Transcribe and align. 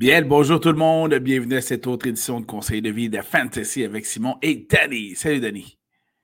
Bien, 0.00 0.22
bonjour 0.22 0.58
tout 0.60 0.70
le 0.70 0.78
monde. 0.78 1.14
Bienvenue 1.16 1.56
à 1.56 1.60
cette 1.60 1.86
autre 1.86 2.06
édition 2.06 2.40
de 2.40 2.46
Conseil 2.46 2.80
de 2.80 2.88
vie 2.88 3.10
de 3.10 3.20
Fantasy 3.20 3.84
avec 3.84 4.06
Simon 4.06 4.38
et 4.40 4.66
Danny. 4.66 5.14
Salut 5.14 5.40
Danny. 5.40 5.78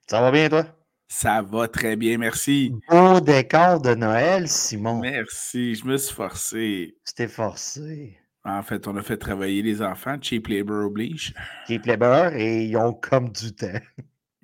Ça 0.09 0.23
va 0.23 0.31
bien, 0.31 0.49
toi? 0.49 0.65
Ça 1.09 1.43
va 1.43 1.69
très 1.69 1.95
bien, 1.95 2.17
merci. 2.17 2.73
Beau 2.89 3.21
décor 3.21 3.83
de 3.83 3.95
Noël, 3.95 4.49
Simon. 4.49 5.01
Merci, 5.01 5.75
je 5.75 5.85
me 5.85 5.99
suis 5.99 6.15
forcé. 6.15 6.97
C'était 7.05 7.29
forcé. 7.29 8.17
En 8.47 8.63
fait, 8.63 8.89
on 8.89 8.97
a 8.97 9.03
fait 9.03 9.19
travailler 9.19 9.61
les 9.61 9.83
enfants. 9.83 10.17
Cheap 10.23 10.49
labor 10.49 10.87
oblige. 10.87 11.35
Cheap 11.69 11.85
labor 11.85 12.33
et 12.33 12.65
ils 12.65 12.79
ont 12.79 12.95
comme 12.95 13.29
du 13.29 13.55
temps. 13.55 13.79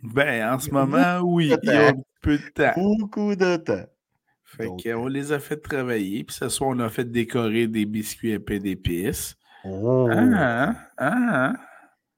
Ben, 0.02 0.52
en 0.52 0.58
ce 0.58 0.70
moment, 0.70 1.20
oui, 1.22 1.54
ils 1.62 1.70
ont 1.70 1.88
un 1.88 2.02
peu 2.20 2.36
de 2.36 2.48
temps. 2.50 2.74
Beaucoup 2.76 3.34
de 3.34 3.56
temps. 3.56 3.86
Fait 4.56 4.66
qu'on 4.66 5.06
les 5.06 5.32
a 5.32 5.38
fait 5.38 5.56
travailler. 5.56 6.24
Puis 6.24 6.36
ce 6.36 6.48
soir, 6.48 6.70
on 6.70 6.78
a 6.80 6.88
fait 6.90 7.10
décorer 7.10 7.66
des 7.66 7.86
biscuits 7.86 8.34
à 8.34 8.40
pain 8.40 8.58
d'épices. 8.58 9.36
Oh. 9.64 10.08
Ah, 10.12 10.74
ah, 10.98 11.54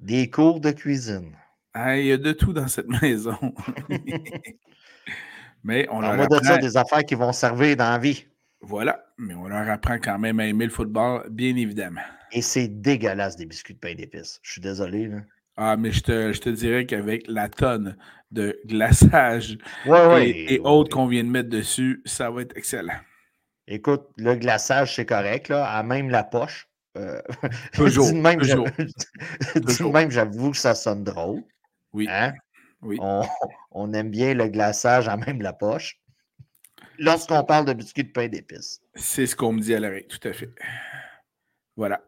Des 0.01 0.29
cours 0.31 0.61
de 0.61 0.71
cuisine. 0.73 1.33
ah. 1.75 1.97
Il 1.99 2.07
y 2.07 2.13
a 2.13 2.17
de 2.17 2.33
tout 2.33 2.53
dans 2.53 2.69
cette 2.69 2.89
maison. 3.03 3.37
Mais 5.63 5.87
on 5.91 6.01
leur 6.01 6.13
On 6.13 6.17
va 6.17 6.27
de 6.27 6.35
ça 6.45 6.53
apprend... 6.55 6.67
des 6.67 6.77
affaires 6.77 7.05
qui 7.05 7.15
vont 7.15 7.33
servir 7.33 7.77
dans 7.77 7.91
la 7.91 7.99
vie. 7.99 8.27
Voilà, 8.61 9.05
mais 9.19 9.35
on 9.35 9.47
leur 9.47 9.69
apprend 9.69 9.99
quand 9.99 10.19
même 10.19 10.41
à 10.41 10.47
aimer 10.47 10.65
le 10.65 10.71
football, 10.71 11.29
bien 11.31 11.55
évidemment. 11.55 12.01
Et 12.33 12.41
c'est 12.41 12.69
dégueulasse 12.69 13.37
des 13.37 13.45
biscuits 13.45 13.75
de 13.75 13.79
pain 13.79 13.95
d'épices. 13.95 14.41
Je 14.43 14.53
suis 14.53 14.61
désolé. 14.61 15.07
Là. 15.09 15.19
Ah, 15.57 15.77
mais 15.77 15.93
je 15.93 16.03
te, 16.03 16.33
je 16.33 16.41
te 16.41 16.49
dirais 16.49 16.87
qu'avec 16.87 17.27
la 17.29 17.49
tonne 17.49 17.97
de 18.31 18.61
glaçage 18.67 19.57
Ouais, 19.85 20.07
ouais. 20.07 20.31
et, 20.31 20.55
et 20.55 20.61
autres 20.61 20.91
qu'on 20.91 21.07
vient 21.07 21.23
de 21.25 21.29
mettre 21.31 21.49
dessus, 21.49 22.03
ça 22.05 22.31
va 22.31 22.43
être 22.43 22.57
excellent. 22.57 22.99
Écoute, 23.67 24.07
le 24.17 24.35
glaçage, 24.35 24.95
c'est 24.97 25.07
correct, 25.07 25.49
là, 25.49 25.67
à 25.67 25.83
même 25.83 26.11
la 26.11 26.25
poche. 26.25 26.69
Euh, 26.97 27.21
Toujours, 27.73 28.07
dis 28.11 28.13
de 28.13 28.21
même, 28.21 28.41
toujours, 28.41 28.69
dis 29.55 29.83
même, 29.93 30.11
j'avoue 30.11 30.51
que 30.51 30.57
ça 30.57 30.75
sonne 30.75 31.05
drôle. 31.05 31.43
Oui, 31.93 32.07
Hein? 32.09 32.33
oui. 32.83 32.99
On, 33.01 33.23
on 33.71 33.93
aime 33.95 34.11
bien 34.11 34.35
le 34.35 34.49
glaçage 34.49 35.09
à 35.09 35.17
même 35.17 35.41
la 35.43 35.53
poche. 35.53 35.99
Lorsqu'on 36.99 37.43
parle 37.45 37.65
de 37.65 37.73
biscuits 37.73 38.05
de 38.05 38.13
pain 38.13 38.29
d'épices. 38.29 38.81
C'est 38.95 39.27
ce 39.27 39.35
qu'on 39.35 39.53
me 39.53 39.61
dit 39.61 39.75
à 39.75 39.81
l'oreille, 39.81 40.07
tout 40.07 40.29
à 40.29 40.33
fait. 40.33 40.51
Voilà. 41.77 42.01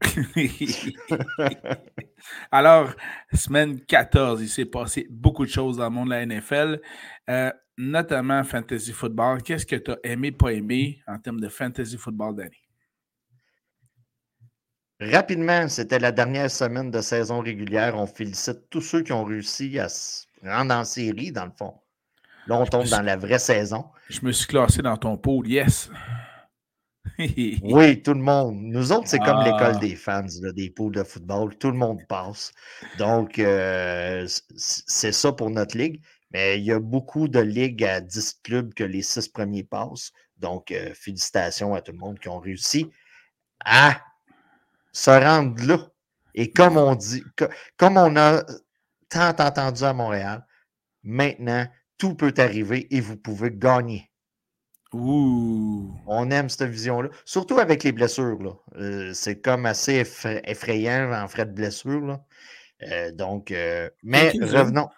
Alors, 2.50 2.92
semaine 3.32 3.80
14, 3.80 4.42
il 4.42 4.48
s'est 4.48 4.66
passé 4.66 5.06
beaucoup 5.10 5.44
de 5.44 5.50
choses 5.50 5.78
dans 5.78 5.84
le 5.84 5.90
monde 5.90 6.08
de 6.08 6.14
la 6.14 6.26
NFL, 6.26 6.80
euh, 7.30 7.50
notamment 7.78 8.42
Fantasy 8.44 8.92
Football. 8.92 9.42
Qu'est-ce 9.42 9.66
que 9.66 9.76
tu 9.76 9.90
as 9.90 9.98
aimé, 10.04 10.32
pas 10.32 10.52
aimé 10.52 11.00
en 11.06 11.18
termes 11.18 11.40
de 11.40 11.48
Fantasy 11.48 11.96
Football 11.96 12.36
d'année? 12.36 12.62
Rapidement, 15.00 15.68
c'était 15.68 15.98
la 15.98 16.10
dernière 16.10 16.50
semaine 16.50 16.90
de 16.90 17.02
saison 17.02 17.40
régulière. 17.40 17.96
On 17.96 18.06
félicite 18.06 18.70
tous 18.70 18.80
ceux 18.80 19.02
qui 19.02 19.12
ont 19.12 19.24
réussi 19.24 19.78
à 19.78 19.90
se 19.90 20.24
rendre 20.42 20.74
en 20.74 20.84
série, 20.84 21.32
dans 21.32 21.44
le 21.44 21.50
fond. 21.50 21.74
Là, 22.46 22.58
on 22.58 22.64
tombe 22.64 22.86
dans 22.86 23.02
la 23.02 23.16
vraie 23.16 23.38
saison. 23.38 23.84
Je 24.08 24.20
me 24.22 24.32
suis 24.32 24.46
classé 24.46 24.80
dans 24.80 24.96
ton 24.96 25.16
pool, 25.16 25.48
yes. 25.48 25.90
Oui, 27.62 28.02
tout 28.02 28.14
le 28.14 28.20
monde. 28.20 28.56
Nous 28.62 28.92
autres, 28.92 29.08
c'est 29.08 29.18
comme 29.20 29.38
Ah. 29.40 29.44
l'école 29.44 29.78
des 29.78 29.96
fans, 29.96 30.26
là, 30.42 30.52
des 30.52 30.70
poules 30.70 30.94
de 30.94 31.02
football. 31.02 31.56
Tout 31.56 31.70
le 31.70 31.76
monde 31.78 32.00
passe. 32.08 32.52
Donc, 32.98 33.38
euh, 33.38 34.26
c'est 34.56 35.12
ça 35.12 35.32
pour 35.32 35.50
notre 35.50 35.76
ligue. 35.78 36.02
Mais 36.32 36.58
il 36.58 36.64
y 36.64 36.72
a 36.72 36.80
beaucoup 36.80 37.28
de 37.28 37.38
ligues 37.40 37.84
à 37.84 38.00
10 38.00 38.40
clubs 38.42 38.74
que 38.74 38.84
les 38.84 39.02
6 39.02 39.28
premiers 39.28 39.64
passent. 39.64 40.12
Donc, 40.38 40.70
euh, 40.72 40.92
félicitations 40.94 41.74
à 41.74 41.80
tout 41.80 41.92
le 41.92 41.98
monde 41.98 42.18
qui 42.18 42.28
ont 42.28 42.40
réussi 42.40 42.90
à 43.64 44.00
se 44.92 45.10
rendre 45.10 45.62
là. 45.66 45.78
Et 46.34 46.52
comme 46.52 46.76
on 46.76 46.94
dit, 46.94 47.22
co- 47.38 47.48
comme 47.76 47.96
on 47.96 48.16
a 48.16 48.44
tant 49.08 49.30
entendu 49.38 49.84
à 49.84 49.92
Montréal, 49.94 50.46
maintenant, 51.02 51.66
tout 51.98 52.14
peut 52.14 52.34
arriver 52.38 52.86
et 52.94 53.00
vous 53.00 53.16
pouvez 53.16 53.50
gagner. 53.52 54.10
Ouh. 54.96 55.94
On 56.06 56.30
aime 56.30 56.48
cette 56.48 56.68
vision-là. 56.70 57.08
Surtout 57.24 57.58
avec 57.58 57.84
les 57.84 57.92
blessures. 57.92 58.38
là. 58.42 58.50
Euh, 58.76 59.12
c'est 59.14 59.40
comme 59.40 59.66
assez 59.66 60.02
effra- 60.02 60.40
effrayant 60.44 61.12
en 61.12 61.28
frais 61.28 61.46
de 61.46 61.52
blessure. 61.52 62.00
là. 62.00 62.20
Euh, 62.90 63.12
donc, 63.12 63.50
euh, 63.52 63.88
mais 64.02 64.30
revenons. 64.40 64.88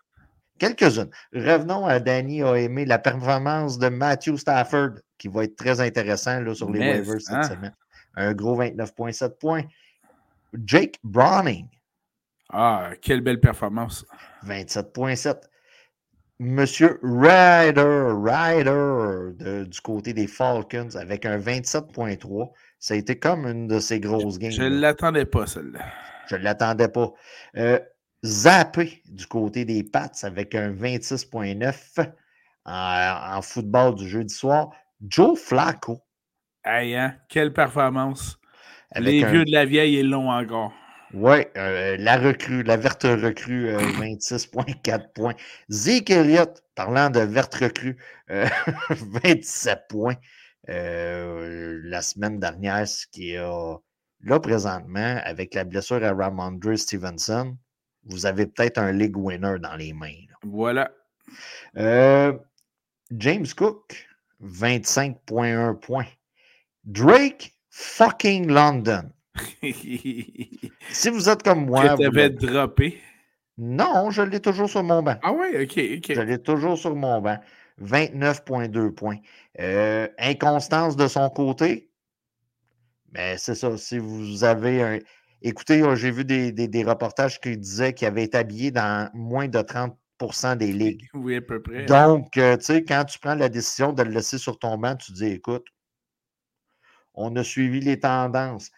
Quelques-unes. 0.58 1.10
Revenons 1.32 1.87
à 1.87 2.00
Danny 2.00 2.42
a 2.42 2.54
aimé 2.56 2.84
la 2.84 2.98
performance 2.98 3.78
de 3.78 3.88
Matthew 3.88 4.37
Stafford, 4.37 4.91
qui 5.16 5.28
va 5.28 5.44
être 5.44 5.54
très 5.56 5.81
intéressant 5.81 6.41
là, 6.41 6.54
sur 6.54 6.69
les 6.70 6.81
Mais, 6.81 6.91
waivers 6.98 7.20
cette 7.20 7.34
hein? 7.37 7.42
semaine. 7.44 7.75
Un 8.16 8.32
gros 8.34 8.56
29,7 8.60 9.38
points. 9.38 9.62
Jake 10.64 10.98
Browning, 11.04 11.66
Ah, 12.50 12.91
quelle 13.03 13.20
belle 13.20 13.38
performance. 13.38 14.04
27,7. 14.44 15.47
Monsieur 16.41 17.00
Ryder, 17.03 18.12
Ryder 18.22 19.32
de- 19.38 19.65
du 19.65 19.81
côté 19.81 20.12
des 20.12 20.26
Falcons 20.28 20.94
avec 20.94 21.26
un 21.26 21.38
27.3. 21.38 22.53
Ça 22.78 22.94
a 22.94 22.97
été 22.97 23.19
comme 23.19 23.44
une 23.47 23.66
de 23.66 23.81
ces 23.81 23.99
grosses 23.99 24.38
games. 24.38 24.53
Je 24.53 24.62
ne 24.62 24.78
l'attendais 24.81 25.25
pas, 25.25 25.47
celle-là. 25.47 25.81
Je 26.28 26.37
ne 26.37 26.43
l'attendais 26.43 26.88
pas. 26.88 27.12
Euh, 27.56 27.81
Zappé 28.25 29.03
du 29.06 29.26
côté 29.26 29.65
des 29.65 29.82
Pats 29.84 30.10
avec 30.22 30.54
un 30.54 30.71
26.9 30.72 31.99
en, 32.65 33.37
en 33.37 33.43
football 33.43 33.94
du 33.97 34.09
jeudi 34.09 34.34
soir. 34.34 34.70
Joe 35.09 35.38
Flacco 35.38 36.00
Hey, 36.65 36.94
hein? 36.97 37.16
Quelle 37.28 37.53
performance. 37.53 38.38
avec 38.91 39.09
Les 39.09 39.25
un- 39.25 39.31
vieux 39.31 39.44
de 39.44 39.53
la 39.53 39.65
vieille 39.65 39.97
et 39.97 40.03
long 40.03 40.31
encore. 40.31 40.72
Oui, 41.14 41.38
euh, 41.56 41.96
la 41.98 42.19
recrue, 42.19 42.62
la 42.62 42.76
verte 42.76 43.04
recrue, 43.04 43.69
euh, 43.70 43.78
26,4 43.98 45.12
points. 45.12 45.34
Zeke 45.70 46.10
Elliott, 46.10 46.62
parlant 46.74 47.10
de 47.10 47.20
verte 47.20 47.54
recrue, 47.54 47.96
euh, 48.30 48.46
27 48.91 49.80
points 49.88 50.16
euh, 50.69 51.80
la 51.84 52.02
semaine 52.02 52.38
dernière, 52.38 52.86
ce 52.86 53.06
qui 53.06 53.32
est 53.32 53.38
euh, 53.38 53.74
là 54.22 54.41
présentement, 54.41 55.20
avec 55.24 55.54
la 55.54 55.64
blessure 55.64 56.04
à 56.04 56.12
Ramondre 56.12 56.76
Stevenson, 56.76 57.56
vous 58.04 58.26
avez 58.26 58.46
peut-être 58.46 58.78
un 58.78 58.92
league 58.92 59.16
winner 59.16 59.58
dans 59.60 59.76
les 59.76 59.92
mains. 59.92 60.08
là. 60.28 60.36
Voilà. 60.42 60.90
Euh, 61.76 62.38
James 63.10 63.46
Cook, 63.56 64.08
25,1 64.42 65.75
points. 65.75 66.06
Drake 66.84 67.54
fucking 67.70 68.48
London. 68.50 69.10
Si 70.91 71.09
vous 71.10 71.28
êtes 71.28 71.43
comme 71.43 71.66
moi, 71.66 71.84
que 71.84 71.90
vous 71.90 71.96
tu 72.02 72.06
avais 72.06 72.29
le- 72.29 72.35
droppé. 72.35 73.00
non, 73.58 74.11
je 74.11 74.23
l'ai 74.23 74.40
toujours 74.40 74.69
sur 74.69 74.82
mon 74.82 75.02
banc. 75.02 75.17
Ah 75.23 75.32
ouais, 75.32 75.62
ok, 75.64 75.79
ok. 75.99 76.14
Je 76.14 76.20
l'ai 76.20 76.43
toujours 76.43 76.79
sur 76.79 76.94
mon 76.94 77.20
banc. 77.20 77.38
29,2 77.81 78.90
points. 78.93 79.19
Euh, 79.61 80.08
inconstance 80.19 80.96
de 80.96 81.06
son 81.06 81.29
côté? 81.31 81.90
Mais 83.12 83.37
c'est 83.38 83.55
ça. 83.55 83.76
Si 83.76 83.99
vous 83.99 84.44
avez 84.44 84.82
un. 84.82 84.99
Écoutez, 85.43 85.82
euh, 85.82 85.94
j'ai 85.94 86.11
vu 86.11 86.25
des, 86.25 86.50
des- 86.52 86.67
des 86.69 86.82
reportages 86.85 87.40
qui 87.40 87.56
disaient 87.56 87.93
qu'il 87.94 88.08
avait 88.08 88.25
été 88.25 88.37
habillé 88.38 88.70
dans 88.73 89.08
moins 89.14 89.46
de 89.49 89.61
30% 89.61 90.56
des 90.56 90.73
ligues. 90.73 91.08
Oui, 91.14 91.37
à 91.37 91.40
peu 91.40 91.62
près. 91.62 91.85
Donc, 91.85 92.37
euh, 92.37 92.56
tu 92.56 92.64
sais, 92.64 92.85
quand 92.85 93.05
tu 93.05 93.19
prends 93.20 93.35
la 93.37 93.49
décision 93.49 93.93
de 93.93 94.02
le 94.02 94.11
laisser 94.11 94.37
sur 94.38 94.58
ton 94.58 94.76
banc, 94.76 94.96
tu 94.96 95.12
dis 95.12 95.26
écoute, 95.26 95.64
on 97.14 97.35
a 97.37 97.44
suivi 97.44 97.81
les 97.81 97.99
tendances. 98.00 98.70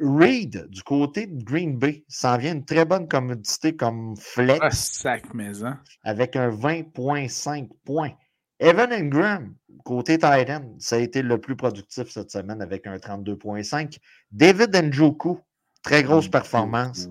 Reed, 0.00 0.66
du 0.70 0.82
côté 0.82 1.26
de 1.26 1.42
Green 1.42 1.76
Bay, 1.76 2.04
s'en 2.08 2.36
vient 2.38 2.52
une 2.54 2.64
très 2.64 2.84
bonne 2.84 3.08
commodité 3.08 3.74
comme 3.76 4.16
flex 4.16 4.58
Ah, 4.62 4.70
sac 4.70 5.34
maison. 5.34 5.74
avec 6.04 6.36
un 6.36 6.50
20,5 6.50 7.68
points. 7.84 8.12
Evan 8.60 8.92
Ingram, 8.92 9.54
côté 9.84 10.18
Titan, 10.18 10.74
ça 10.78 10.96
a 10.96 10.98
été 11.00 11.22
le 11.22 11.38
plus 11.40 11.56
productif 11.56 12.08
cette 12.10 12.30
semaine 12.30 12.62
avec 12.62 12.86
un 12.86 12.96
32,5. 12.96 13.98
David 14.30 14.74
Njoku, 14.76 15.40
très 15.82 16.04
grosse 16.04 16.28
performance. 16.28 17.08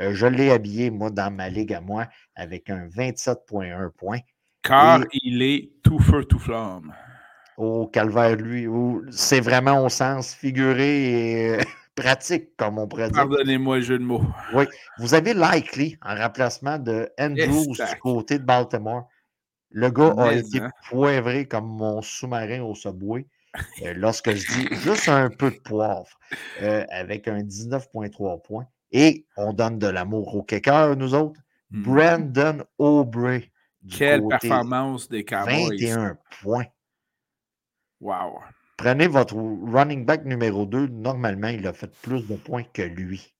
Euh, 0.00 0.12
je 0.12 0.26
l'ai 0.26 0.50
habillé, 0.50 0.90
moi, 0.90 1.10
dans 1.10 1.30
ma 1.32 1.48
ligue 1.48 1.72
à 1.72 1.80
moi, 1.80 2.08
avec 2.34 2.68
un 2.70 2.88
27,1 2.88 3.90
points. 3.96 4.18
Car 4.62 5.02
Et- 5.02 5.06
il 5.22 5.42
est 5.42 5.70
tout 5.84 6.00
feu, 6.00 6.24
tout 6.24 6.40
flamme. 6.40 6.92
Au 7.56 7.86
calvaire, 7.86 8.34
lui, 8.34 8.66
où 8.66 9.04
c'est 9.12 9.40
vraiment 9.40 9.84
au 9.84 9.88
sens 9.88 10.34
figuré 10.34 11.44
et 11.44 11.48
euh, 11.50 11.62
pratique, 11.94 12.56
comme 12.56 12.78
on 12.78 12.86
pourrait 12.88 13.08
dire. 13.08 13.16
Pardonnez-moi 13.16 13.76
le 13.76 13.82
jeu 13.82 13.98
de 13.98 14.04
mots. 14.04 14.22
Oui. 14.52 14.64
Vous 14.98 15.14
avez 15.14 15.34
Likely 15.34 15.96
en 16.02 16.14
remplacement 16.14 16.78
de 16.78 17.10
Andrews 17.18 17.72
du 17.74 17.98
côté 18.00 18.38
de 18.38 18.44
Baltimore. 18.44 19.08
Le 19.70 19.90
gars 19.90 20.14
a 20.18 20.30
Mais, 20.30 20.38
été 20.40 20.60
hein? 20.60 20.70
poivré 20.88 21.46
comme 21.46 21.66
mon 21.66 22.00
sous-marin 22.02 22.62
au 22.62 22.74
Subway. 22.74 23.26
euh, 23.82 23.92
lorsque 23.96 24.30
je 24.32 24.46
dis 24.46 24.68
juste 24.82 25.08
un 25.08 25.30
peu 25.30 25.50
de 25.50 25.58
poivre, 25.60 26.18
euh, 26.62 26.84
avec 26.90 27.28
un 27.28 27.38
19,3 27.42 28.42
points. 28.42 28.66
Et 28.92 29.26
on 29.36 29.52
donne 29.52 29.78
de 29.78 29.88
l'amour 29.88 30.34
au 30.36 30.42
kicker, 30.42 30.96
nous 30.96 31.14
autres. 31.14 31.40
Hmm. 31.70 31.82
Brandon 31.82 32.64
Aubrey. 32.78 33.50
Quelle 33.90 34.22
côté 34.22 34.48
performance 34.48 35.08
des 35.08 35.24
Cowboys. 35.24 35.68
21 35.70 36.18
points. 36.42 36.66
Wow. 38.00 38.38
Prenez 38.76 39.06
votre 39.06 39.34
running 39.36 40.04
back 40.04 40.24
numéro 40.24 40.66
2. 40.66 40.88
Normalement, 40.88 41.48
il 41.48 41.66
a 41.66 41.72
fait 41.72 41.90
plus 42.02 42.26
de 42.26 42.36
points 42.36 42.64
que 42.72 42.82
lui. 42.82 43.34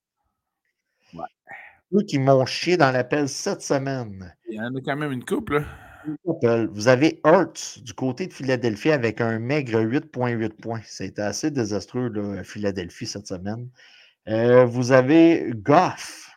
Ouais. 1.13 1.25
Ceux 1.93 2.03
qui 2.03 2.19
m'ont 2.19 2.47
chié 2.47 2.77
dans 2.77 2.91
l'appel 2.93 3.29
cette 3.29 3.63
semaine. 3.63 4.35
Il 4.49 4.57
y 4.57 4.61
en 4.61 4.75
a 4.75 4.81
quand 4.85 4.97
même 4.97 5.13
une 5.13 5.25
couple. 5.25 5.59
Là. 5.59 6.67
Vous 6.71 6.89
avez 6.89 7.21
Hurts 7.25 7.81
du 7.83 7.95
côté 7.95 8.27
de 8.27 8.33
Philadelphie 8.33 8.91
avec 8.91 9.21
un 9.21 9.39
maigre 9.39 9.81
8,8 9.81 10.51
points. 10.51 10.81
C'était 10.85 11.23
assez 11.23 11.51
désastreux, 11.51 12.09
là, 12.09 12.45
Philadelphie, 12.45 13.07
cette 13.07 13.27
semaine. 13.27 13.69
Euh, 14.29 14.65
vous 14.65 14.93
avez 14.93 15.53
Goff 15.55 16.34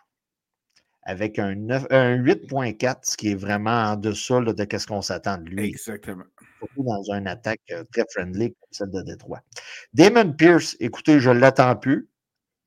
avec 1.07 1.39
un, 1.39 1.56
un 1.89 2.18
8.4, 2.18 3.00
ce 3.04 3.15
qui 3.15 3.30
est 3.31 3.36
vraiment 3.36 3.92
en 3.92 3.95
dessous 3.95 4.42
de 4.44 4.77
ce 4.77 4.86
qu'on 4.86 5.01
s'attend 5.01 5.38
de 5.38 5.50
lui. 5.50 5.69
Exactement. 5.69 6.25
Surtout 6.59 6.83
dans 6.83 7.01
une 7.13 7.27
attaque 7.27 7.62
euh, 7.71 7.83
très 7.94 8.04
friendly 8.12 8.50
comme 8.50 8.69
celle 8.71 8.92
de 8.92 9.01
Détroit. 9.04 9.42
Damon 9.94 10.33
Pierce, 10.33 10.75
écoutez, 10.81 11.21
je 11.21 11.30
ne 11.30 11.39
l'attends 11.39 11.77
plus, 11.77 12.09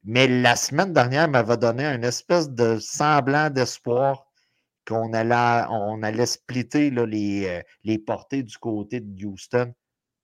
mais 0.04 0.26
la 0.26 0.56
semaine 0.56 0.94
dernière 0.94 1.28
m'avait 1.28 1.58
donné 1.58 1.84
une 1.84 2.04
espèce 2.04 2.48
de 2.50 2.78
semblant 2.78 3.50
d'espoir 3.50 4.26
qu'on 4.88 5.12
allait, 5.12 5.66
on 5.68 6.02
allait 6.02 6.24
splitter 6.24 6.90
les, 6.90 7.46
euh, 7.46 7.62
les 7.84 7.98
portées 7.98 8.42
du 8.42 8.56
côté 8.56 9.00
de 9.00 9.26
Houston. 9.26 9.74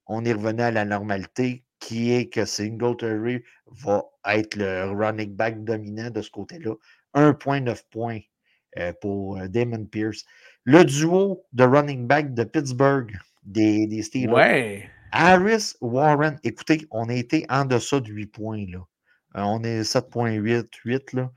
On 0.06 0.24
y 0.24 0.32
revenait 0.32 0.62
à 0.64 0.70
la 0.70 0.86
normalité, 0.86 1.64
qui 1.80 2.12
est 2.12 2.30
que 2.32 2.46
Singletary 2.46 3.42
va 3.66 4.04
être 4.26 4.56
le 4.56 4.90
running 4.90 5.34
back 5.36 5.64
dominant 5.64 6.10
de 6.10 6.22
ce 6.22 6.30
côté-là. 6.30 6.72
1,9 7.16 7.82
points 7.90 8.20
euh, 8.78 8.92
pour 9.00 9.38
euh, 9.38 9.48
Damon 9.48 9.84
Pierce. 9.86 10.24
Le 10.64 10.84
duo 10.84 11.44
de 11.52 11.64
running 11.64 12.06
back 12.06 12.34
de 12.34 12.44
Pittsburgh 12.44 13.12
des, 13.42 13.86
des 13.86 14.02
Steelers. 14.02 14.32
Ouais. 14.32 14.90
Harris 15.12 15.74
Warren, 15.80 16.38
écoutez, 16.44 16.86
on 16.90 17.08
a 17.08 17.14
été 17.14 17.46
en 17.48 17.64
deçà 17.64 18.00
de 18.00 18.08
8 18.08 18.26
points. 18.26 18.66
Là. 18.70 18.80
on 19.34 19.62
est 19.62 19.82
7,8, 19.82 20.68
8. 20.84 21.12
Là 21.12 21.30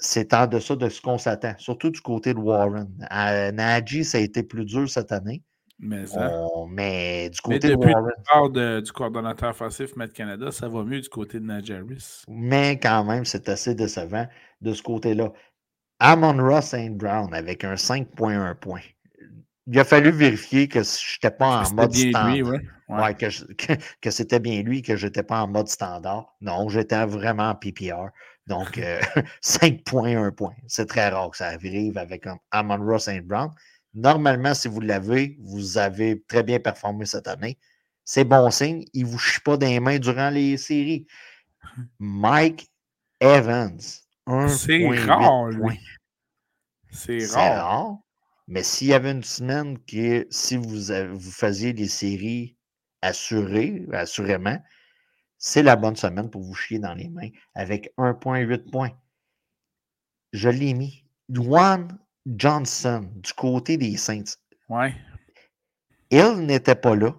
c'est 0.00 0.32
en 0.34 0.46
deçà 0.46 0.76
de 0.76 0.88
ce 0.88 1.00
qu'on 1.00 1.18
s'attend, 1.18 1.54
surtout 1.58 1.90
du 1.90 2.00
côté 2.00 2.32
de 2.34 2.38
Warren. 2.38 2.88
À 3.10 3.52
Najee, 3.52 4.02
ça 4.02 4.18
a 4.18 4.20
été 4.20 4.42
plus 4.42 4.64
dur 4.64 4.88
cette 4.88 5.12
année. 5.12 5.42
Mais, 5.82 6.04
mais 6.68 7.30
du 7.30 7.40
côté 7.40 7.70
de 7.70 7.74
Warren. 7.74 8.12
Le 8.54 8.80
du 8.80 8.92
coordonnateur 8.92 9.50
offensif 9.50 9.96
Matt 9.96 10.12
Canada, 10.12 10.52
ça 10.52 10.68
va 10.68 10.84
mieux 10.84 11.00
du 11.00 11.08
côté 11.08 11.40
de 11.40 11.44
Najee 11.46 11.72
Harris. 11.72 12.22
Mais 12.28 12.78
quand 12.78 13.02
même, 13.04 13.24
c'est 13.24 13.48
assez 13.48 13.74
décevant 13.74 14.26
de 14.60 14.74
ce 14.74 14.82
côté-là. 14.82 15.32
Amon 15.98 16.36
Ross 16.36 16.66
St. 16.66 16.96
Brown 16.96 17.32
avec 17.32 17.64
un 17.64 17.74
5.1 17.74 18.54
points. 18.56 18.80
Il 19.66 19.78
a 19.78 19.84
fallu 19.84 20.10
vérifier 20.10 20.68
que 20.68 20.82
je 20.82 21.16
n'étais 21.16 21.34
pas 21.34 21.62
en 21.62 21.74
mode 21.74 21.94
standard. 21.94 22.34
ouais. 22.88 23.14
que, 23.14 23.74
que 24.00 24.10
c'était 24.10 24.40
bien 24.40 24.62
lui, 24.62 24.82
que 24.82 24.96
je 24.96 25.06
n'étais 25.06 25.22
pas 25.22 25.42
en 25.42 25.48
mode 25.48 25.68
standard. 25.68 26.34
Non, 26.40 26.68
j'étais 26.68 27.06
vraiment 27.06 27.50
en 27.50 27.54
PPR. 27.54 28.08
Donc, 28.46 28.80
5 29.40 29.84
points, 29.84 30.22
1 30.22 30.32
point. 30.32 30.54
C'est 30.66 30.86
très 30.86 31.08
rare 31.08 31.30
que 31.30 31.36
ça 31.36 31.46
arrive 31.46 31.96
avec 31.96 32.26
un 32.26 32.38
Amon 32.50 32.84
Ross 32.84 33.04
St. 33.04 33.22
Brown. 33.22 33.50
Normalement, 33.94 34.54
si 34.54 34.68
vous 34.68 34.80
l'avez, 34.80 35.36
vous 35.40 35.78
avez 35.78 36.22
très 36.28 36.42
bien 36.42 36.60
performé 36.60 37.06
cette 37.06 37.28
année. 37.28 37.58
C'est 38.04 38.24
bon 38.24 38.50
signe. 38.50 38.84
Il 38.92 39.04
ne 39.04 39.10
vous 39.10 39.18
chie 39.18 39.40
pas 39.40 39.56
des 39.56 39.80
mains 39.80 39.98
durant 39.98 40.30
les 40.30 40.56
séries. 40.56 41.06
Mike 41.98 42.70
Evans, 43.20 43.80
C'est 44.48 44.88
rare, 45.04 45.48
lui. 45.48 45.78
C'est 46.90 47.26
rare. 47.26 47.66
rare. 47.66 47.98
Mais 48.48 48.62
s'il 48.64 48.88
y 48.88 48.94
avait 48.94 49.12
une 49.12 49.22
semaine 49.22 49.78
que 49.84 50.26
si 50.30 50.56
vous, 50.56 50.80
vous 51.14 51.30
faisiez 51.30 51.72
les 51.72 51.86
séries 51.86 52.56
assurées, 53.02 53.86
assurément, 53.92 54.58
c'est 55.38 55.62
la 55.62 55.76
bonne 55.76 55.96
semaine 55.96 56.28
pour 56.30 56.42
vous 56.42 56.54
chier 56.54 56.78
dans 56.78 56.94
les 56.94 57.08
mains 57.08 57.30
avec 57.54 57.92
1,8 57.96 58.70
points. 58.70 58.90
Je 60.32 60.48
l'ai 60.48 60.74
mis. 60.74 61.04
Juan 61.28 61.96
Johnson 62.26 63.08
du 63.16 63.32
côté 63.32 63.76
des 63.76 63.96
Saints. 63.96 64.36
Ouais. 64.68 64.94
Il 66.10 66.46
n'était 66.46 66.74
pas 66.74 66.96
là. 66.96 67.14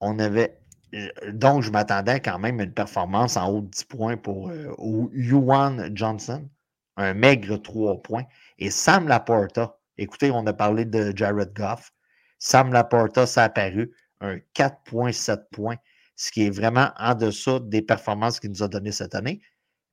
On 0.00 0.18
avait. 0.18 0.58
Euh, 0.94 1.08
donc, 1.32 1.62
je 1.62 1.70
m'attendais 1.70 2.20
quand 2.20 2.38
même 2.38 2.60
à 2.60 2.64
une 2.64 2.74
performance 2.74 3.36
en 3.36 3.48
haut 3.50 3.60
de 3.60 3.68
10 3.68 3.84
points 3.84 4.16
pour 4.16 4.50
euh, 4.50 5.90
Johnson. 5.92 6.48
Un 6.96 7.14
maigre 7.14 7.56
3 7.56 8.02
points. 8.02 8.24
Et 8.58 8.70
Sam 8.70 9.08
Laporta. 9.08 9.78
Écoutez, 9.96 10.30
on 10.30 10.46
a 10.46 10.52
parlé 10.52 10.84
de 10.84 11.12
Jared 11.16 11.52
Goff. 11.54 11.92
Sam 12.38 12.72
Laporta 12.72 13.26
s'est 13.26 13.40
apparu. 13.40 13.92
Un 14.20 14.36
4,7 14.54 15.44
points 15.50 15.76
ce 16.22 16.30
qui 16.30 16.44
est 16.46 16.50
vraiment 16.50 16.92
en 16.98 17.14
dessous 17.14 17.58
des 17.58 17.82
performances 17.82 18.38
qu'il 18.38 18.50
nous 18.50 18.62
a 18.62 18.68
données 18.68 18.92
cette 18.92 19.14
année. 19.14 19.40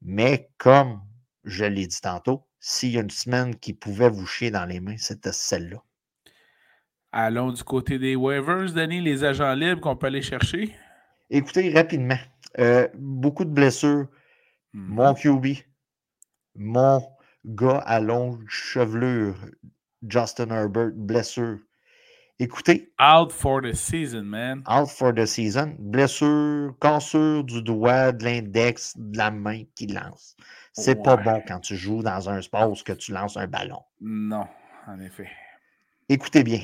Mais 0.02 0.52
comme 0.58 1.02
je 1.44 1.66
l'ai 1.66 1.88
dit 1.88 2.02
tantôt, 2.02 2.48
s'il 2.60 2.92
y 2.92 2.98
a 2.98 3.02
une 3.02 3.10
semaine 3.10 3.56
qui 3.56 3.74
pouvait 3.74 4.10
vous 4.10 4.26
chier 4.26 4.52
dans 4.52 4.66
les 4.66 4.80
mains, 4.80 4.98
c'était 4.98 5.32
celle-là. 5.32 5.82
Allons 7.12 7.52
du 7.52 7.64
côté 7.64 7.98
des 7.98 8.16
waivers, 8.16 8.72
Denis, 8.74 9.02
les 9.02 9.24
agents 9.24 9.54
libres 9.54 9.82
qu'on 9.82 9.96
peut 9.96 10.08
aller 10.08 10.22
chercher. 10.22 10.76
Écoutez, 11.30 11.74
rapidement, 11.74 12.20
euh, 12.60 12.88
beaucoup 12.96 13.46
de 13.46 13.50
blessures. 13.50 14.08
Mon 14.74 15.14
mm-hmm. 15.14 15.56
QB, 15.56 15.66
mon 16.56 17.02
gars 17.46 17.80
à 17.80 18.00
longue 18.00 18.44
chevelure, 18.48 19.36
Justin 20.08 20.50
Herbert, 20.50 20.92
blessure. 20.94 21.60
Écoutez. 22.42 22.94
Out 22.98 23.34
for 23.34 23.62
the 23.62 23.74
season, 23.74 24.24
man. 24.24 24.64
Out 24.66 24.90
for 24.90 25.14
the 25.14 25.26
season. 25.26 25.76
Blessure, 25.78 26.74
cassure 26.80 27.44
du 27.44 27.62
doigt, 27.62 28.14
de 28.14 28.24
l'index, 28.24 28.94
de 28.96 29.18
la 29.18 29.30
main 29.30 29.64
qui 29.76 29.88
lance. 29.88 30.38
C'est 30.72 31.04
pas 31.04 31.18
bon 31.18 31.44
quand 31.46 31.60
tu 31.60 31.76
joues 31.76 32.02
dans 32.02 32.30
un 32.30 32.42
sport 32.42 32.72
où 32.72 32.76
que 32.76 32.94
tu 32.94 33.12
lances 33.12 33.36
un 33.36 33.48
ballon. 33.48 33.82
Non, 34.00 34.48
en 34.88 35.00
effet. 35.02 35.30
Écoutez 36.08 36.44
bien. 36.44 36.62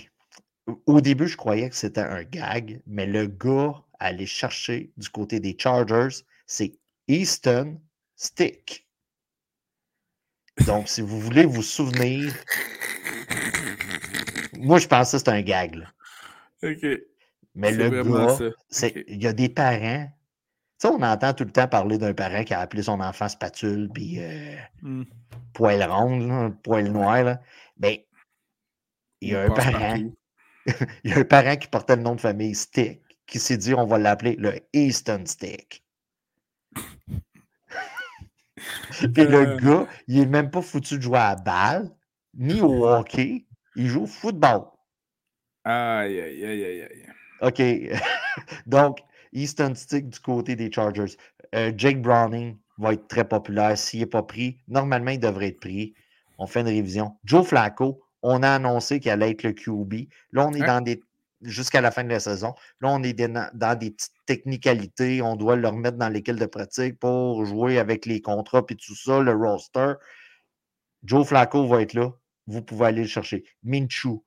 Au 0.85 1.01
début, 1.01 1.27
je 1.27 1.35
croyais 1.35 1.69
que 1.69 1.75
c'était 1.75 2.01
un 2.01 2.23
gag, 2.23 2.81
mais 2.87 3.05
le 3.05 3.27
gars 3.27 3.73
à 3.99 4.05
aller 4.05 4.25
chercher 4.25 4.93
du 4.95 5.09
côté 5.09 5.41
des 5.41 5.57
Chargers, 5.59 6.23
c'est 6.47 6.79
Easton 7.09 7.81
Stick. 8.15 8.87
Donc, 10.65 10.87
si 10.87 11.01
vous 11.01 11.19
voulez 11.19 11.45
vous 11.45 11.61
souvenir 11.61 12.33
moi, 14.59 14.79
je 14.79 14.87
pensais 14.87 15.13
que 15.13 15.19
c'était 15.19 15.31
un 15.31 15.41
gag. 15.41 15.75
Là. 15.75 15.85
OK. 16.63 16.85
Mais 17.55 17.71
le 17.71 18.03
gars, 18.03 18.37
il 19.07 19.23
y 19.23 19.27
a 19.27 19.33
des 19.33 19.49
parents. 19.49 20.07
Tu 20.77 20.87
sais, 20.87 20.93
on 20.93 21.01
entend 21.01 21.33
tout 21.33 21.45
le 21.45 21.51
temps 21.51 21.69
parler 21.69 21.97
d'un 21.97 22.13
parent 22.13 22.43
qui 22.43 22.53
a 22.53 22.59
appelé 22.59 22.83
son 22.83 22.99
enfant 22.99 23.29
spatule, 23.29 23.89
puis 23.93 24.19
euh, 24.19 24.57
hmm. 24.81 25.03
poil 25.53 25.81
ronde, 25.83 26.53
poil 26.63 26.91
noir. 26.91 27.23
Là. 27.23 27.41
Ben, 27.77 27.97
il 29.21 29.29
y 29.29 29.35
a 29.35 29.43
un 29.43 29.51
parent. 29.51 29.97
il 31.03 31.11
y 31.11 31.13
a 31.13 31.19
un 31.19 31.23
parent 31.23 31.55
qui 31.55 31.69
portait 31.69 31.95
le 31.95 32.01
nom 32.01 32.15
de 32.15 32.21
famille 32.21 32.55
Stick, 32.55 33.01
qui 33.25 33.39
s'est 33.39 33.57
dit 33.57 33.73
on 33.73 33.85
va 33.85 33.97
l'appeler 33.97 34.35
le 34.37 34.59
Easton 34.73 35.23
Stick. 35.25 35.81
puis 36.75 36.83
le 39.15 39.33
euh. 39.33 39.57
gars, 39.57 39.87
il 40.07 40.19
est 40.19 40.25
même 40.25 40.51
pas 40.51 40.61
foutu 40.61 40.97
de 40.97 41.03
jouer 41.03 41.19
à 41.19 41.29
la 41.29 41.35
balle, 41.35 41.89
ni 42.33 42.59
au 42.59 42.85
hockey, 42.85 43.45
il 43.75 43.87
joue 43.87 44.05
football. 44.05 44.65
Aïe, 45.63 46.19
aïe, 46.19 46.45
aïe, 46.45 46.63
aïe, 46.63 46.81
aïe. 46.81 47.05
OK. 47.41 47.61
Donc, 48.65 48.99
Easton 49.33 49.73
Stick 49.75 50.09
du 50.09 50.19
côté 50.19 50.55
des 50.55 50.71
Chargers. 50.71 51.17
Euh, 51.53 51.71
Jake 51.75 52.01
Browning 52.01 52.57
va 52.77 52.93
être 52.93 53.07
très 53.07 53.27
populaire. 53.27 53.77
S'il 53.77 54.01
n'est 54.01 54.05
pas 54.05 54.23
pris, 54.23 54.57
normalement, 54.67 55.11
il 55.11 55.19
devrait 55.19 55.47
être 55.47 55.59
pris. 55.59 55.93
On 56.37 56.47
fait 56.47 56.61
une 56.61 56.67
révision. 56.67 57.17
Joe 57.23 57.45
Flacco, 57.45 58.01
on 58.21 58.43
a 58.43 58.49
annoncé 58.49 58.99
qu'il 58.99 59.11
allait 59.11 59.31
être 59.31 59.43
le 59.43 59.53
QB. 59.53 60.09
Là, 60.31 60.47
on 60.47 60.53
est 60.53 60.65
dans 60.65 60.81
des. 60.81 61.01
Jusqu'à 61.41 61.81
la 61.81 61.91
fin 61.91 62.03
de 62.03 62.09
la 62.09 62.19
saison. 62.19 62.55
Là, 62.81 62.89
on 62.89 63.03
est 63.03 63.13
dans 63.13 63.77
des 63.77 63.91
petites 63.91 64.13
technicalités. 64.25 65.21
On 65.21 65.35
doit 65.35 65.55
le 65.55 65.67
remettre 65.67 65.97
dans 65.97 66.09
l'équipe 66.09 66.37
de 66.37 66.45
pratique 66.45 66.97
pour 66.97 67.45
jouer 67.45 67.77
avec 67.77 68.05
les 68.05 68.21
contrats 68.21 68.63
et 68.69 68.75
tout 68.75 68.95
ça, 68.95 69.19
le 69.19 69.33
roster. 69.33 69.93
Joe 71.03 71.27
Flacco 71.27 71.67
va 71.67 71.81
être 71.81 71.93
là 71.93 72.13
vous 72.47 72.61
pouvez 72.61 72.87
aller 72.87 73.01
le 73.03 73.07
chercher. 73.07 73.43
Minchu. 73.63 74.19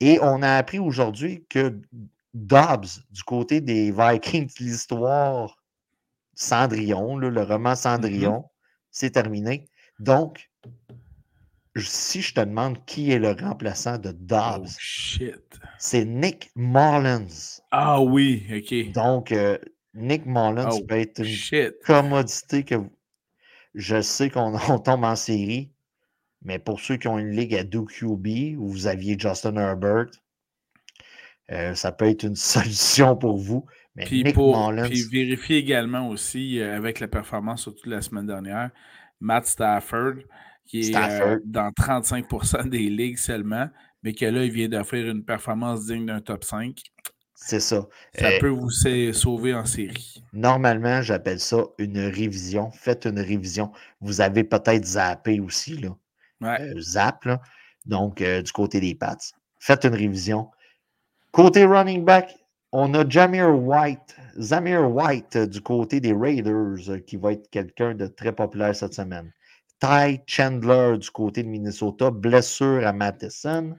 Et 0.00 0.18
on 0.20 0.42
a 0.42 0.56
appris 0.56 0.78
aujourd'hui 0.78 1.44
que 1.48 1.80
Dobbs, 2.34 3.04
du 3.10 3.22
côté 3.22 3.60
des 3.60 3.92
Vikings, 3.92 4.52
l'histoire 4.58 5.58
Cendrillon, 6.34 7.16
le 7.16 7.42
roman 7.42 7.74
Cendrillon, 7.74 8.38
mm-hmm. 8.38 8.88
c'est 8.90 9.10
terminé. 9.10 9.68
Donc, 10.00 10.50
si 11.76 12.20
je 12.20 12.34
te 12.34 12.40
demande 12.40 12.84
qui 12.84 13.12
est 13.12 13.18
le 13.18 13.32
remplaçant 13.32 13.98
de 13.98 14.12
Dobbs, 14.12 14.68
oh, 15.20 15.24
c'est 15.78 16.04
Nick 16.04 16.50
Mullins. 16.54 17.60
Ah 17.70 18.00
oui, 18.00 18.44
OK. 18.50 18.92
Donc, 18.92 19.32
euh, 19.32 19.58
Nick 19.94 20.26
Mullins 20.26 20.70
oh, 20.72 20.80
peut 20.86 20.98
être 20.98 21.20
une 21.20 21.72
commodité 21.84 22.64
que 22.64 22.76
je 23.74 24.00
sais 24.00 24.30
qu'on 24.30 24.56
tombe 24.84 25.04
en 25.04 25.16
série. 25.16 25.71
Mais 26.44 26.58
pour 26.58 26.80
ceux 26.80 26.96
qui 26.96 27.08
ont 27.08 27.18
une 27.18 27.30
ligue 27.30 27.54
à 27.54 27.64
2 27.64 27.82
QB, 27.84 28.58
où 28.58 28.68
vous 28.68 28.86
aviez 28.86 29.16
Justin 29.18 29.56
Herbert, 29.56 30.06
Euh, 31.50 31.74
ça 31.74 31.92
peut 31.92 32.06
être 32.08 32.22
une 32.22 32.36
solution 32.36 33.16
pour 33.16 33.36
vous. 33.38 33.66
Mais 33.96 34.04
puis, 34.06 34.24
Nick 34.24 34.34
pour, 34.34 34.56
Mullins, 34.70 34.88
puis 34.88 35.02
vérifier 35.10 35.58
également 35.58 36.08
aussi, 36.08 36.60
euh, 36.60 36.76
avec 36.76 36.98
la 37.00 37.08
performance, 37.08 37.62
surtout 37.62 37.90
la 37.90 38.00
semaine 38.00 38.26
dernière, 38.26 38.70
Matt 39.20 39.46
Stafford, 39.46 40.14
qui 40.64 40.80
est 40.90 40.96
euh, 40.96 41.38
dans 41.44 41.70
35% 41.72 42.68
des 42.68 42.88
ligues 42.88 43.18
seulement, 43.18 43.68
mais 44.02 44.14
que 44.14 44.24
là, 44.24 44.44
il 44.44 44.52
vient 44.52 44.68
d'offrir 44.68 45.10
une 45.10 45.24
performance 45.24 45.84
digne 45.86 46.06
d'un 46.06 46.20
top 46.20 46.44
5. 46.44 46.80
c'est 47.34 47.60
ça. 47.60 47.86
Ça 48.14 48.28
Euh, 48.28 48.38
peut 48.38 48.48
vous 48.48 48.70
sa- 48.70 49.12
sauver 49.12 49.52
en 49.52 49.64
série. 49.66 50.22
Normalement, 50.32 51.02
j'appelle 51.02 51.40
ça 51.40 51.64
une 51.78 51.98
révision. 51.98 52.70
Faites 52.70 53.04
une 53.04 53.18
révision. 53.20 53.72
Vous 54.00 54.20
avez 54.20 54.44
peut-être 54.44 54.84
zappé 54.86 55.40
aussi, 55.40 55.76
là. 55.76 55.90
Ouais. 56.42 56.60
Euh, 56.60 56.80
zap, 56.80 57.24
là. 57.24 57.40
Donc, 57.86 58.20
euh, 58.20 58.42
du 58.42 58.52
côté 58.52 58.80
des 58.80 58.94
Pats. 58.94 59.16
Faites 59.58 59.84
une 59.84 59.94
révision. 59.94 60.50
Côté 61.30 61.64
running 61.64 62.04
back, 62.04 62.36
on 62.72 62.94
a 62.94 63.08
Jamir 63.08 63.50
White. 63.58 64.16
Zamir 64.38 64.90
White 64.90 65.36
euh, 65.36 65.46
du 65.46 65.60
côté 65.60 66.00
des 66.00 66.12
Raiders, 66.12 67.04
qui 67.06 67.16
va 67.16 67.32
être 67.32 67.48
quelqu'un 67.50 67.94
de 67.94 68.06
très 68.06 68.32
populaire 68.32 68.74
cette 68.74 68.94
semaine. 68.94 69.32
Ty 69.80 70.20
Chandler 70.26 70.96
du 70.98 71.10
côté 71.10 71.42
de 71.42 71.48
Minnesota, 71.48 72.10
blessure 72.10 72.86
à 72.86 72.92
Matheson. 72.92 73.76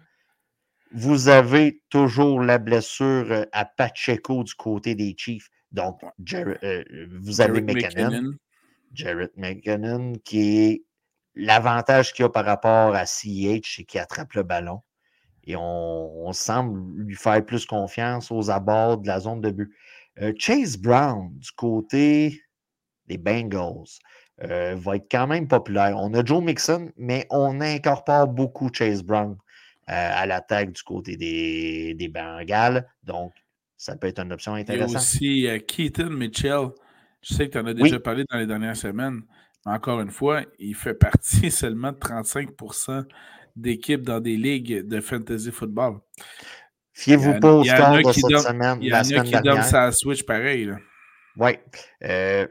Vous 0.91 1.27
avez 1.29 1.82
toujours 1.89 2.41
la 2.41 2.58
blessure 2.58 3.46
à 3.51 3.65
Pacheco 3.65 4.43
du 4.43 4.53
côté 4.53 4.96
des 4.96 5.15
Chiefs. 5.17 5.50
Donc, 5.72 6.01
Jer- 6.24 6.58
euh, 6.63 6.84
vous 7.20 7.41
avez 7.41 7.62
McKinnon. 7.62 8.10
McKinnon. 8.10 8.34
Jarrett 8.93 9.32
McKinnon, 9.38 10.13
qui 10.24 10.60
est 10.60 10.84
l'avantage 11.35 12.13
qu'il 12.13 12.25
a 12.25 12.29
par 12.29 12.45
rapport 12.45 12.95
à 12.95 13.05
CH, 13.05 13.75
c'est 13.77 13.83
qu'il 13.83 13.99
attrape 13.99 14.33
le 14.33 14.43
ballon. 14.43 14.81
Et 15.45 15.55
on, 15.55 16.27
on 16.27 16.31
semble 16.33 16.79
lui 17.03 17.15
faire 17.15 17.45
plus 17.45 17.65
confiance 17.65 18.31
aux 18.31 18.49
abords 18.49 18.99
de 18.99 19.07
la 19.07 19.19
zone 19.19 19.41
de 19.41 19.51
but. 19.51 19.73
Euh, 20.21 20.31
Chase 20.37 20.77
Brown, 20.77 21.31
du 21.37 21.51
côté 21.51 22.41
des 23.07 23.17
Bengals, 23.17 23.83
euh, 24.43 24.75
va 24.77 24.95
être 24.95 25.07
quand 25.11 25.27
même 25.27 25.47
populaire. 25.47 25.95
On 25.97 26.13
a 26.13 26.23
Joe 26.23 26.41
Mixon, 26.43 26.91
mais 26.97 27.27
on 27.29 27.59
incorpore 27.61 28.27
beaucoup 28.27 28.69
Chase 28.73 29.03
Brown 29.03 29.33
euh, 29.33 29.37
à 29.87 30.25
l'attaque 30.25 30.71
du 30.71 30.81
côté 30.83 31.17
des, 31.17 31.93
des 31.95 32.07
Bengals. 32.07 32.87
Donc, 33.03 33.33
ça 33.75 33.97
peut 33.97 34.07
être 34.07 34.19
une 34.19 34.31
option 34.31 34.55
Il 34.55 34.59
y 34.59 34.61
a 34.81 34.85
intéressante. 34.87 34.95
aussi 34.95 35.47
Keaton 35.67 36.11
Mitchell. 36.11 36.69
Je 37.21 37.33
sais 37.33 37.47
que 37.47 37.53
tu 37.53 37.57
en 37.57 37.65
as 37.65 37.73
Oui. 37.73 37.83
déjà 37.83 37.99
parlé 37.99 38.23
dans 38.29 38.37
les 38.37 38.47
dernières 38.47 38.77
semaines. 38.77 39.23
Encore 39.65 40.01
une 40.01 40.12
fois, 40.12 40.43
il 40.60 40.75
fait 40.75 40.93
partie 40.93 41.50
seulement 41.51 41.91
de 41.91 41.98
35% 41.98 43.05
d'équipes 43.55 44.01
dans 44.01 44.20
des 44.20 44.36
ligues 44.36 44.88
de 44.88 45.00
fantasy 45.00 45.51
football. 45.51 46.00
Fiez-vous 46.93 47.39
pas 47.39 47.53
au 47.53 47.63
score 47.63 47.98
de 47.98 48.12
cette 48.12 48.39
semaine, 48.39 48.77
Il 48.82 48.88
y 48.88 48.91
en 48.91 48.96
la 48.96 49.00
a 49.00 49.03
semaine 49.03 49.24
qui 49.24 49.32
donnent 49.32 49.41
dernière. 49.43 49.65
sa 49.65 49.91
switch 49.91 50.24
pareil. 50.24 50.72
Oui. 51.38 51.51
Euh, 52.03 52.48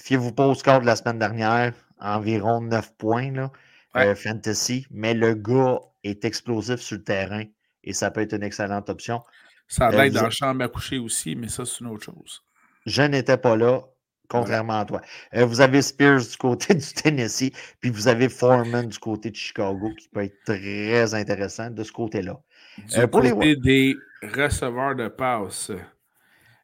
Fiez-vous 0.00 0.32
pas 0.32 0.46
au 0.46 0.54
score 0.54 0.80
de 0.80 0.86
la 0.86 0.94
semaine 0.94 1.18
dernière, 1.18 1.72
environ 1.98 2.60
9 2.60 2.94
points, 2.96 3.32
là, 3.32 3.50
Ouais. 3.96 4.08
euh, 4.08 4.14
fantasy, 4.14 4.86
mais 4.92 5.12
le 5.14 5.34
gars 5.34 5.80
est 6.04 6.24
explosif 6.24 6.76
sur 6.78 6.98
le 6.98 7.02
terrain 7.02 7.42
et 7.82 7.92
ça 7.92 8.10
peut 8.12 8.20
être 8.20 8.34
une 8.34 8.44
excellente 8.44 8.88
option. 8.90 9.22
Ça 9.66 9.86
a 9.88 9.92
Euh, 9.92 10.04
vous- 10.08 10.14
dans 10.14 10.22
la 10.22 10.30
chambre 10.30 10.62
à 10.64 10.68
coucher 10.68 10.98
aussi, 10.98 11.34
mais 11.34 11.48
ça, 11.48 11.64
c'est 11.64 11.80
une 11.80 11.88
autre 11.88 12.04
chose. 12.04 12.44
Je 12.86 13.02
n'étais 13.02 13.38
pas 13.38 13.56
là, 13.56 13.80
contrairement 14.28 14.80
à 14.80 14.84
toi. 14.84 15.00
Euh, 15.34 15.44
vous 15.44 15.60
avez 15.60 15.82
Spears 15.82 16.20
du 16.20 16.36
côté 16.36 16.74
du 16.74 16.92
Tennessee, 16.94 17.50
puis 17.80 17.90
vous 17.90 18.08
avez 18.08 18.28
Foreman 18.28 18.86
du 18.86 18.98
côté 18.98 19.30
de 19.30 19.36
Chicago, 19.36 19.90
qui 19.98 20.08
peut 20.08 20.24
être 20.24 20.44
très 20.44 21.14
intéressant 21.14 21.70
de 21.70 21.82
ce 21.82 21.92
côté-là. 21.92 22.38
Du 22.78 22.98
Euh, 22.98 23.06
pour 23.06 23.22
les 23.22 23.56
des 23.56 23.96
receveurs 24.22 24.94
de 24.94 25.08
passe, 25.08 25.72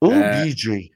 OBJ. 0.01 0.91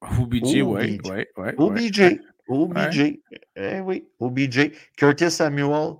OBJ, 0.00 0.44
oui, 0.44 0.62
OBJ. 0.62 1.00
oui, 1.04 1.26
oui. 1.36 1.50
OBJ. 1.56 2.18
OBJ. 2.46 3.18
Eh 3.56 3.80
oui, 3.80 4.04
OBJ. 4.20 4.70
Curtis 4.96 5.30
Samuel. 5.30 5.94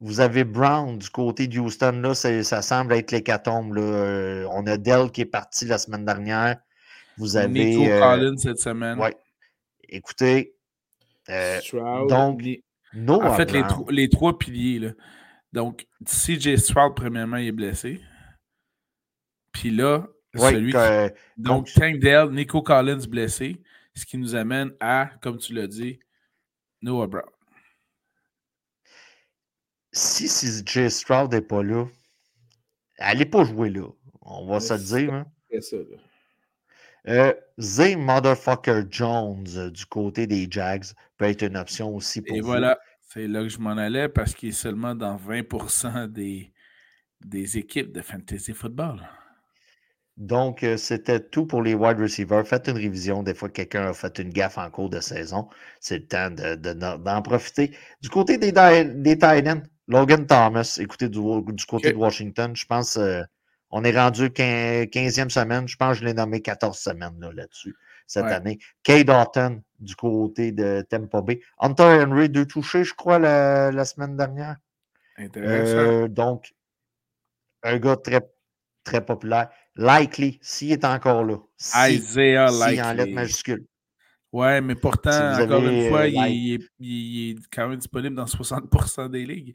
Vous 0.00 0.20
avez 0.20 0.44
Brown 0.44 0.98
du 0.98 1.08
côté 1.08 1.46
de 1.46 1.58
Houston. 1.58 2.00
Là, 2.02 2.14
ça 2.14 2.62
semble 2.62 2.92
être 2.94 3.12
l'hécatombe. 3.12 3.78
Euh, 3.78 4.46
on 4.50 4.66
a 4.66 4.76
Dell 4.76 5.10
qui 5.10 5.22
est 5.22 5.26
parti 5.26 5.64
la 5.64 5.78
semaine 5.78 6.04
dernière. 6.04 6.56
Vous 7.16 7.36
avez. 7.36 7.76
Nico 7.76 7.90
euh, 7.90 8.00
Collins 8.00 8.36
cette 8.36 8.58
semaine. 8.58 8.98
ouais. 8.98 9.16
Écoutez, 9.88 10.54
euh, 11.28 11.60
Stroud, 11.60 12.08
donc, 12.08 12.42
Noah 12.94 13.30
En 13.30 13.36
fait, 13.36 13.50
les, 13.52 13.62
tro- 13.62 13.90
les 13.90 14.08
trois 14.08 14.38
piliers. 14.38 14.78
Là. 14.78 14.90
Donc, 15.52 15.86
CJ 16.04 16.56
Stroud, 16.56 16.94
premièrement, 16.94 17.36
il 17.36 17.48
est 17.48 17.52
blessé. 17.52 18.00
Puis 19.52 19.70
là, 19.70 20.06
Ouais, 20.34 20.52
celui 20.52 20.66
qui- 20.72 20.78
que- 20.78 21.08
Donc, 21.38 21.66
donc- 21.66 21.72
Tank 21.72 21.98
Dell, 21.98 22.28
Nico 22.30 22.62
Collins 22.62 23.06
blessé, 23.08 23.62
ce 23.94 24.04
qui 24.04 24.18
nous 24.18 24.34
amène 24.34 24.72
à, 24.80 25.10
comme 25.22 25.38
tu 25.38 25.54
l'as 25.54 25.66
dit, 25.66 25.98
Noah 26.82 27.06
Brown. 27.06 27.24
si 29.92 30.28
CJ 30.28 30.88
Stroud 30.90 31.32
n'est 31.32 31.40
pas 31.40 31.62
là, 31.62 31.86
elle 32.98 33.18
n'est 33.18 33.24
pas 33.24 33.44
jouée 33.44 33.70
là. 33.70 33.88
On 34.20 34.46
va 34.46 34.60
se 34.60 34.74
le 34.74 34.80
dire. 34.80 35.14
hein. 35.14 35.26
C'est 35.50 35.60
ça, 35.62 35.76
là. 35.76 35.96
Euh, 37.08 37.32
Motherfucker 37.96 38.82
Jones 38.90 39.46
euh, 39.56 39.70
du 39.70 39.86
côté 39.86 40.26
des 40.26 40.48
Jags 40.50 40.84
peut 41.16 41.26
être 41.26 41.42
une 41.42 41.56
option 41.56 41.94
aussi 41.94 42.20
pour 42.20 42.36
Et 42.36 42.40
vous. 42.40 42.48
voilà, 42.48 42.78
c'est 43.00 43.28
là 43.28 43.42
que 43.42 43.48
je 43.48 43.58
m'en 43.58 43.76
allais 43.76 44.08
parce 44.08 44.34
qu'il 44.34 44.50
est 44.50 44.52
seulement 44.52 44.94
dans 44.94 45.16
20% 45.16 46.06
des, 46.08 46.52
des 47.24 47.58
équipes 47.58 47.92
de 47.92 48.02
fantasy 48.02 48.52
football. 48.52 49.00
Donc, 50.16 50.62
euh, 50.62 50.78
c'était 50.78 51.20
tout 51.20 51.46
pour 51.46 51.62
les 51.62 51.74
wide 51.74 51.98
receivers. 52.00 52.46
Faites 52.46 52.68
une 52.68 52.76
révision. 52.78 53.22
Des 53.22 53.34
fois, 53.34 53.50
quelqu'un 53.50 53.88
a 53.88 53.92
fait 53.92 54.18
une 54.18 54.30
gaffe 54.30 54.56
en 54.56 54.70
cours 54.70 54.88
de 54.88 55.00
saison. 55.00 55.48
C'est 55.78 55.98
le 55.98 56.06
temps 56.06 56.30
de- 56.30 56.54
de- 56.54 56.72
d'en 56.72 56.98
d'en 56.98 57.20
profiter. 57.22 57.76
Du 58.00 58.08
côté 58.08 58.38
des, 58.38 58.50
des 58.52 59.18
Logan 59.88 60.26
Thomas, 60.26 60.78
écoutez, 60.80 61.08
du, 61.08 61.20
du 61.52 61.64
côté 61.66 61.92
de 61.92 61.96
Washington, 61.96 62.56
je 62.56 62.64
pense 62.66 62.96
euh, 62.96 63.22
on 63.78 63.84
est 63.84 63.96
rendu 63.98 64.30
15, 64.30 64.86
15e 64.86 65.28
semaine. 65.30 65.68
Je 65.68 65.76
pense 65.76 65.94
que 65.94 66.00
je 66.00 66.04
l'ai 66.06 66.14
nommé 66.14 66.40
14 66.40 66.78
semaines 66.78 67.18
là, 67.20 67.30
là-dessus 67.32 67.76
cette 68.06 68.24
Ouais. 68.24 68.32
année. 68.32 68.58
Kay 68.82 69.04
Doughton 69.04 69.62
du 69.78 69.94
côté 69.96 70.50
de 70.52 70.84
Tampa 70.88 71.20
Bay. 71.20 71.40
Hunter 71.58 72.04
Henry, 72.06 72.28
deux 72.30 72.46
touchés, 72.46 72.84
je 72.84 72.94
crois, 72.94 73.18
la, 73.18 73.70
la 73.70 73.84
semaine 73.84 74.16
dernière. 74.16 74.56
Intéressant. 75.18 75.76
Euh, 75.76 76.08
donc, 76.08 76.54
un 77.62 77.78
gars 77.78 77.96
très, 77.96 78.20
très 78.84 79.04
populaire. 79.04 79.50
Likely, 79.76 80.38
s'il 80.40 80.72
est 80.72 80.84
encore 80.84 81.24
là. 81.24 81.36
Si, 81.58 81.94
Isaiah 81.96 82.48
si 82.48 82.80
en 82.80 82.92
lettres 82.92 82.96
Likely. 83.02 83.12
majuscules. 83.14 83.66
Ouais, 84.32 84.60
mais 84.60 84.74
pourtant, 84.74 85.10
Si 85.12 85.42
encore 85.42 85.62
avez, 85.64 85.84
une 85.84 85.88
fois, 85.90 86.00
euh, 86.00 86.08
il, 86.08 86.14
like- 86.14 86.32
il 86.34 86.54
est, 86.54 86.68
il 86.80 87.30
est 87.32 87.46
quand 87.52 87.68
même 87.68 87.78
disponible 87.78 88.14
dans 88.16 88.26
60% 88.26 89.08
des 89.10 89.24
ligues. 89.26 89.54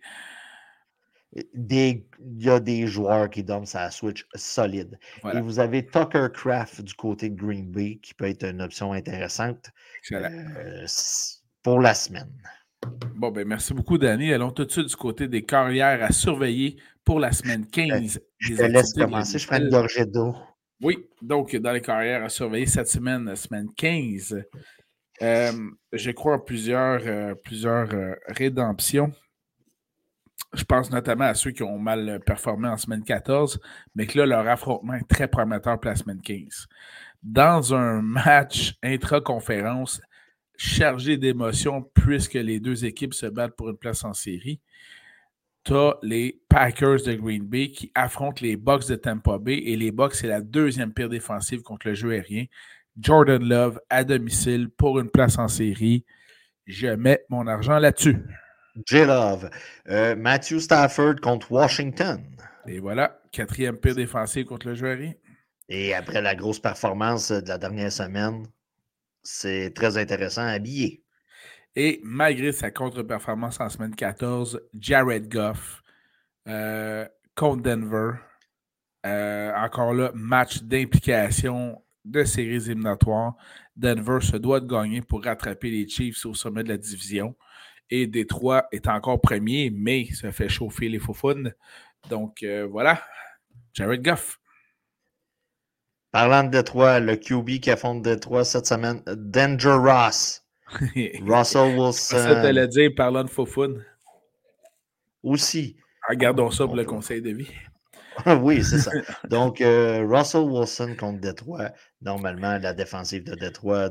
Des- 1.54 2.06
il 2.20 2.44
y 2.44 2.50
a 2.50 2.60
des 2.60 2.88
joueurs 2.88 3.30
qui 3.30 3.44
donnent 3.44 3.66
sa 3.66 3.90
Switch 3.90 4.26
solide. 4.36 5.00
Voilà. 5.22 5.40
Et 5.40 5.42
vous 5.44 5.60
avez 5.60 5.86
Tucker 5.86 6.28
Craft 6.34 6.82
du 6.82 6.94
côté 6.94 7.30
de 7.30 7.36
Green 7.36 7.72
Bay 7.72 8.00
qui 8.02 8.14
peut 8.14 8.26
être 8.26 8.44
une 8.44 8.62
option 8.62 8.92
intéressante 8.94 9.70
euh, 10.12 10.86
pour 11.64 11.80
la 11.80 11.94
semaine. 11.94 12.30
Bon, 13.16 13.32
ben 13.32 13.48
merci 13.48 13.74
beaucoup, 13.74 13.98
Danny. 13.98 14.34
Allons 14.34 14.52
tout 14.52 14.66
de 14.66 14.72
suite 14.72 14.88
du 14.88 14.96
côté 14.96 15.28
des 15.28 15.44
carrières 15.44 16.04
à 16.04 16.12
surveiller 16.12 16.78
pour 17.06 17.20
la 17.20 17.32
semaine 17.32 17.66
15. 17.68 18.20
Je 18.40 18.56
te 18.56 18.64
laisse 18.64 18.96
la 18.98 19.06
commencer, 19.06 19.38
je 19.40 19.48
prends 19.48 19.58
une 19.58 19.70
gorgée 19.70 20.06
d'eau. 20.06 20.36
Oui, 20.82 21.08
donc 21.22 21.56
dans 21.56 21.72
les 21.72 21.82
carrières 21.82 22.24
à 22.24 22.30
surveiller 22.30 22.66
cette 22.66 22.88
semaine, 22.88 23.26
la 23.26 23.36
semaine 23.36 23.68
15, 23.78 24.44
euh, 25.22 25.52
je 25.94 26.12
crois 26.12 26.36
à 26.36 26.40
plusieurs, 26.40 27.02
euh, 27.06 27.36
plusieurs 27.36 27.94
euh, 27.94 28.16
rédemptions. 28.28 29.12
Je 30.54 30.64
pense 30.64 30.92
notamment 30.92 31.26
à 31.26 31.34
ceux 31.34 31.52
qui 31.52 31.64
ont 31.64 31.80
mal 31.80 32.20
performé 32.26 32.68
en 32.68 32.78
semaine 32.78 33.04
14, 33.04 33.60
mais 33.96 34.06
que 34.06 34.20
là, 34.20 34.26
leur 34.26 34.48
affrontement 34.48 34.94
est 34.94 35.08
très 35.08 35.28
prometteur 35.28 35.80
pour 35.80 35.90
la 35.90 35.96
semaine 35.96 36.22
15. 36.22 36.68
Dans 37.24 37.74
un 37.74 38.02
match 38.02 38.76
intra-conférence 38.84 40.02
chargé 40.58 41.18
d'émotions, 41.18 41.90
puisque 41.94 42.34
les 42.34 42.60
deux 42.60 42.86
équipes 42.86 43.14
se 43.14 43.26
battent 43.26 43.56
pour 43.56 43.70
une 43.70 43.78
place 43.78 44.04
en 44.04 44.14
série, 44.14 44.60
tu 45.64 45.74
as 45.74 45.98
les 46.02 46.42
Packers 46.50 47.04
de 47.06 47.14
Green 47.14 47.44
Bay 47.44 47.72
qui 47.72 47.92
affrontent 47.96 48.42
les 48.42 48.58
Bucks 48.58 48.88
de 48.88 48.96
Tampa 48.96 49.38
Bay 49.38 49.58
et 49.66 49.78
les 49.78 49.92
Bucks, 49.92 50.16
c'est 50.16 50.28
la 50.28 50.42
deuxième 50.42 50.94
pire 50.94 51.10
défensive 51.10 51.62
contre 51.62 51.88
le 51.88 51.94
jeu 51.94 52.12
aérien. 52.12 52.46
Jordan 53.00 53.44
Love 53.44 53.80
à 53.90 54.04
domicile 54.04 54.70
pour 54.70 55.00
une 55.00 55.10
place 55.10 55.38
en 55.38 55.48
série. 55.48 56.04
Je 56.66 56.88
mets 56.88 57.24
mon 57.30 57.48
argent 57.48 57.78
là-dessus. 57.80 58.18
J-Love. 58.86 59.50
Euh, 59.90 60.16
Matthew 60.16 60.60
Stafford 60.60 61.16
contre 61.22 61.52
Washington. 61.52 62.24
Et 62.68 62.80
voilà, 62.80 63.20
quatrième 63.32 63.78
pire 63.78 63.96
défensive 63.96 64.46
contre 64.46 64.68
le 64.70 64.84
aérien. 64.84 65.14
Et 65.70 65.94
après 65.94 66.22
la 66.22 66.36
grosse 66.36 66.60
performance 66.60 67.32
de 67.32 67.48
la 67.48 67.58
dernière 67.58 67.92
semaine, 67.92 68.46
c'est 69.24 69.74
très 69.74 69.98
intéressant 69.98 70.44
à 70.44 70.52
habiller. 70.52 71.04
Et 71.76 72.02
malgré 72.04 72.52
sa 72.52 72.72
contre-performance 72.72 73.60
en 73.62 73.70
semaine 73.70 73.96
14, 73.96 74.62
Jared 74.78 75.30
Goff 75.30 75.84
euh, 76.48 77.08
contre 77.36 77.64
Denver 77.64 78.12
Euh, 79.06 79.52
encore 79.56 79.94
là, 79.94 80.12
match 80.14 80.62
d'implication 80.64 81.82
de 82.06 82.24
séries 82.24 82.56
éliminatoires. 82.70 83.36
Denver 83.76 84.20
se 84.22 84.38
doit 84.38 84.60
de 84.60 84.68
gagner 84.68 85.02
pour 85.02 85.24
rattraper 85.24 85.70
les 85.72 85.88
Chiefs 85.88 86.26
au 86.26 86.34
sommet 86.36 86.64
de 86.64 86.70
la 86.70 86.78
division. 86.78 87.36
Et 87.92 88.08
Détroit 88.08 88.68
est 88.72 88.88
encore 88.88 89.20
premier, 89.20 89.70
mais 89.70 90.06
ça 90.14 90.32
fait 90.32 90.50
chauffer 90.50 90.90
les 90.90 91.00
faufounes. 91.00 91.54
Donc 92.10 92.42
euh, 92.44 92.66
voilà, 92.66 93.04
Jared 93.74 94.02
Goff. 94.02 94.40
Parlant 96.12 96.44
de 96.44 96.50
Détroit, 96.50 97.00
le 97.00 97.16
QB 97.16 97.62
qui 97.62 97.72
affronte 97.72 98.02
Détroit 98.02 98.44
cette 98.44 98.66
semaine, 98.66 99.02
Danger 99.06 99.78
Ross. 99.80 100.46
Russell 100.96 101.78
Wilson. 101.78 102.18
Ça, 102.18 102.52
tu 102.52 102.68
dire, 102.68 102.92
parlant 102.96 103.24
de 103.24 103.30
faufounes. 103.30 103.84
Aussi. 105.24 105.78
Regardons 106.10 106.50
ça 106.50 106.66
pour 106.66 106.76
le 106.76 106.84
conseil 106.84 107.22
de 107.22 107.32
vie. 107.32 107.52
oui, 108.42 108.64
c'est 108.64 108.80
ça. 108.80 108.92
Donc, 109.30 109.62
euh, 109.62 110.06
Russell 110.08 110.42
Wilson 110.42 110.96
contre 111.00 111.20
Détroit. 111.20 111.72
Normalement, 112.02 112.58
la 112.58 112.74
défensive 112.74 113.24
de 113.24 113.36
Détroit. 113.36 113.90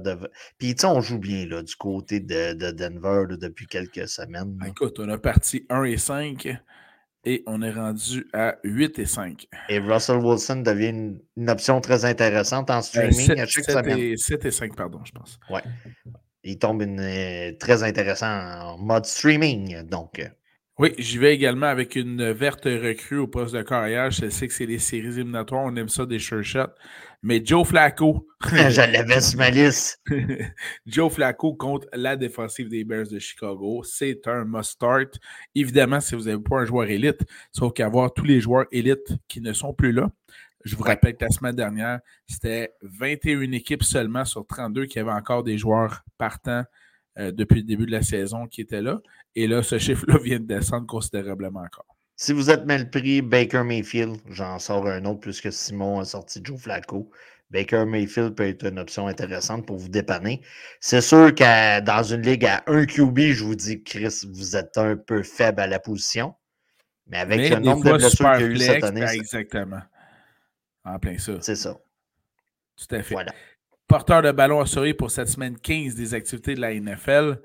Puis, 0.58 0.74
tu 0.74 0.80
sais, 0.80 0.86
on 0.86 1.00
joue 1.00 1.18
bien 1.18 1.46
là, 1.46 1.62
du 1.62 1.74
côté 1.76 2.20
de, 2.20 2.70
Denver 2.72 3.36
depuis 3.36 3.66
quelques 3.66 4.08
semaines. 4.08 4.58
Écoute, 4.66 4.98
on 4.98 5.08
a 5.08 5.18
parti 5.18 5.66
1 5.70 5.84
et 5.84 5.96
5 5.96 6.58
et 7.24 7.42
on 7.46 7.62
est 7.62 7.70
rendu 7.70 8.26
à 8.32 8.56
8 8.64 8.98
et 8.98 9.06
5. 9.06 9.46
Et 9.68 9.78
Russell 9.78 10.18
Wilson 10.18 10.56
devient 10.56 10.88
une, 11.36 11.50
option 11.50 11.80
très 11.80 12.04
intéressante 12.04 12.70
en 12.70 12.78
euh, 12.78 12.82
streaming 12.82 13.38
à 13.38 13.46
chaque 13.46 13.64
7 13.64 13.74
semaine. 13.78 13.98
Et, 13.98 14.16
7 14.16 14.44
et 14.44 14.50
5, 14.50 14.76
pardon, 14.76 15.00
je 15.04 15.12
pense. 15.12 15.38
Oui. 15.50 15.60
Il 16.42 16.58
tombe 16.58 16.82
une, 16.82 17.00
euh, 17.00 17.52
très 17.58 17.82
intéressant 17.82 18.26
en 18.26 18.78
mode 18.78 19.04
streaming. 19.04 19.82
Donc, 19.82 20.20
oui, 20.80 20.94
j'y 20.96 21.18
vais 21.18 21.34
également 21.34 21.66
avec 21.66 21.94
une 21.94 22.32
verte 22.32 22.64
recrue 22.64 23.18
au 23.18 23.26
poste 23.26 23.54
de 23.54 23.60
carrière. 23.60 24.10
Je 24.10 24.30
sais 24.30 24.48
que 24.48 24.54
c'est 24.54 24.64
les 24.64 24.78
séries 24.78 25.08
éliminatoires, 25.08 25.64
on 25.66 25.76
aime 25.76 25.90
ça 25.90 26.06
des 26.06 26.18
sure 26.18 26.42
shots. 26.42 26.72
Mais 27.22 27.44
Joe 27.44 27.68
Flacco. 27.68 28.26
Je 28.46 28.90
l'avais 28.90 29.20
sur 29.20 29.38
ma 29.38 29.50
liste. 29.50 30.00
Joe 30.86 31.12
Flacco 31.12 31.52
contre 31.52 31.86
la 31.92 32.16
défensive 32.16 32.70
des 32.70 32.84
Bears 32.84 33.08
de 33.08 33.18
Chicago. 33.18 33.82
C'est 33.84 34.26
un 34.26 34.46
must-start. 34.46 35.18
Évidemment, 35.54 36.00
si 36.00 36.14
vous 36.14 36.22
n'avez 36.22 36.42
pas 36.42 36.60
un 36.60 36.64
joueur 36.64 36.88
élite, 36.88 37.26
sauf 37.52 37.74
qu'avoir 37.74 38.14
tous 38.14 38.24
les 38.24 38.40
joueurs 38.40 38.64
élites 38.72 39.12
qui 39.28 39.42
ne 39.42 39.52
sont 39.52 39.74
plus 39.74 39.92
là. 39.92 40.08
Je 40.64 40.76
vous 40.76 40.82
rappelle 40.82 41.14
que 41.14 41.24
la 41.26 41.30
semaine 41.30 41.56
dernière, 41.56 42.00
c'était 42.26 42.72
21 42.80 43.52
équipes 43.52 43.82
seulement 43.82 44.24
sur 44.24 44.46
32 44.46 44.86
qui 44.86 44.98
avaient 44.98 45.10
encore 45.10 45.42
des 45.42 45.58
joueurs 45.58 46.04
partants 46.16 46.64
euh, 47.18 47.32
depuis 47.32 47.56
le 47.56 47.64
début 47.64 47.86
de 47.86 47.90
la 47.90 48.02
saison 48.02 48.46
qui 48.46 48.60
étaient 48.60 48.82
là. 48.82 48.98
Et 49.34 49.46
là, 49.46 49.62
ce 49.62 49.78
chiffre-là 49.78 50.18
vient 50.24 50.40
de 50.40 50.46
descendre 50.46 50.86
considérablement 50.86 51.60
encore. 51.60 51.96
Si 52.16 52.32
vous 52.32 52.50
êtes 52.50 52.66
mal 52.66 52.90
pris, 52.90 53.22
Baker 53.22 53.62
Mayfield, 53.62 54.18
j'en 54.28 54.58
sors 54.58 54.86
un 54.86 55.04
autre 55.06 55.20
puisque 55.20 55.50
Simon 55.52 56.00
a 56.00 56.04
sorti 56.04 56.40
Joe 56.44 56.60
Flacco. 56.60 57.10
Baker 57.50 57.84
Mayfield 57.84 58.34
peut 58.34 58.46
être 58.46 58.64
une 58.66 58.78
option 58.78 59.06
intéressante 59.06 59.66
pour 59.66 59.76
vous 59.76 59.88
dépanner. 59.88 60.42
C'est 60.80 61.00
sûr 61.00 61.34
que 61.34 61.80
dans 61.80 62.02
une 62.02 62.22
ligue 62.22 62.44
à 62.44 62.62
1 62.66 62.86
QB, 62.86 63.18
je 63.32 63.44
vous 63.44 63.54
dis, 63.56 63.82
Chris, 63.82 64.20
vous 64.28 64.54
êtes 64.56 64.76
un 64.78 64.96
peu 64.96 65.22
faible 65.22 65.60
à 65.60 65.66
la 65.66 65.80
position. 65.80 66.34
Mais 67.08 67.18
avec 67.18 67.50
le 67.50 67.58
nombre 67.58 67.84
de 67.84 67.96
blessures 67.96 68.32
qu'il 68.34 68.42
y 68.42 68.44
a 68.44 68.50
eu 68.50 68.58
cette 68.58 68.84
année. 68.84 69.04
Exactement. 69.14 69.80
En 70.84 70.98
plein 70.98 71.18
ça. 71.18 71.32
C'est 71.40 71.56
ça. 71.56 71.76
Tout 72.76 72.94
à 72.94 73.02
fait. 73.02 73.14
Voilà. 73.14 73.32
Porteur 73.90 74.22
de 74.22 74.30
ballon 74.30 74.60
assuré 74.60 74.94
pour 74.94 75.10
cette 75.10 75.26
semaine 75.26 75.58
15 75.58 75.96
des 75.96 76.14
activités 76.14 76.54
de 76.54 76.60
la 76.60 76.72
NFL. 76.72 77.40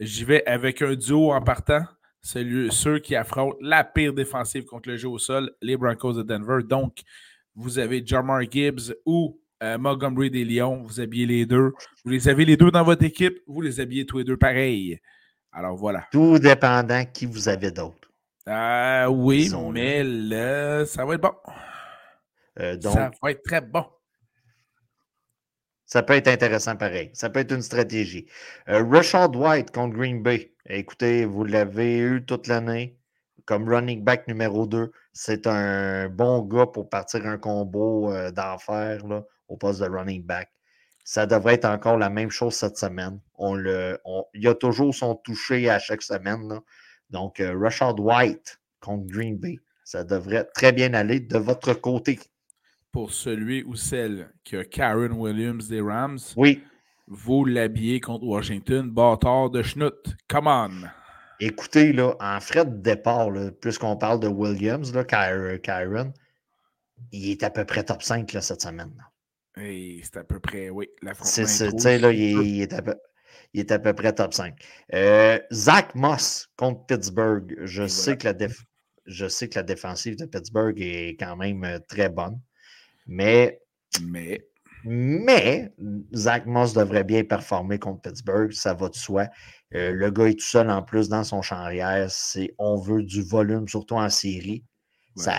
J'y 0.00 0.24
vais 0.24 0.42
avec 0.46 0.80
un 0.80 0.94
duo 0.94 1.30
en 1.30 1.42
partant. 1.42 1.82
Celui, 2.22 2.72
ceux 2.72 3.00
qui 3.00 3.14
affrontent 3.14 3.58
la 3.60 3.84
pire 3.84 4.14
défensive 4.14 4.64
contre 4.64 4.88
le 4.88 4.96
jeu 4.96 5.10
au 5.10 5.18
sol, 5.18 5.50
les 5.60 5.76
Broncos 5.76 6.14
de 6.14 6.22
Denver. 6.22 6.60
Donc, 6.66 7.02
vous 7.54 7.78
avez 7.78 8.02
Jamar 8.02 8.40
Gibbs 8.50 8.94
ou 9.04 9.38
euh, 9.62 9.76
Montgomery 9.76 10.30
des 10.30 10.46
Lions. 10.46 10.82
Vous 10.82 11.00
habillez 11.00 11.26
les 11.26 11.44
deux. 11.44 11.74
Vous 12.02 12.10
les 12.10 12.30
avez 12.30 12.46
les 12.46 12.56
deux 12.56 12.70
dans 12.70 12.82
votre 12.82 13.04
équipe. 13.04 13.36
Vous 13.46 13.60
les 13.60 13.78
habillez 13.78 14.06
tous 14.06 14.16
les 14.16 14.24
deux 14.24 14.38
pareil. 14.38 14.98
Alors 15.52 15.76
voilà. 15.76 16.06
Tout 16.10 16.38
dépendant 16.38 17.04
qui 17.12 17.26
vous 17.26 17.46
avez 17.46 17.70
d'autres. 17.70 18.10
Euh, 18.48 19.06
oui, 19.08 19.50
mais 19.70 20.02
là, 20.02 20.86
ça 20.86 21.04
va 21.04 21.12
être 21.12 21.20
bon. 21.20 21.34
Euh, 22.58 22.80
ça 22.80 23.10
va 23.22 23.30
être 23.32 23.42
très 23.42 23.60
bon. 23.60 23.84
Ça 25.86 26.02
peut 26.02 26.14
être 26.14 26.28
intéressant 26.28 26.76
pareil. 26.76 27.10
Ça 27.12 27.30
peut 27.30 27.40
être 27.40 27.52
une 27.52 27.62
stratégie. 27.62 28.26
Euh, 28.68 28.82
White 28.82 29.70
contre 29.70 29.94
Green 29.94 30.22
Bay. 30.22 30.54
Écoutez, 30.66 31.24
vous 31.24 31.44
l'avez 31.44 31.98
eu 31.98 32.24
toute 32.24 32.46
l'année 32.46 32.96
comme 33.44 33.68
running 33.68 34.02
back 34.02 34.26
numéro 34.26 34.66
2. 34.66 34.90
C'est 35.12 35.46
un 35.46 36.08
bon 36.08 36.40
gars 36.42 36.66
pour 36.66 36.88
partir 36.88 37.26
un 37.26 37.38
combo 37.38 38.12
euh, 38.12 38.30
d'enfer 38.30 39.02
au 39.48 39.56
poste 39.56 39.80
de 39.80 39.88
running 39.88 40.24
back. 40.24 40.50
Ça 41.04 41.26
devrait 41.26 41.54
être 41.54 41.66
encore 41.66 41.98
la 41.98 42.08
même 42.08 42.30
chose 42.30 42.54
cette 42.54 42.78
semaine. 42.78 43.20
On 43.34 43.54
le, 43.54 43.98
il 44.32 44.48
a 44.48 44.54
toujours 44.54 44.94
son 44.94 45.14
toucher 45.16 45.68
à 45.68 45.78
chaque 45.78 46.00
semaine. 46.00 46.60
Donc, 47.10 47.40
euh, 47.40 47.54
White 47.98 48.58
contre 48.80 49.06
Green 49.06 49.36
Bay. 49.36 49.58
Ça 49.84 50.02
devrait 50.02 50.44
très 50.54 50.72
bien 50.72 50.94
aller 50.94 51.20
de 51.20 51.36
votre 51.36 51.74
côté 51.74 52.18
pour 52.94 53.12
celui 53.12 53.64
ou 53.64 53.74
celle 53.74 54.30
qui 54.44 54.54
a 54.56 54.64
Karen 54.64 55.10
Williams 55.14 55.66
des 55.66 55.80
Rams. 55.80 56.20
Oui. 56.36 56.62
Vous 57.08 57.44
l'habillez 57.44 57.98
contre 57.98 58.24
Washington, 58.24 58.88
bâtard 58.88 59.50
de 59.50 59.64
schnout. 59.64 60.14
Come 60.28 60.46
on. 60.46 60.86
Écoutez, 61.40 61.92
là, 61.92 62.14
en 62.20 62.38
frais 62.38 62.64
de 62.64 62.76
départ, 62.76 63.30
puisqu'on 63.60 63.96
parle 63.96 64.20
de 64.20 64.28
Williams, 64.28 64.94
là, 64.94 65.02
Kyron, 65.02 66.12
il 67.10 67.32
est 67.32 67.42
à 67.42 67.50
peu 67.50 67.64
près 67.64 67.82
top 67.82 68.00
5 68.00 68.32
là, 68.32 68.40
cette 68.40 68.62
semaine. 68.62 68.94
c'est 69.56 70.16
à 70.16 70.22
peu 70.22 70.38
près, 70.38 70.70
oui. 70.70 70.88
C'est 71.20 71.46
ça, 71.46 71.72
tu 71.72 71.78
sais, 71.80 71.98
là, 71.98 72.12
il, 72.12 72.62
est 72.62 72.72
à 72.72 72.80
peu, 72.80 72.94
il 73.54 73.58
est 73.58 73.72
à 73.72 73.80
peu 73.80 73.92
près 73.92 74.12
top 74.12 74.32
5. 74.32 74.54
Euh, 74.94 75.40
Zach 75.52 75.96
Moss 75.96 76.48
contre 76.56 76.86
Pittsburgh. 76.86 77.56
Je 77.64 77.88
sais, 77.88 78.16
que 78.16 78.28
la 78.28 78.34
je 79.06 79.26
sais 79.26 79.48
que 79.48 79.58
la 79.58 79.64
défensive 79.64 80.16
de 80.16 80.26
Pittsburgh 80.26 80.80
est 80.80 81.16
quand 81.18 81.34
même 81.34 81.64
euh, 81.64 81.80
très 81.88 82.08
bonne. 82.08 82.40
Mais, 83.06 83.60
mais, 84.02 84.46
mais, 84.84 85.72
Zach 86.14 86.46
Moss 86.46 86.72
devrait 86.74 87.04
bien 87.04 87.24
performer 87.24 87.78
contre 87.78 88.02
Pittsburgh, 88.02 88.52
ça 88.52 88.74
va 88.74 88.88
de 88.88 88.94
soi. 88.94 89.26
Euh, 89.74 89.92
le 89.92 90.10
gars 90.10 90.28
est 90.28 90.38
tout 90.38 90.46
seul 90.46 90.70
en 90.70 90.82
plus 90.82 91.08
dans 91.08 91.24
son 91.24 91.42
champ 91.42 91.56
arrière. 91.56 92.06
C'est, 92.10 92.54
on 92.58 92.76
veut 92.76 93.02
du 93.02 93.22
volume, 93.22 93.68
surtout 93.68 93.96
en 93.96 94.08
série. 94.10 94.64
Ça, 95.16 95.34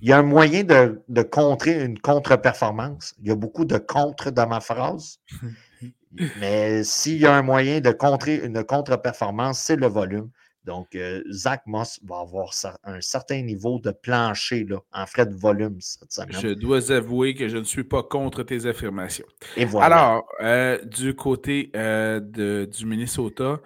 il 0.00 0.08
y 0.08 0.12
a 0.12 0.18
un 0.18 0.22
moyen 0.22 0.64
de, 0.64 1.02
de 1.08 1.22
contrer 1.22 1.84
une 1.84 1.98
contre-performance. 1.98 3.14
Il 3.20 3.28
y 3.28 3.30
a 3.30 3.36
beaucoup 3.36 3.64
de 3.64 3.76
contre 3.76 4.30
dans 4.30 4.48
ma 4.48 4.60
phrase. 4.60 5.18
Mais 6.38 6.82
s'il 6.84 7.18
y 7.18 7.26
a 7.26 7.34
un 7.34 7.42
moyen 7.42 7.80
de 7.80 7.90
contrer 7.90 8.36
une 8.36 8.64
contre-performance, 8.64 9.60
c'est 9.60 9.76
le 9.76 9.86
volume. 9.86 10.30
Donc, 10.64 10.94
euh, 10.94 11.22
Zach 11.30 11.62
Moss 11.66 11.98
va 12.04 12.20
avoir 12.20 12.52
un 12.84 13.00
certain 13.00 13.40
niveau 13.40 13.78
de 13.78 13.92
plancher 13.92 14.64
là, 14.64 14.78
en 14.92 15.06
frais 15.06 15.24
de 15.24 15.34
volume 15.34 15.80
cette 15.80 16.12
semaine. 16.12 16.38
Je 16.38 16.48
dois 16.48 16.92
avouer 16.92 17.34
que 17.34 17.48
je 17.48 17.56
ne 17.56 17.64
suis 17.64 17.84
pas 17.84 18.02
contre 18.02 18.42
tes 18.42 18.66
affirmations. 18.66 19.26
Et 19.56 19.64
voilà. 19.64 19.86
Alors, 19.86 20.28
euh, 20.42 20.84
du 20.84 21.14
côté 21.14 21.70
euh, 21.74 22.20
de, 22.20 22.68
du 22.70 22.86
Minnesota, 22.86 23.60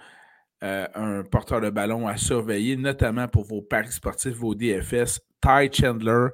un 0.62 1.24
porteur 1.24 1.60
de 1.60 1.68
ballon 1.68 2.08
à 2.08 2.16
surveiller, 2.16 2.76
notamment 2.76 3.28
pour 3.28 3.44
vos 3.44 3.60
paris 3.60 3.92
sportifs, 3.92 4.32
vos 4.32 4.54
DFS, 4.54 5.20
Ty 5.42 5.70
Chandler, 5.70 6.28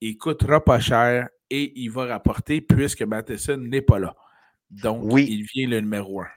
il 0.00 0.16
coûtera 0.16 0.64
pas 0.64 0.80
cher 0.80 1.28
et 1.50 1.78
il 1.78 1.90
va 1.90 2.06
rapporter 2.06 2.62
puisque 2.62 3.02
Matheson 3.02 3.58
n'est 3.58 3.82
pas 3.82 3.98
là. 3.98 4.16
Donc, 4.70 5.02
oui. 5.12 5.26
il 5.28 5.42
vient 5.42 5.68
le 5.68 5.80
numéro 5.80 6.22
un 6.22 6.28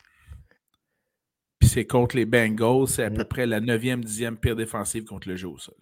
c'est 1.69 1.85
contre 1.85 2.15
les 2.15 2.25
Bengals. 2.25 2.87
C'est 2.87 3.03
à 3.03 3.11
peu 3.11 3.23
près 3.23 3.45
la 3.45 3.59
9e, 3.61 4.03
10e 4.03 4.35
pire 4.35 4.55
défensive 4.55 5.05
contre 5.05 5.29
le 5.29 5.35
jeu 5.35 5.47
au 5.47 5.57
sol. 5.57 5.75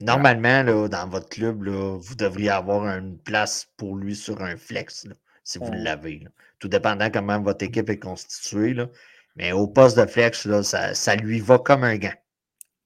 Normalement, 0.00 0.62
là, 0.62 0.88
dans 0.88 1.08
votre 1.08 1.28
club, 1.28 1.64
là, 1.64 1.98
vous 1.98 2.14
devriez 2.14 2.50
avoir 2.50 2.86
une 2.86 3.18
place 3.18 3.68
pour 3.76 3.96
lui 3.96 4.14
sur 4.14 4.40
un 4.40 4.56
flex, 4.56 5.08
si 5.42 5.58
vous 5.58 5.72
l'avez. 5.72 6.24
Tout 6.60 6.68
dépendant 6.68 7.10
comment 7.10 7.40
votre 7.40 7.64
équipe 7.64 7.90
est 7.90 7.98
constituée. 7.98 8.74
Là. 8.74 8.88
Mais 9.34 9.52
au 9.52 9.66
poste 9.66 9.98
de 9.98 10.06
flex, 10.06 10.44
là, 10.44 10.62
ça, 10.62 10.94
ça, 10.94 11.16
lui 11.16 11.40
va 11.40 11.58
comme 11.58 11.82
un 11.82 11.96
gant. 11.96 12.14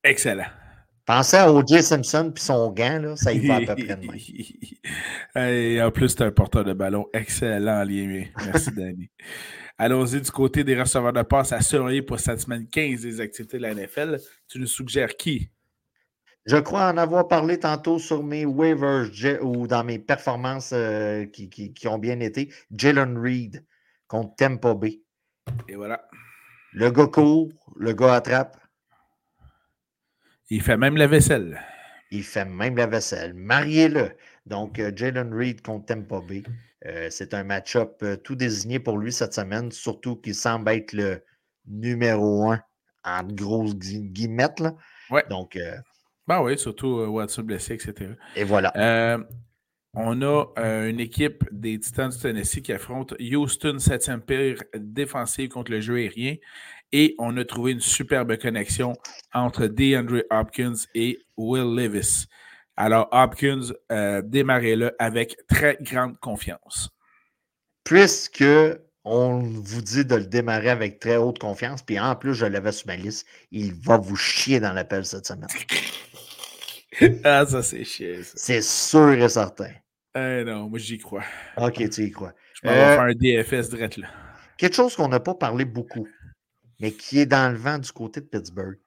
Excellent. 0.05 0.47
Pensez 1.05 1.37
à 1.37 1.53
O.J. 1.53 1.83
Simpson 1.83 2.31
puis 2.35 2.45
son 2.45 2.71
gant, 2.71 2.99
là, 2.99 3.17
ça 3.17 3.33
y 3.33 3.47
va 3.47 3.57
à 3.57 3.61
peu 3.61 3.75
près 3.75 3.97
de 3.97 5.39
Et 5.49 5.83
en 5.83 5.91
plus, 5.91 6.11
c'est 6.11 6.23
un 6.23 6.31
porteur 6.31 6.65
de 6.65 6.73
ballon 6.73 7.07
excellent 7.13 7.81
en 7.81 7.85
lien. 7.85 8.25
Merci, 8.47 8.71
Danny. 8.77 9.11
Allons-y 9.79 10.21
du 10.21 10.31
côté 10.31 10.65
des 10.65 10.81
receveurs 10.81 11.13
de 11.13 11.23
passe 11.23 11.53
à 11.53 11.61
surveiller 11.61 12.03
pour 12.03 12.21
cette 12.21 12.41
semaine 12.41 12.67
15 12.69 13.03
des 13.03 13.21
activités 13.21 13.59
de 13.59 13.63
la 13.63 13.75
NFL. 13.75 14.19
Tu 14.49 14.59
nous 14.59 14.67
suggères 14.67 15.17
qui? 15.17 15.51
Je 16.45 16.57
crois 16.57 16.91
en 16.91 16.97
avoir 16.97 17.29
parlé 17.29 17.59
tantôt 17.59 17.99
sur 17.99 18.23
mes 18.25 18.45
waivers 18.45 19.09
ou 19.43 19.67
dans 19.69 19.85
mes 19.85 19.99
performances 20.01 20.73
euh, 20.73 21.25
qui, 21.27 21.87
ont 21.87 21.99
bien 21.99 22.19
été. 22.19 22.53
Jalen 22.77 23.17
Reed 23.17 23.65
contre 24.09 24.35
Tempo 24.37 24.75
B. 24.75 24.87
Et 25.69 25.77
voilà. 25.77 26.05
Le 26.73 26.91
gars 26.91 27.07
court, 27.07 27.49
le 27.77 27.93
gars 27.93 28.15
attrape. 28.15 28.57
Il 30.51 30.63
fait 30.63 30.77
même 30.77 30.97
la 30.97 31.07
vaisselle. 31.07 31.61
Il 32.11 32.25
fait 32.25 32.45
même 32.45 32.77
la 32.77 32.87
vaisselle. 32.87 33.35
Mariez-le. 33.35 34.11
Donc, 34.45 34.79
euh, 34.79 34.91
Jalen 34.95 35.33
Reed 35.33 35.63
contre 35.63 35.87
Tampa 35.87 36.21
Bay. 36.21 36.43
Euh, 36.87 37.09
c'est 37.11 37.35
un 37.35 37.45
match-up 37.45 37.99
euh, 38.03 38.17
tout 38.17 38.35
désigné 38.35 38.79
pour 38.79 38.99
lui 38.99 39.13
cette 39.13 39.35
semaine, 39.35 39.71
surtout 39.71 40.17
qu'il 40.17 40.35
semble 40.35 40.71
être 40.71 40.93
le 40.93 41.23
numéro 41.67 42.51
un 42.51 42.61
en 43.05 43.23
grosses 43.25 43.75
guillemets. 43.77 44.49
Là. 44.59 44.75
Ouais. 45.11 45.25
Donc, 45.29 45.59
ben 46.29 46.41
oui, 46.41 46.57
surtout 46.57 47.05
Watson 47.07 47.43
blessé, 47.43 47.75
etc. 47.75 48.13
Et 48.37 48.45
voilà. 48.45 48.73
on 49.95 50.23
a 50.23 50.55
une 50.87 51.01
équipe 51.01 51.45
des 51.51 51.81
Titans 51.81 52.11
du 52.11 52.19
Tennessee 52.19 52.63
qui 52.63 52.73
affronte 52.73 53.15
Houston, 53.21 53.77
7e 53.79 54.21
pire 54.21 54.63
défensive 54.77 55.49
contre 55.49 55.73
le 55.73 55.81
jeu 55.81 55.97
aérien. 55.97 56.37
Et 56.93 57.17
on 57.19 57.37
a 57.39 57.45
trouvé 57.45 57.73
une 57.73 57.81
superbe 57.81 58.37
connexion 58.37 58.93
entre 59.33 59.67
DeAndre 59.67 60.23
Hopkins 60.31 60.75
et 60.95 61.19
Will 61.37 61.75
Levis. 61.75 62.27
Alors, 62.77 63.09
Hopkins, 63.13 63.73
euh, 63.91 64.23
démarrez-le 64.23 64.95
avec 64.99 65.37
très 65.47 65.77
grande 65.81 66.19
confiance. 66.21 66.91
Puisque 67.85 68.45
on 69.05 69.41
vous 69.41 69.83
dit 69.83 70.05
de 70.05 70.15
le 70.15 70.27
démarrer 70.27 70.71
avec 70.71 71.01
très 71.01 71.17
haute 71.17 71.39
confiance, 71.39 71.83
puis 71.83 71.99
en 71.99 72.15
plus, 72.17 72.35
je 72.35 72.47
l'avais 72.47 72.73
sur 72.73 72.87
ma 72.87 72.97
liste, 72.97 73.27
il 73.51 73.75
va 73.75 73.99
vous 73.99 74.17
chier 74.17 74.61
dans 74.61 74.73
l'appel 74.73 75.05
cette 75.05 75.27
semaine. 75.27 75.49
ah, 77.25 77.45
ça, 77.47 77.63
c'est 77.63 77.85
chier. 77.85 78.21
C'est 78.23 78.63
sûr 78.63 79.13
et 79.13 79.29
certain. 79.29 79.73
Eh 80.15 80.45
non, 80.45 80.69
moi, 80.69 80.79
j'y 80.79 80.99
crois. 80.99 81.25
Ok, 81.57 81.89
tu 81.91 82.05
y 82.05 82.11
crois. 82.11 82.33
Je 82.63 82.69
vais 82.69 82.75
euh, 82.75 82.97
faire 82.97 83.01
un 83.01 83.15
DFS 83.15 83.71
direct 83.71 83.97
là. 83.97 84.09
Quelque 84.57 84.77
chose 84.77 84.95
qu'on 84.95 85.09
n'a 85.09 85.21
pas 85.21 85.35
parlé 85.35 85.65
beaucoup, 85.65 86.07
mais 86.79 86.93
qui 86.93 87.19
est 87.19 87.27
dans 87.27 87.51
le 87.51 87.59
vent 87.59 87.79
du 87.79 87.91
côté 87.91 88.21
de 88.21 88.27
Pittsburgh. 88.27 88.79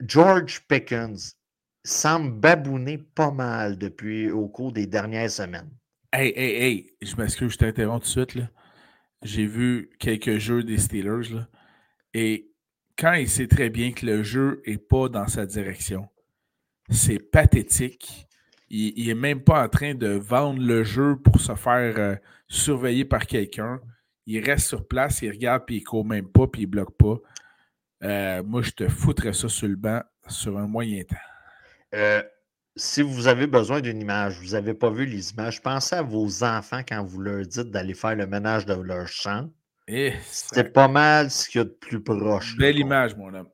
George 0.00 0.60
Pickens 0.68 1.36
semble 1.84 2.32
babouner 2.32 2.98
pas 2.98 3.30
mal 3.30 3.78
depuis 3.78 4.30
au 4.30 4.48
cours 4.48 4.72
des 4.72 4.86
dernières 4.86 5.30
semaines. 5.30 5.70
Hey, 6.12 6.32
hey, 6.34 6.62
hey, 6.62 6.96
je 7.02 7.14
m'excuse, 7.16 7.52
je 7.52 7.58
t'interromps 7.58 8.00
tout 8.12 8.24
de 8.24 8.30
suite. 8.30 8.46
J'ai 9.22 9.46
vu 9.46 9.90
quelques 9.98 10.38
jeux 10.38 10.62
des 10.62 10.78
Steelers. 10.78 11.32
Là, 11.32 11.48
et 12.14 12.50
quand 12.96 13.14
il 13.14 13.28
sait 13.28 13.48
très 13.48 13.70
bien 13.70 13.92
que 13.92 14.06
le 14.06 14.22
jeu 14.22 14.62
n'est 14.66 14.78
pas 14.78 15.08
dans 15.08 15.26
sa 15.26 15.44
direction, 15.46 16.08
c'est 16.90 17.18
pathétique. 17.18 18.26
Il 18.70 19.06
n'est 19.06 19.14
même 19.14 19.42
pas 19.42 19.64
en 19.64 19.68
train 19.68 19.94
de 19.94 20.08
vendre 20.08 20.60
le 20.60 20.84
jeu 20.84 21.16
pour 21.16 21.40
se 21.40 21.54
faire 21.54 21.94
euh, 21.98 22.16
surveiller 22.48 23.04
par 23.04 23.26
quelqu'un. 23.26 23.80
Il 24.26 24.44
reste 24.44 24.66
sur 24.66 24.88
place, 24.88 25.22
il 25.22 25.30
regarde, 25.30 25.64
puis 25.66 25.76
il 25.76 25.80
ne 25.80 25.84
court 25.84 26.04
même 26.04 26.28
pas, 26.28 26.46
puis 26.46 26.62
il 26.62 26.66
ne 26.66 26.70
bloque 26.70 26.96
pas. 26.96 27.16
Euh, 28.04 28.42
moi, 28.42 28.62
je 28.62 28.70
te 28.70 28.88
foutrais 28.88 29.32
ça 29.32 29.48
sur 29.48 29.68
le 29.68 29.76
banc 29.76 30.02
sur 30.28 30.58
un 30.58 30.66
moyen 30.66 31.04
temps. 31.04 31.16
Euh, 31.94 32.22
si 32.76 33.02
vous 33.02 33.28
avez 33.28 33.46
besoin 33.46 33.80
d'une 33.80 34.00
image, 34.00 34.38
vous 34.40 34.50
n'avez 34.50 34.74
pas 34.74 34.90
vu 34.90 35.06
les 35.06 35.30
images, 35.30 35.62
pensez 35.62 35.94
à 35.94 36.02
vos 36.02 36.42
enfants 36.42 36.82
quand 36.86 37.04
vous 37.04 37.20
leur 37.20 37.46
dites 37.46 37.70
d'aller 37.70 37.94
faire 37.94 38.16
le 38.16 38.26
ménage 38.26 38.66
de 38.66 38.74
leur 38.74 39.06
champ. 39.06 39.48
Eh, 39.86 40.12
c'est 40.26 40.72
pas 40.72 40.88
mal 40.88 41.30
ce 41.30 41.48
qu'il 41.48 41.58
y 41.58 41.62
a 41.62 41.64
de 41.64 41.70
plus 41.70 42.02
proche. 42.02 42.56
Belle 42.56 42.78
image, 42.78 43.16
mon 43.16 43.32
homme. 43.32 43.48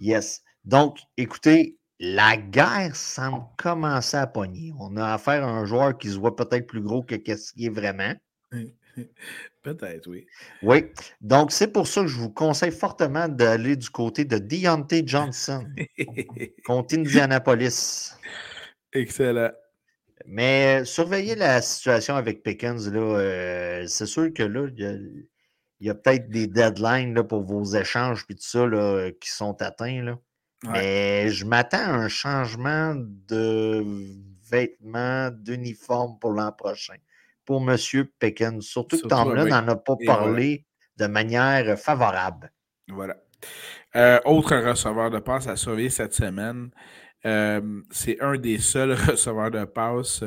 Yes. 0.00 0.42
Donc, 0.64 0.98
écoutez, 1.16 1.78
la 2.00 2.36
guerre 2.36 2.96
semble 2.96 3.44
commencer 3.56 4.16
à 4.16 4.26
pogner. 4.26 4.72
On 4.80 4.96
a 4.96 5.14
affaire 5.14 5.44
à 5.44 5.50
un 5.50 5.64
joueur 5.64 5.96
qui 5.96 6.10
se 6.10 6.18
voit 6.18 6.34
peut-être 6.34 6.66
plus 6.66 6.80
gros 6.80 7.02
que 7.02 7.14
ce 7.14 7.52
qu'il 7.52 7.66
est 7.66 7.68
vraiment. 7.68 8.14
Peut-être, 9.62 10.08
oui. 10.08 10.26
Oui. 10.62 10.84
Donc, 11.20 11.52
c'est 11.52 11.68
pour 11.68 11.86
ça 11.86 12.02
que 12.02 12.06
je 12.06 12.16
vous 12.16 12.30
conseille 12.30 12.70
fortement 12.70 13.28
d'aller 13.28 13.76
du 13.76 13.90
côté 13.90 14.24
de 14.24 14.38
Deontay 14.38 15.02
Johnson 15.06 15.66
contre 16.64 16.94
Indianapolis. 16.96 18.14
Excellent. 18.92 19.50
Mais 20.26 20.84
surveillez 20.84 21.34
la 21.34 21.60
situation 21.62 22.16
avec 22.16 22.42
Pickens. 22.42 22.90
Euh, 22.92 23.84
c'est 23.86 24.06
sûr 24.06 24.32
que 24.32 24.42
là, 24.42 24.68
il 24.68 25.26
y 25.80 25.90
a, 25.90 25.94
peut-être 25.94 26.30
des 26.30 26.46
deadlines 26.46 27.14
là, 27.14 27.22
pour 27.22 27.42
vos 27.42 27.64
échanges 27.64 28.24
et 28.30 28.34
tout 28.34 28.42
ça 28.42 28.66
là, 28.66 29.10
qui 29.20 29.30
sont 29.30 29.60
atteints. 29.62 30.02
Là. 30.02 30.18
Mais 30.64 31.28
je 31.28 31.44
m'attends 31.44 31.78
à 31.78 31.92
un 31.92 32.08
changement 32.08 32.94
de 32.96 33.84
vêtements, 34.48 35.30
d'uniforme 35.30 36.18
pour 36.18 36.32
l'an 36.32 36.52
prochain 36.52 36.96
pour 37.46 37.62
M. 37.62 37.76
Pekin. 38.18 38.60
Surtout 38.60 39.00
que 39.00 39.06
Tomlin 39.06 39.46
n'en 39.46 39.68
a 39.68 39.76
pas 39.76 39.96
parlé 40.04 40.66
de 40.96 41.06
manière 41.06 41.78
favorable. 41.78 42.52
Voilà. 42.88 43.16
Euh, 43.94 44.20
autre 44.24 44.56
receveur 44.56 45.10
de 45.10 45.18
passe 45.18 45.46
à 45.46 45.56
surveiller 45.56 45.90
cette 45.90 46.14
semaine, 46.14 46.70
euh, 47.24 47.82
c'est 47.90 48.20
un 48.20 48.36
des 48.36 48.58
seuls 48.58 48.92
receveurs 49.10 49.50
de 49.50 49.64
passe 49.64 50.22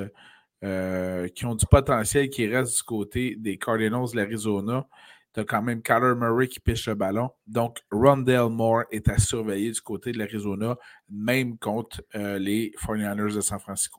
euh, 0.63 1.27
qui 1.29 1.45
ont 1.45 1.55
du 1.55 1.65
potentiel 1.65 2.29
qui 2.29 2.47
reste 2.47 2.77
du 2.77 2.84
côté 2.84 3.36
des 3.38 3.58
Cardinals 3.58 4.12
de 4.12 4.17
l'Arizona. 4.17 4.88
Tu 5.34 5.41
as 5.41 5.43
quand 5.43 5.62
même 5.62 5.84
Kyler 5.84 6.15
Murray 6.15 6.47
qui 6.47 6.60
pêche 6.60 6.88
le 6.88 6.95
ballon. 6.95 7.29
Donc, 7.45 7.77
Rondell 7.91 8.49
Moore 8.49 8.84
est 8.89 9.08
à 9.10 9.19
surveiller 9.19 9.71
du 9.71 9.82
côté 9.82 10.12
de 10.12 10.17
l'Arizona, 10.17 10.75
même 11.08 11.60
contre 11.60 12.01
les 12.13 12.71
49ers 12.84 13.36
de 13.36 13.41
San 13.41 13.60
Francisco. 13.60 13.98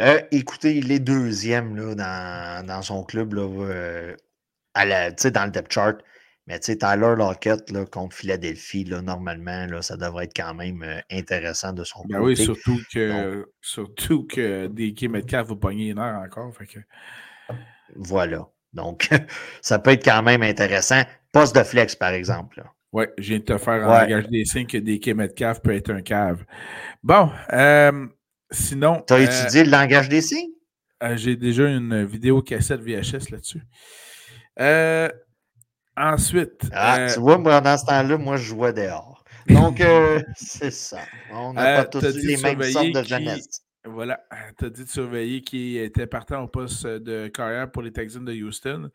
Euh, 0.00 0.20
écoutez, 0.30 0.76
il 0.76 0.90
est 0.90 1.00
deuxième 1.00 1.76
là, 1.76 2.62
dans, 2.62 2.82
son 2.82 3.04
club 3.04 3.34
là, 3.34 3.42
euh, 3.42 4.16
à 4.74 4.86
dans 5.10 5.44
le 5.44 5.50
depth 5.50 5.72
chart. 5.72 5.96
Mais 6.48 6.58
Tyler 6.58 7.14
Lockett 7.16 7.70
là, 7.70 7.84
contre 7.86 8.16
Philadelphie, 8.16 8.84
là, 8.84 9.00
normalement, 9.00 9.66
là, 9.66 9.80
ça 9.80 9.96
devrait 9.96 10.24
être 10.24 10.34
quand 10.34 10.54
même 10.54 10.82
euh, 10.82 11.00
intéressant 11.10 11.72
de 11.72 11.84
son 11.84 12.02
ben 12.04 12.18
côté. 12.18 12.24
Oui, 12.24 12.36
surtout 12.36 12.80
que, 12.92 13.46
surtout 13.60 14.26
que 14.26 14.66
DK 14.66 15.08
Metcalf 15.08 15.48
va 15.48 15.56
pogner 15.56 15.90
une 15.90 16.00
heure 16.00 16.20
encore. 16.20 16.52
Fait 16.56 16.66
que... 16.66 16.80
Voilà. 17.94 18.48
Donc, 18.72 19.08
ça 19.62 19.78
peut 19.78 19.92
être 19.92 20.04
quand 20.04 20.22
même 20.22 20.42
intéressant. 20.42 21.02
Poste 21.30 21.54
de 21.54 21.62
flex, 21.62 21.94
par 21.94 22.10
exemple. 22.10 22.64
Oui, 22.92 23.04
je 23.18 23.28
viens 23.28 23.38
de 23.38 23.44
te 23.44 23.56
faire 23.56 23.88
ouais. 23.88 24.04
engager 24.04 24.28
des 24.28 24.44
signes 24.44 24.66
que 24.66 24.78
DK 24.78 25.14
Metcalf 25.14 25.62
peut 25.62 25.74
être 25.74 25.90
un 25.90 26.02
cave. 26.02 26.44
Bon, 27.02 27.30
euh, 27.52 28.06
Sinon. 28.52 29.02
Tu 29.06 29.14
as 29.14 29.16
euh, 29.16 29.20
étudié 29.22 29.64
le 29.64 29.70
langage 29.70 30.08
des 30.08 30.20
signes? 30.20 30.52
Euh, 31.02 31.16
j'ai 31.16 31.36
déjà 31.36 31.68
une 31.68 32.04
vidéo 32.04 32.42
cassette 32.42 32.80
VHS 32.80 33.30
là-dessus. 33.30 33.62
Euh, 34.60 35.08
ensuite. 35.96 36.62
Ah, 36.72 37.08
tu 37.12 37.18
vois, 37.18 37.38
moi, 37.38 37.60
dans 37.60 37.76
ce 37.76 37.86
temps-là, 37.86 38.16
moi, 38.18 38.36
je 38.36 38.44
jouais 38.44 38.72
dehors. 38.72 39.24
Donc, 39.48 39.82
c'est 40.36 40.70
ça. 40.70 41.00
On 41.32 41.54
n'a 41.54 41.82
pas 41.82 41.84
tous 41.86 42.00
les 42.00 42.36
mêmes 42.36 42.62
sortes 42.62 42.92
de 42.92 43.02
jeunesse. 43.02 43.62
Voilà. 43.84 44.20
Tu 44.58 44.66
as 44.66 44.70
dit 44.70 44.84
de 44.84 44.88
surveiller 44.88 45.40
qui 45.40 45.76
était 45.76 46.06
partant 46.06 46.42
au 46.42 46.46
poste 46.46 46.86
de 46.86 47.26
carrière 47.26 47.68
pour 47.70 47.82
les 47.82 47.92
Texans 47.92 48.24
de 48.24 48.32
Houston. 48.32 48.90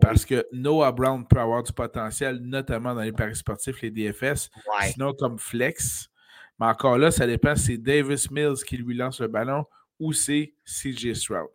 Parce 0.00 0.26
que 0.26 0.46
Noah 0.52 0.92
Brown 0.92 1.26
peut 1.26 1.40
avoir 1.40 1.62
du 1.62 1.72
potentiel, 1.72 2.38
notamment 2.42 2.94
dans 2.94 3.00
les 3.00 3.12
paris 3.12 3.36
sportifs, 3.36 3.80
les 3.80 3.90
DFS. 3.90 4.50
Sinon, 4.92 5.14
comme 5.14 5.38
flex, 5.38 6.10
mais 6.58 6.66
encore 6.66 6.98
là, 6.98 7.10
ça 7.10 7.26
dépend 7.26 7.54
si 7.54 7.64
c'est 7.64 7.78
Davis 7.78 8.30
Mills 8.30 8.64
qui 8.66 8.76
lui 8.76 8.96
lance 8.96 9.20
le 9.20 9.28
ballon 9.28 9.64
ou 9.98 10.12
c'est 10.12 10.54
CJ 10.64 11.14
Stroud. 11.14 11.48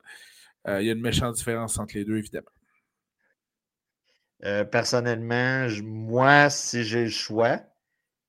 Euh, 0.67 0.81
il 0.81 0.87
y 0.87 0.89
a 0.89 0.93
une 0.93 1.01
méchante 1.01 1.35
différence 1.35 1.77
entre 1.79 1.95
les 1.95 2.05
deux, 2.05 2.17
évidemment. 2.17 2.51
Euh, 4.43 4.63
personnellement, 4.63 5.67
moi, 5.83 6.49
si 6.49 6.83
j'ai 6.83 7.03
le 7.05 7.09
choix, 7.09 7.59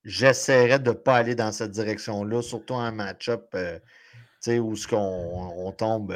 j'essaierais 0.04 0.78
de 0.78 0.90
ne 0.90 0.94
pas 0.94 1.16
aller 1.16 1.35
dans 1.35 1.52
cette 1.52 1.70
direction-là, 1.70 2.42
surtout 2.42 2.74
en 2.74 2.92
match-up 2.92 3.48
euh, 3.54 3.78
où 4.58 4.76
ce 4.76 4.94
on 4.94 5.72
tombe, 5.72 6.14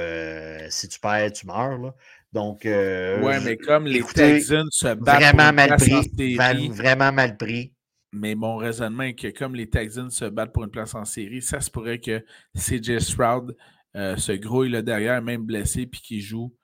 si 0.68 0.88
tu 0.88 1.00
perds, 1.00 1.32
tu 1.32 1.46
meurs. 1.46 1.78
Là. 1.78 1.94
Donc, 2.32 2.62
ouais, 2.64 3.40
mais 3.40 3.56
comme 3.56 3.86
les 3.86 4.02
Texans 4.02 4.66
se 4.70 4.94
battent 4.94 5.22
vraiment 5.22 5.52
mal 5.52 5.76
pris, 5.76 6.68
vraiment 6.68 7.12
mal 7.12 7.36
pris. 7.36 7.72
Mais 8.12 8.34
mon 8.34 8.56
raisonnement 8.56 9.02
est 9.02 9.14
que 9.14 9.28
comme 9.28 9.54
les 9.54 9.68
Texans 9.68 10.10
se 10.10 10.24
battent 10.24 10.52
pour 10.52 10.64
une 10.64 10.70
place 10.70 10.94
en 10.94 11.04
série, 11.04 11.42
ça 11.42 11.60
se 11.60 11.70
pourrait 11.70 11.98
que 11.98 12.24
CJ 12.56 12.98
Stroud 12.98 13.56
euh, 13.96 14.16
se 14.16 14.32
grouille 14.32 14.70
là 14.70 14.82
derrière, 14.82 15.20
même 15.22 15.42
blessé, 15.42 15.86
puis 15.86 16.00
qu'il 16.00 16.20
joue. 16.20 16.54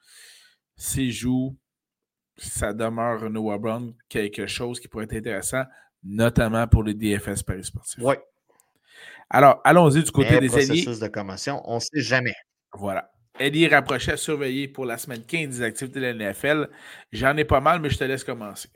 S'il 0.76 1.12
joue, 1.12 1.56
ça 2.36 2.72
demeure 2.72 3.28
Noah 3.30 3.58
Brown 3.58 3.94
quelque 4.08 4.46
chose 4.46 4.80
qui 4.80 4.88
pourrait 4.88 5.04
être 5.04 5.14
intéressant, 5.14 5.64
notamment 6.02 6.66
pour 6.66 6.82
les 6.82 6.94
DFS 6.94 7.42
Paris 7.42 7.64
Sportifs. 7.64 8.02
Oui. 8.02 8.14
Alors, 9.30 9.60
allons-y 9.64 10.02
du 10.02 10.10
côté 10.10 10.38
des 10.40 10.48
processus 10.48 10.98
de 10.98 11.08
commotion, 11.08 11.62
on 11.64 11.76
ne 11.76 11.80
sait 11.80 12.00
jamais. 12.00 12.34
Voilà. 12.74 13.10
Eddie 13.38 13.66
rapproché 13.66 14.12
à 14.12 14.16
surveiller 14.16 14.68
pour 14.68 14.84
la 14.84 14.98
semaine 14.98 15.24
15 15.24 15.48
des 15.58 15.62
activités 15.62 16.00
de 16.00 16.06
la 16.06 16.32
NFL. 16.32 16.68
J'en 17.12 17.36
ai 17.36 17.44
pas 17.44 17.60
mal, 17.60 17.80
mais 17.80 17.88
je 17.88 17.98
te 17.98 18.04
laisse 18.04 18.24
commencer. 18.24 18.68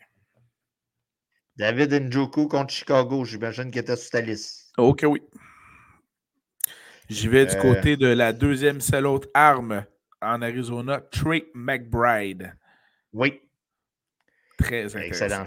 David 1.56 1.92
Njoku 1.92 2.48
contre 2.48 2.72
Chicago, 2.72 3.24
j'imagine 3.24 3.70
qu'il 3.70 3.80
était 3.80 3.96
sur 3.96 4.10
ta 4.10 4.20
liste. 4.20 4.72
Ok, 4.76 5.04
oui. 5.08 5.22
J'y 7.08 7.28
vais 7.28 7.46
du 7.46 7.56
euh. 7.56 7.60
côté 7.62 7.96
de 7.96 8.08
la 8.08 8.32
deuxième 8.32 8.80
seule 8.80 9.06
autre 9.06 9.28
arme 9.32 9.84
en 10.20 10.42
Arizona, 10.42 11.00
Trey 11.00 11.46
McBride. 11.54 12.54
Oui. 13.12 13.40
Très 14.58 14.84
intéressant. 14.84 15.04
Excellent, 15.04 15.44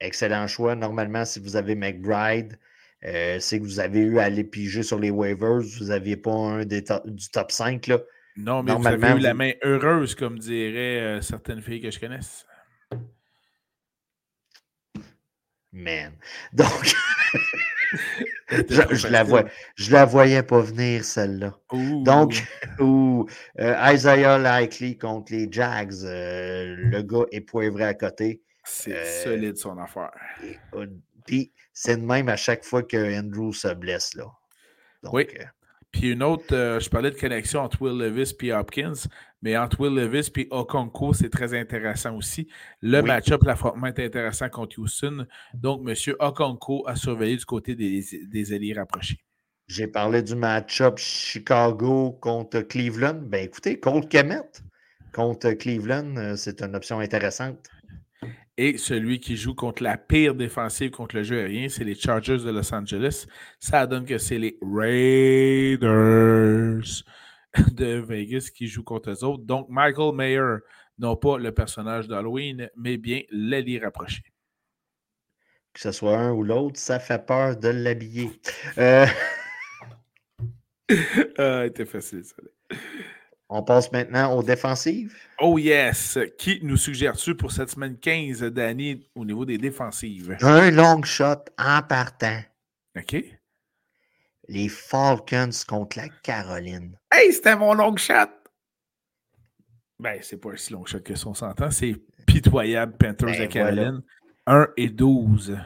excellent 0.00 0.46
choix. 0.46 0.74
Normalement, 0.74 1.24
si 1.24 1.38
vous 1.40 1.56
avez 1.56 1.74
McBride, 1.74 2.58
Euh, 3.04 3.38
c'est 3.40 3.60
que 3.60 3.64
vous 3.64 3.78
avez 3.78 4.00
eu 4.00 4.18
à 4.18 4.24
aller 4.24 4.42
piger 4.42 4.82
sur 4.82 4.98
les 4.98 5.10
waivers, 5.10 5.60
vous 5.60 5.86
n'aviez 5.86 6.16
pas 6.16 6.32
un 6.32 6.64
des 6.64 6.82
du 7.04 7.28
top 7.30 7.52
5. 7.52 7.86
Là. 7.86 7.98
Non, 8.36 8.62
mais 8.62 8.74
vous 8.74 8.86
avez 8.86 9.18
eu 9.18 9.18
la 9.18 9.34
main 9.34 9.52
heureuse, 9.62 10.14
comme 10.14 10.38
diraient 10.38 11.00
euh, 11.00 11.20
certaines 11.20 11.62
filles 11.62 11.80
que 11.80 11.90
je 11.90 12.00
connaisse. 12.00 12.46
Man. 15.76 16.12
Donc, 16.52 16.94
je, 18.50 19.08
la 19.08 19.22
vois, 19.22 19.44
je 19.76 19.92
la 19.92 20.04
voyais 20.04 20.42
pas 20.42 20.60
venir, 20.60 21.04
celle-là. 21.04 21.58
Donc, 21.72 22.42
ou, 22.80 23.26
euh, 23.60 23.92
Isaiah 23.92 24.38
Likely 24.38 24.96
contre 24.96 25.32
les 25.32 25.48
Jags, 25.50 25.92
euh, 26.04 26.74
le 26.78 27.02
gars 27.02 27.26
est 27.30 27.42
poivré 27.42 27.84
à 27.84 27.94
côté. 27.94 28.42
C'est 28.64 29.22
solide 29.22 29.56
son 29.56 29.78
affaire. 29.78 30.10
Puis, 31.26 31.52
c'est 31.72 31.96
de 31.96 32.04
même 32.04 32.28
à 32.28 32.36
chaque 32.36 32.64
fois 32.64 32.82
que 32.82 33.18
Andrew 33.18 33.52
se 33.52 33.72
blesse. 33.74 34.14
Là. 34.14 34.26
oui. 35.12 35.28
Puis 35.92 36.10
une 36.12 36.22
autre, 36.22 36.54
euh, 36.54 36.80
je 36.80 36.90
parlais 36.90 37.10
de 37.10 37.16
connexion 37.16 37.60
entre 37.60 37.80
Will 37.80 37.96
Levis 37.96 38.34
et 38.42 38.52
Hopkins, 38.52 38.92
mais 39.40 39.56
entre 39.56 39.80
Will 39.80 39.94
Levis 39.94 40.30
et 40.36 40.48
Okonko, 40.50 41.14
c'est 41.14 41.30
très 41.30 41.58
intéressant 41.58 42.14
aussi. 42.16 42.48
Le 42.82 43.00
match-up, 43.00 43.42
l'affrontement 43.44 43.86
est 43.86 43.98
intéressant 44.00 44.48
contre 44.48 44.78
Houston. 44.78 45.26
Donc, 45.54 45.88
M. 45.88 46.14
Okonko 46.18 46.86
a 46.86 46.96
surveillé 46.96 47.36
du 47.36 47.44
côté 47.44 47.74
des, 47.74 48.04
des 48.26 48.52
alliés 48.52 48.74
rapprochés. 48.74 49.18
J'ai 49.68 49.88
parlé 49.88 50.22
du 50.22 50.36
match-up 50.36 50.98
Chicago 50.98 52.12
contre 52.20 52.60
Cleveland. 52.60 53.20
Ben 53.22 53.44
écoutez, 53.44 53.80
contre 53.80 54.08
Kemet 54.08 54.42
contre 55.16 55.52
Cleveland, 55.52 56.14
euh, 56.18 56.36
c'est 56.36 56.60
une 56.60 56.76
option 56.76 57.00
intéressante. 57.00 57.70
Et 58.58 58.78
celui 58.78 59.20
qui 59.20 59.36
joue 59.36 59.54
contre 59.54 59.82
la 59.82 59.98
pire 59.98 60.34
défensive 60.34 60.90
contre 60.90 61.16
le 61.16 61.22
jeu 61.22 61.40
aérien, 61.40 61.68
c'est 61.68 61.84
les 61.84 61.94
Chargers 61.94 62.38
de 62.38 62.50
Los 62.50 62.72
Angeles. 62.74 63.26
Ça 63.60 63.86
donne 63.86 64.06
que 64.06 64.16
c'est 64.16 64.38
les 64.38 64.58
Raiders 64.62 65.82
de 67.72 68.00
Vegas 68.00 68.48
qui 68.54 68.66
jouent 68.66 68.82
contre 68.82 69.10
eux 69.10 69.24
autres. 69.24 69.44
Donc, 69.44 69.68
Michael 69.68 70.14
Mayer, 70.14 70.56
non 70.98 71.16
pas 71.16 71.36
le 71.36 71.52
personnage 71.52 72.08
d'Halloween, 72.08 72.70
mais 72.76 72.96
bien 72.96 73.20
l'allié 73.30 73.78
rapproché. 73.78 74.22
Que 75.74 75.80
ce 75.80 75.92
soit 75.92 76.16
un 76.16 76.32
ou 76.32 76.42
l'autre, 76.42 76.78
ça 76.78 76.98
fait 76.98 77.26
peur 77.26 77.58
de 77.58 77.68
l'habiller. 77.68 78.30
Euh... 78.78 79.06
ah, 81.36 81.64
c'était 81.64 81.84
facile, 81.84 82.24
ça. 82.24 82.36
On 83.48 83.62
passe 83.62 83.92
maintenant 83.92 84.36
aux 84.36 84.42
défensives. 84.42 85.16
Oh 85.40 85.56
yes! 85.56 86.18
Qui 86.36 86.58
nous 86.62 86.76
suggères-tu 86.76 87.36
pour 87.36 87.52
cette 87.52 87.70
semaine 87.70 87.96
15, 87.96 88.42
Danny, 88.44 89.08
au 89.14 89.24
niveau 89.24 89.44
des 89.44 89.56
défensives? 89.56 90.36
Un 90.40 90.72
long 90.72 91.02
shot 91.04 91.44
en 91.56 91.80
partant. 91.82 92.40
OK. 92.98 93.16
Les 94.48 94.68
Falcons 94.68 95.50
contre 95.66 95.98
la 95.98 96.08
Caroline. 96.08 96.98
Hey, 97.12 97.32
c'était 97.32 97.56
mon 97.56 97.74
long 97.74 97.96
shot! 97.96 98.30
Ben, 99.98 100.18
c'est 100.22 100.38
pas 100.38 100.56
si 100.56 100.72
long 100.72 100.84
shot 100.84 101.00
que 101.00 101.14
son 101.14 101.32
s'entend. 101.32 101.70
C'est 101.70 101.94
pitoyable, 102.26 102.96
Panthers 102.96 103.28
ben, 103.28 103.40
de 103.40 103.46
Caroline. 103.46 104.02
1 104.46 104.68
et 104.76 104.88
12, 104.88 105.56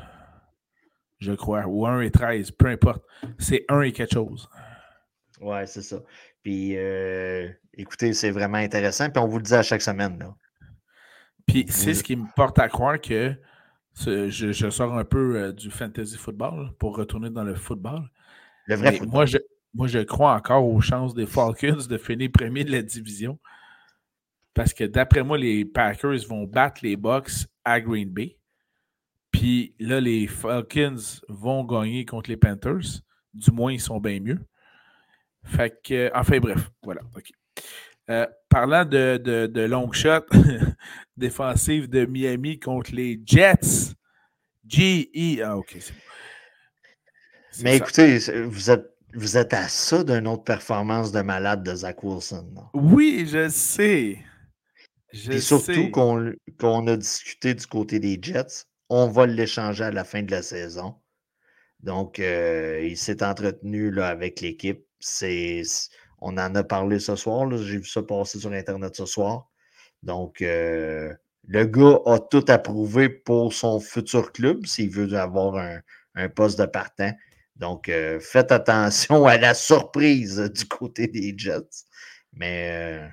je 1.18 1.32
crois. 1.32 1.66
Ou 1.66 1.86
1 1.86 2.02
et 2.02 2.10
13, 2.10 2.50
peu 2.52 2.66
importe. 2.66 3.02
C'est 3.38 3.64
1 3.68 3.82
et 3.82 3.92
quelque 3.92 4.12
chose. 4.12 4.48
Ouais, 5.40 5.66
c'est 5.66 5.82
ça. 5.82 6.02
Puis, 6.42 6.76
euh, 6.76 7.48
écoutez, 7.80 8.12
c'est 8.12 8.30
vraiment 8.30 8.58
intéressant. 8.58 9.10
Puis, 9.10 9.22
on 9.22 9.26
vous 9.26 9.38
le 9.38 9.42
dit 9.42 9.54
à 9.54 9.62
chaque 9.62 9.82
semaine. 9.82 10.18
Là. 10.18 10.34
Puis, 11.46 11.66
c'est 11.68 11.94
ce 11.94 12.02
qui 12.02 12.16
me 12.16 12.26
porte 12.36 12.58
à 12.58 12.68
croire 12.68 13.00
que 13.00 13.34
je, 14.06 14.70
sors 14.70 14.96
un 14.96 15.04
peu 15.04 15.36
euh, 15.36 15.52
du 15.52 15.70
fantasy 15.70 16.16
football 16.16 16.72
pour 16.78 16.96
retourner 16.96 17.30
dans 17.30 17.44
le 17.44 17.54
football. 17.54 18.08
Le 18.66 18.76
vrai 18.76 18.92
football. 18.92 19.12
Moi 19.12 19.26
je, 19.26 19.38
moi, 19.74 19.86
je 19.86 19.98
crois 20.00 20.34
encore 20.34 20.66
aux 20.66 20.80
chances 20.80 21.14
des 21.14 21.26
Falcons 21.26 21.86
de 21.88 21.98
finir 21.98 22.30
premier 22.32 22.64
de 22.64 22.72
la 22.72 22.82
division. 22.82 23.38
Parce 24.54 24.74
que 24.74 24.84
d'après 24.84 25.22
moi, 25.22 25.38
les 25.38 25.64
Packers 25.64 26.26
vont 26.28 26.44
battre 26.44 26.80
les 26.82 26.96
Bucks 26.96 27.46
à 27.64 27.80
Green 27.80 28.10
Bay. 28.10 28.36
Puis 29.30 29.74
là, 29.78 30.00
les 30.00 30.26
Falcons 30.26 31.20
vont 31.28 31.64
gagner 31.64 32.04
contre 32.04 32.30
les 32.30 32.36
Panthers. 32.36 33.02
Du 33.32 33.52
moins, 33.52 33.72
ils 33.72 33.80
sont 33.80 34.00
bien 34.00 34.18
mieux. 34.18 34.40
Fait 35.44 35.80
que, 35.82 36.10
enfin 36.14 36.38
bref, 36.38 36.70
voilà. 36.82 37.02
Euh, 38.10 38.26
parlant 38.48 38.84
de, 38.84 39.18
de, 39.18 39.46
de 39.46 39.60
long 39.62 39.92
shot 39.92 40.26
défensive 41.16 41.88
de 41.88 42.06
Miami 42.06 42.58
contre 42.58 42.92
les 42.92 43.20
Jets, 43.24 43.94
GE. 44.66 45.40
Ah, 45.44 45.56
ok, 45.56 45.76
c'est 45.78 45.92
bon. 45.92 46.00
Mais 47.62 47.76
écoutez, 47.76 48.18
vous 48.46 48.70
êtes, 48.70 48.86
vous 49.14 49.36
êtes 49.36 49.52
à 49.54 49.68
ça 49.68 50.02
d'une 50.02 50.26
autre 50.26 50.44
performance 50.44 51.12
de 51.12 51.20
malade 51.20 51.62
de 51.62 51.74
Zach 51.74 52.02
Wilson. 52.02 52.54
Oui, 52.74 53.28
je 53.30 53.48
sais. 53.48 54.18
Et 55.12 55.40
surtout 55.40 55.90
qu'on 55.90 56.86
a 56.86 56.96
discuté 56.96 57.54
du 57.54 57.66
côté 57.66 57.98
des 57.98 58.18
Jets, 58.20 58.64
on 58.88 59.08
va 59.08 59.26
l'échanger 59.26 59.84
à 59.84 59.90
la 59.90 60.04
fin 60.04 60.22
de 60.22 60.30
la 60.30 60.42
saison. 60.42 60.94
Donc, 61.80 62.18
euh, 62.18 62.80
il 62.84 62.96
s'est 62.96 63.22
entretenu 63.22 63.90
là, 63.90 64.08
avec 64.08 64.40
l'équipe 64.40 64.84
on 66.20 66.36
en 66.36 66.54
a 66.54 66.64
parlé 66.64 66.98
ce 66.98 67.16
soir. 67.16 67.50
J'ai 67.56 67.78
vu 67.78 67.84
ça 67.84 68.02
passer 68.02 68.38
sur 68.38 68.52
Internet 68.52 68.96
ce 68.96 69.06
soir. 69.06 69.48
Donc, 70.02 70.42
euh, 70.42 71.14
le 71.46 71.64
gars 71.64 71.98
a 72.06 72.18
tout 72.18 72.44
approuvé 72.48 73.08
pour 73.08 73.52
son 73.52 73.80
futur 73.80 74.32
club 74.32 74.66
s'il 74.66 74.90
veut 74.90 75.12
avoir 75.18 75.56
un, 76.14 76.28
poste 76.28 76.58
de 76.58 76.66
partant. 76.66 77.12
Donc, 77.56 77.88
euh, 77.88 78.20
faites 78.20 78.52
attention 78.52 79.26
à 79.26 79.36
la 79.36 79.54
surprise 79.54 80.38
du 80.38 80.66
côté 80.66 81.06
des 81.06 81.34
Jets. 81.36 81.84
Mais 82.32 83.02
euh, 83.02 83.08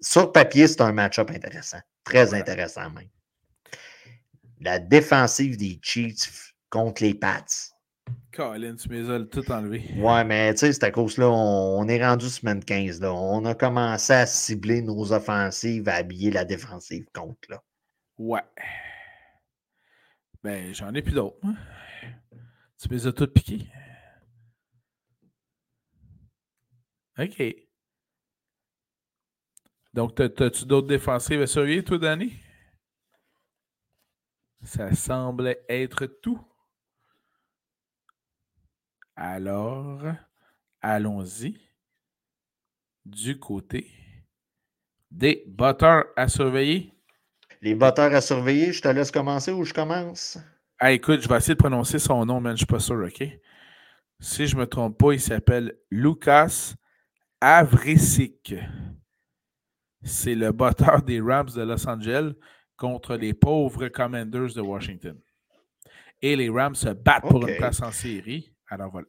sur 0.00 0.32
papier, 0.32 0.66
c'est 0.68 0.80
un 0.80 0.92
match-up 0.92 1.30
intéressant. 1.30 1.80
Très 2.04 2.34
intéressant 2.34 2.90
même. 2.90 3.08
La 4.60 4.78
défensive 4.78 5.56
des 5.56 5.78
Chiefs 5.82 6.54
contre 6.70 7.02
les 7.02 7.14
Pats. 7.14 7.44
Colin, 8.32 8.76
tu 8.76 8.88
m'as 8.90 9.24
tout 9.24 9.50
enlevé. 9.50 9.82
Ouais, 9.96 10.22
mais 10.24 10.52
tu 10.52 10.60
sais, 10.60 10.72
c'est 10.74 10.84
à 10.84 10.90
cause 10.90 11.16
là, 11.16 11.30
on, 11.30 11.88
est 11.88 12.04
rendu 12.04 12.28
semaine 12.28 12.62
15. 12.62 13.00
Là. 13.00 13.12
On 13.14 13.44
a 13.46 13.54
commencé 13.54 14.12
à 14.12 14.26
cibler 14.26 14.82
nos 14.82 15.12
offensives, 15.12 15.88
à 15.88 15.94
habiller 15.94 16.30
la 16.30 16.44
défensive 16.44 17.06
contre. 17.14 17.48
Là. 17.48 17.62
Ouais. 18.18 18.44
Ben, 20.42 20.74
j'en 20.74 20.92
ai 20.92 21.00
plus 21.00 21.14
d'autres. 21.14 21.38
Tu 22.78 22.88
les 22.88 23.06
as 23.06 23.12
toutes 23.12 23.32
piquées. 23.32 23.66
OK. 27.18 27.42
Donc, 29.94 30.20
as-tu 30.20 30.66
d'autres 30.66 30.88
défensives 30.88 31.40
à 31.40 31.46
surveiller, 31.46 31.82
toi, 31.82 31.96
Danny? 31.96 32.34
Ça 34.62 34.94
semble 34.94 35.56
être 35.70 36.04
tout. 36.06 36.38
Alors, 39.16 40.02
allons-y 40.82 41.58
du 43.06 43.38
côté 43.38 43.90
des 45.10 45.42
batteurs 45.46 46.04
à 46.16 46.28
surveiller. 46.28 46.92
Les 47.62 47.74
batteurs 47.74 48.12
à 48.14 48.20
surveiller, 48.20 48.72
je 48.72 48.82
te 48.82 48.88
laisse 48.88 49.10
commencer 49.10 49.52
ou 49.52 49.64
je 49.64 49.72
commence? 49.72 50.36
Ah, 50.78 50.92
écoute, 50.92 51.22
je 51.22 51.28
vais 51.28 51.38
essayer 51.38 51.54
de 51.54 51.58
prononcer 51.58 51.98
son 51.98 52.26
nom, 52.26 52.40
mais 52.40 52.50
je 52.50 52.52
ne 52.52 52.56
suis 52.58 52.66
pas 52.66 52.78
sûr, 52.78 52.96
OK? 52.96 53.26
Si 54.20 54.46
je 54.46 54.54
ne 54.54 54.60
me 54.60 54.66
trompe 54.66 54.98
pas, 54.98 55.12
il 55.12 55.20
s'appelle 55.20 55.78
Lucas 55.90 56.74
Avrisic. 57.40 58.54
C'est 60.02 60.34
le 60.34 60.52
batteur 60.52 61.02
des 61.02 61.20
Rams 61.22 61.50
de 61.54 61.62
Los 61.62 61.88
Angeles 61.88 62.32
contre 62.76 63.16
les 63.16 63.32
pauvres 63.32 63.88
Commanders 63.88 64.52
de 64.54 64.60
Washington. 64.60 65.18
Et 66.20 66.36
les 66.36 66.50
Rams 66.50 66.74
se 66.74 66.90
battent 66.90 67.28
pour 67.28 67.46
une 67.48 67.56
place 67.56 67.80
en 67.80 67.92
série. 67.92 68.52
Alors 68.68 68.90
voilà. 68.90 69.06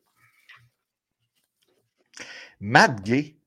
Matt 2.60 3.02
Gay 3.04 3.38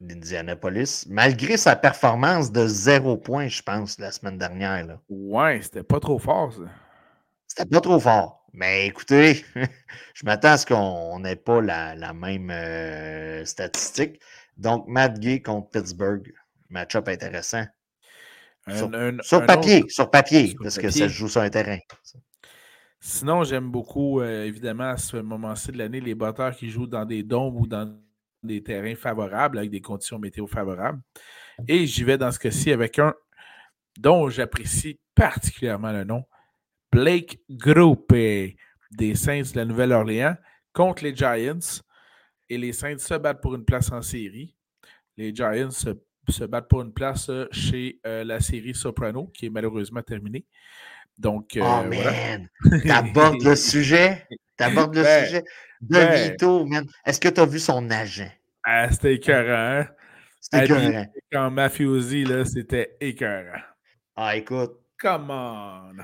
d'Indianapolis, 0.00 1.06
malgré 1.08 1.56
sa 1.56 1.74
performance 1.74 2.52
de 2.52 2.66
zéro 2.66 3.16
point, 3.16 3.48
je 3.48 3.62
pense, 3.62 3.98
la 3.98 4.12
semaine 4.12 4.38
dernière. 4.38 4.86
Là. 4.86 5.00
Ouais, 5.08 5.60
c'était 5.62 5.82
pas 5.82 6.00
trop 6.00 6.18
fort, 6.18 6.52
ça. 6.52 6.60
C'était 7.46 7.68
pas 7.68 7.80
trop 7.80 7.98
fort. 7.98 8.46
Mais 8.52 8.86
écoutez, 8.86 9.44
je 10.14 10.24
m'attends 10.24 10.52
à 10.52 10.58
ce 10.58 10.66
qu'on 10.66 11.18
n'ait 11.20 11.36
pas 11.36 11.60
la, 11.60 12.12
même 12.12 12.50
euh, 12.50 13.44
statistique. 13.44 14.20
Donc, 14.56 14.86
Matt 14.88 15.18
Gay 15.18 15.42
contre 15.42 15.70
Pittsburgh, 15.70 16.32
match-up 16.68 17.08
intéressant. 17.08 17.64
sur, 19.22 19.46
papier, 19.46 19.84
sur 19.88 20.10
papier, 20.10 20.54
parce 20.62 20.78
que 20.78 20.90
ça 20.90 21.08
se 21.08 21.12
joue 21.12 21.28
sur 21.28 21.40
un 21.40 21.50
terrain. 21.50 21.78
Sinon, 23.00 23.44
j'aime 23.44 23.70
beaucoup, 23.70 24.20
euh, 24.20 24.44
évidemment, 24.44 24.90
à 24.90 24.96
ce 24.96 25.16
moment-ci 25.18 25.70
de 25.70 25.78
l'année, 25.78 26.00
les 26.00 26.14
batteurs 26.14 26.54
qui 26.54 26.68
jouent 26.68 26.86
dans 26.86 27.04
des 27.04 27.22
dômes 27.22 27.56
ou 27.56 27.66
dans 27.66 27.96
des 28.42 28.62
terrains 28.62 28.96
favorables, 28.96 29.58
avec 29.58 29.70
des 29.70 29.80
conditions 29.80 30.18
météo 30.18 30.46
favorables. 30.46 31.00
Et 31.66 31.86
j'y 31.86 32.04
vais 32.04 32.18
dans 32.18 32.30
ce 32.32 32.38
cas-ci 32.38 32.72
avec 32.72 32.98
un 32.98 33.14
dont 33.98 34.28
j'apprécie 34.28 34.98
particulièrement 35.14 35.92
le 35.92 36.04
nom, 36.04 36.24
Blake 36.92 37.40
Groupé 37.50 38.56
des 38.90 39.14
Saints 39.14 39.42
de 39.52 39.56
la 39.56 39.64
Nouvelle-Orléans 39.64 40.36
contre 40.72 41.04
les 41.04 41.14
Giants. 41.14 41.82
Et 42.48 42.56
les 42.56 42.72
Saints 42.72 42.98
se 42.98 43.14
battent 43.14 43.42
pour 43.42 43.54
une 43.54 43.64
place 43.64 43.92
en 43.92 44.00
série. 44.00 44.56
Les 45.16 45.34
Giants 45.34 45.70
se, 45.70 46.44
battent 46.44 46.68
pour 46.68 46.82
une 46.82 46.92
place 46.92 47.28
euh, 47.28 47.46
chez 47.50 48.00
euh, 48.06 48.24
la 48.24 48.40
série 48.40 48.74
Soprano, 48.74 49.26
qui 49.34 49.46
est 49.46 49.50
malheureusement 49.50 50.02
terminée. 50.02 50.46
Donc, 51.18 51.56
euh, 51.56 51.62
oh 51.62 51.82
man! 51.88 52.48
T'abordes 52.86 53.42
le 53.42 53.56
sujet? 53.56 54.26
T'abordes 54.56 54.94
le 54.94 55.02
ben, 55.02 55.24
sujet? 55.24 55.44
De 55.80 55.98
ben 55.98 56.30
Vito, 56.30 56.64
man. 56.64 56.86
Est-ce 57.04 57.20
que 57.20 57.28
tu 57.28 57.40
as 57.40 57.46
vu 57.46 57.58
son 57.58 57.90
agent? 57.90 58.30
Ah, 58.64 58.90
c'était 58.90 59.14
écœurant. 59.14 59.80
Hein? 59.80 59.88
C'était 60.40 60.64
écœurant. 60.64 61.06
Quand 61.32 61.50
Mafiosi, 61.50 62.24
là, 62.24 62.44
c'était 62.44 62.96
écœurant. 63.00 63.60
Ah, 64.16 64.36
écoute. 64.36 64.78
Come 65.00 65.30
on! 65.30 65.96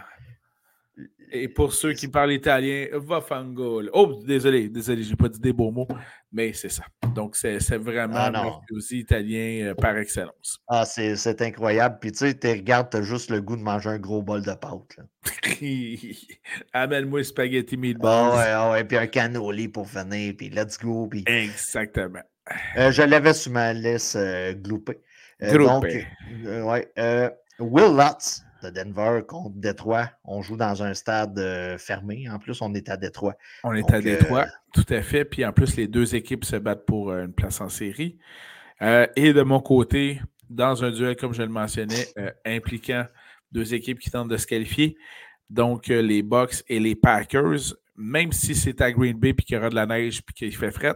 Et 1.36 1.48
pour 1.48 1.74
ceux 1.74 1.92
qui 1.92 2.06
parlent 2.06 2.32
italien, 2.32 2.86
Vafangol. 2.92 3.90
Oh, 3.92 4.22
désolé, 4.24 4.68
désolé, 4.68 5.02
j'ai 5.02 5.16
pas 5.16 5.28
dit 5.28 5.40
des 5.40 5.52
beaux 5.52 5.72
mots, 5.72 5.88
mais 6.30 6.52
c'est 6.52 6.68
ça. 6.68 6.84
Donc, 7.14 7.34
c'est 7.34 7.58
vraiment 7.76 8.30
ah 8.32 8.60
aussi 8.70 9.00
italien 9.00 9.66
euh, 9.66 9.74
par 9.74 9.96
excellence. 9.98 10.60
Ah, 10.68 10.84
c'est 10.84 11.42
incroyable. 11.42 11.98
Puis 12.00 12.12
tu 12.12 12.18
sais, 12.18 12.38
tu 12.38 12.46
regardes, 12.48 12.90
tu 12.90 12.98
as 12.98 13.02
juste 13.02 13.30
le 13.30 13.42
goût 13.42 13.56
de 13.56 13.62
manger 13.62 13.90
un 13.90 13.98
gros 13.98 14.22
bol 14.22 14.42
de 14.42 14.54
pâte. 14.54 14.96
Amène-moi 16.72 17.24
spaghetti 17.24 17.76
meatballs. 17.76 18.30
Ah 18.32 18.36
ouais, 18.36 18.50
ah 18.50 18.70
ouais, 18.70 18.84
puis 18.84 18.96
un 18.96 19.08
cannoli 19.08 19.66
pour 19.66 19.88
finir, 19.88 20.34
puis 20.38 20.50
let's 20.50 20.78
go. 20.78 21.08
Puis... 21.08 21.24
Exactement. 21.26 22.22
Euh, 22.76 22.92
je 22.92 23.02
l'avais 23.02 23.32
sur 23.32 23.52
ma 23.52 23.72
liste 23.72 24.16
euh, 24.16 24.52
gloupée. 24.52 25.00
Euh, 25.42 25.58
donc, 25.58 25.84
ouais, 25.84 26.92
Will 27.58 27.96
Lutz 27.96 28.43
de 28.64 28.70
Denver 28.70 29.20
contre 29.26 29.56
Détroit. 29.56 30.10
On 30.24 30.42
joue 30.42 30.56
dans 30.56 30.82
un 30.82 30.94
stade 30.94 31.38
euh, 31.38 31.78
fermé. 31.78 32.28
En 32.30 32.38
plus, 32.38 32.60
on 32.62 32.72
est 32.74 32.88
à 32.88 32.96
Détroit. 32.96 33.34
On 33.62 33.74
est 33.74 33.92
à 33.92 34.00
Détroit, 34.00 34.44
euh, 34.44 34.72
tout 34.72 34.86
à 34.88 35.02
fait. 35.02 35.24
Puis 35.24 35.44
en 35.44 35.52
plus, 35.52 35.76
les 35.76 35.86
deux 35.86 36.14
équipes 36.14 36.44
se 36.44 36.56
battent 36.56 36.86
pour 36.86 37.10
euh, 37.10 37.24
une 37.24 37.32
place 37.32 37.60
en 37.60 37.68
série. 37.68 38.18
et 38.80 39.32
de 39.32 39.42
mon 39.42 39.60
côté, 39.60 40.20
dans 40.48 40.84
un 40.84 40.90
duel, 40.90 41.16
comme 41.16 41.34
je 41.34 41.42
le 41.42 41.48
mentionnais, 41.48 42.06
impliquant 42.44 43.06
deux 43.52 43.72
équipes 43.74 43.98
qui 43.98 44.10
tentent 44.10 44.28
de 44.28 44.36
se 44.36 44.46
qualifier, 44.46 44.96
donc 45.48 45.86
les 45.86 46.22
Bucks 46.22 46.64
et 46.68 46.80
les 46.80 46.94
Packers, 46.94 47.74
même 47.96 48.32
si 48.32 48.54
c'est 48.54 48.80
à 48.80 48.90
Green 48.92 49.16
Bay 49.16 49.32
puis 49.32 49.46
qu'il 49.46 49.54
y 49.54 49.58
aura 49.58 49.70
de 49.70 49.74
la 49.74 49.86
neige 49.86 50.22
puis 50.22 50.34
qu'il 50.34 50.56
fait 50.56 50.72
fret, 50.72 50.94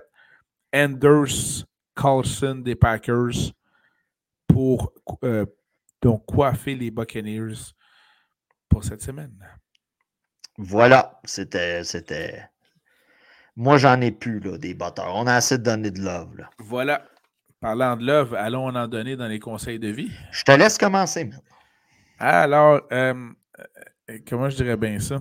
Anders 0.75 1.65
Carlson 1.95 2.57
des 2.57 2.75
Packers 2.75 3.53
pour 4.49 4.93
donc 6.03 6.25
coiffer 6.27 6.75
les 6.75 6.91
Buccaneers 6.91 7.75
pour 8.69 8.85
cette 8.85 9.03
semaine? 9.03 9.37
Voilà, 10.57 11.21
c'était. 11.25 11.85
c'était... 11.85 12.49
Moi, 13.57 13.77
j'en 13.77 14.01
ai 14.01 14.13
plus 14.13 14.39
là, 14.41 14.57
des 14.57 14.75
batteurs. 14.75 15.15
On 15.17 15.27
a 15.27 15.35
assez 15.35 15.59
de 15.59 15.65
donner 15.65 15.91
de 15.91 16.01
love. 16.01 16.37
Là. 16.37 16.51
Voilà. 16.59 17.05
Parlant 17.61 17.97
de 17.97 18.07
love, 18.07 18.35
allons 18.35 18.69
en 18.69 18.87
donner 18.87 19.17
dans 19.17 19.27
les 19.27 19.41
conseils 19.41 19.81
de 19.81 19.89
vie. 19.89 20.13
Je 20.31 20.45
te 20.45 20.53
laisse 20.53 20.79
commencer 20.79 21.25
maintenant. 21.25 21.43
Alors, 22.21 22.83
euh, 22.93 23.31
euh, 24.11 24.19
comment 24.29 24.49
je 24.49 24.57
dirais 24.57 24.77
bien 24.77 25.01
ça? 25.01 25.21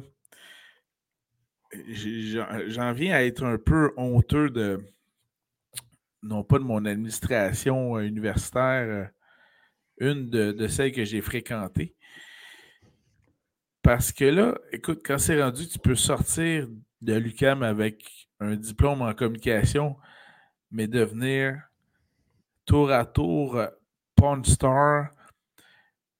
J'en 1.90 2.94
viens 2.94 3.16
à 3.16 3.24
être 3.24 3.44
un 3.44 3.58
peu 3.58 3.92
honteux 3.98 4.52
de, 4.52 4.80
non 6.24 6.44
pas 6.44 6.60
de 6.60 6.63
mon 6.63 6.86
administration 6.86 8.00
universitaire, 8.00 9.10
une 10.00 10.30
de, 10.30 10.68
celles 10.68 10.92
que 10.92 11.06
j'ai 11.06 11.22
fréquentées. 11.22 11.96
Parce 13.82 14.12
que 14.12 14.26
là, 14.26 14.58
écoute, 14.72 15.02
quand 15.06 15.18
c'est 15.18 15.42
rendu, 15.42 15.68
tu 15.68 15.80
peux 15.80 15.96
sortir 15.96 16.68
de 17.02 17.14
l'UCAM 17.14 17.64
avec 17.64 18.28
un 18.40 18.56
diplôme 18.56 19.02
en 19.02 19.14
communication, 19.14 19.96
mais 20.72 20.88
devenir 20.88 21.62
tour 22.66 22.92
à 22.92 23.06
tour 23.06 23.62
porn 24.16 24.44
star, 24.44 25.10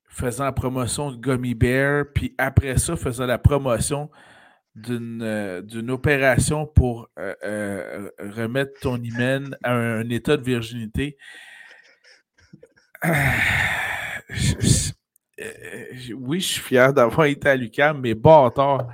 faisant 0.08 0.46
la 0.46 0.52
promotion 0.52 1.12
de 1.12 1.18
Gummy 1.18 1.54
Bear, 1.54 2.06
puis 2.14 2.34
après 2.38 2.78
ça, 2.78 2.96
faisant 2.96 3.26
la 3.26 3.38
promotion 3.38 4.10
d'une 4.78 5.24
euh, 5.24 5.88
opération 5.90 6.68
pour 6.68 7.10
euh, 7.18 7.34
euh, 7.44 8.10
remettre 8.20 8.80
ton 8.80 9.02
hymen 9.02 9.58
à 9.64 9.74
un, 9.74 10.08
état 10.10 10.38
de 10.38 10.44
virginité. 10.44 11.18
Oui, 16.14 16.40
je 16.40 16.48
suis 16.54 16.62
fier 16.62 16.94
d'avoir 16.94 17.28
été 17.28 17.50
à 17.50 17.56
l'UCAM, 17.56 18.02
mais 18.02 18.16
bâtard. 18.16 18.88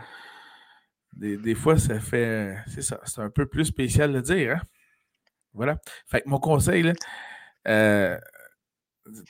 Des, 1.13 1.37
des 1.37 1.55
fois, 1.55 1.77
ça 1.77 1.99
fait. 1.99 2.57
C'est 2.67 2.81
ça, 2.81 2.99
c'est 3.05 3.21
un 3.21 3.29
peu 3.29 3.45
plus 3.45 3.65
spécial 3.65 4.11
de 4.13 4.21
dire. 4.21 4.57
Hein? 4.57 4.61
Voilà. 5.53 5.77
Fait 6.07 6.21
que 6.21 6.29
mon 6.29 6.39
conseil, 6.39 6.83
là, 6.83 6.93
euh, 7.67 8.17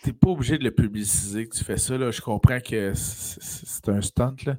t'es 0.04 0.14
pas 0.14 0.30
obligé 0.30 0.58
de 0.58 0.64
le 0.64 0.72
publiciser 0.72 1.48
que 1.48 1.56
tu 1.56 1.64
fais 1.64 1.78
ça. 1.78 1.98
Là. 1.98 2.12
Je 2.12 2.22
comprends 2.22 2.60
que 2.60 2.94
c'est 2.94 3.90
un 3.90 4.02
stunt. 4.02 4.36
Là. 4.46 4.56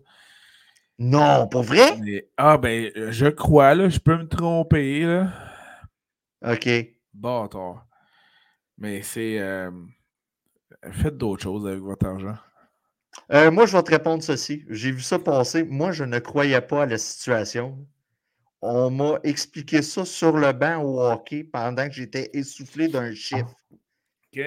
Non, 0.99 1.49
pour 1.49 1.63
vrai? 1.63 1.99
ah, 2.37 2.59
ben, 2.59 2.91
je 2.95 3.27
crois, 3.27 3.75
là. 3.75 3.89
Je 3.89 3.99
peux 3.99 4.17
me 4.17 4.29
tromper, 4.29 5.05
là. 5.05 5.33
OK. 6.47 6.69
Bâtard. 7.15 7.87
Mais 8.79 9.03
c'est. 9.03 9.39
Euh, 9.39 9.71
Faites 10.93 11.17
d'autres 11.17 11.43
choses 11.43 11.67
avec 11.67 11.81
votre 11.81 12.07
argent. 12.07 12.37
Euh, 13.33 13.51
moi, 13.51 13.67
je 13.67 13.77
vais 13.77 13.83
te 13.83 13.91
répondre 13.91 14.23
ceci. 14.23 14.65
J'ai 14.69 14.91
vu 14.91 15.01
ça 15.01 15.19
passer. 15.19 15.65
Moi, 15.65 15.93
je 15.93 16.05
ne 16.05 16.19
croyais 16.19 16.61
pas 16.61 16.83
à 16.83 16.87
la 16.87 16.99
situation. 16.99 17.87
On 18.61 18.91
m'a 18.91 19.19
expliqué 19.25 19.83
ça 19.83 20.05
sur 20.05 20.37
le 20.37 20.53
banc 20.53 20.83
au 20.83 21.01
hockey 21.01 21.45
pendant 21.45 21.87
que 21.87 21.95
j'étais 21.95 22.31
essoufflé 22.33 22.89
d'un 22.89 23.15
chiffre. 23.15 23.55
OK. 24.35 24.41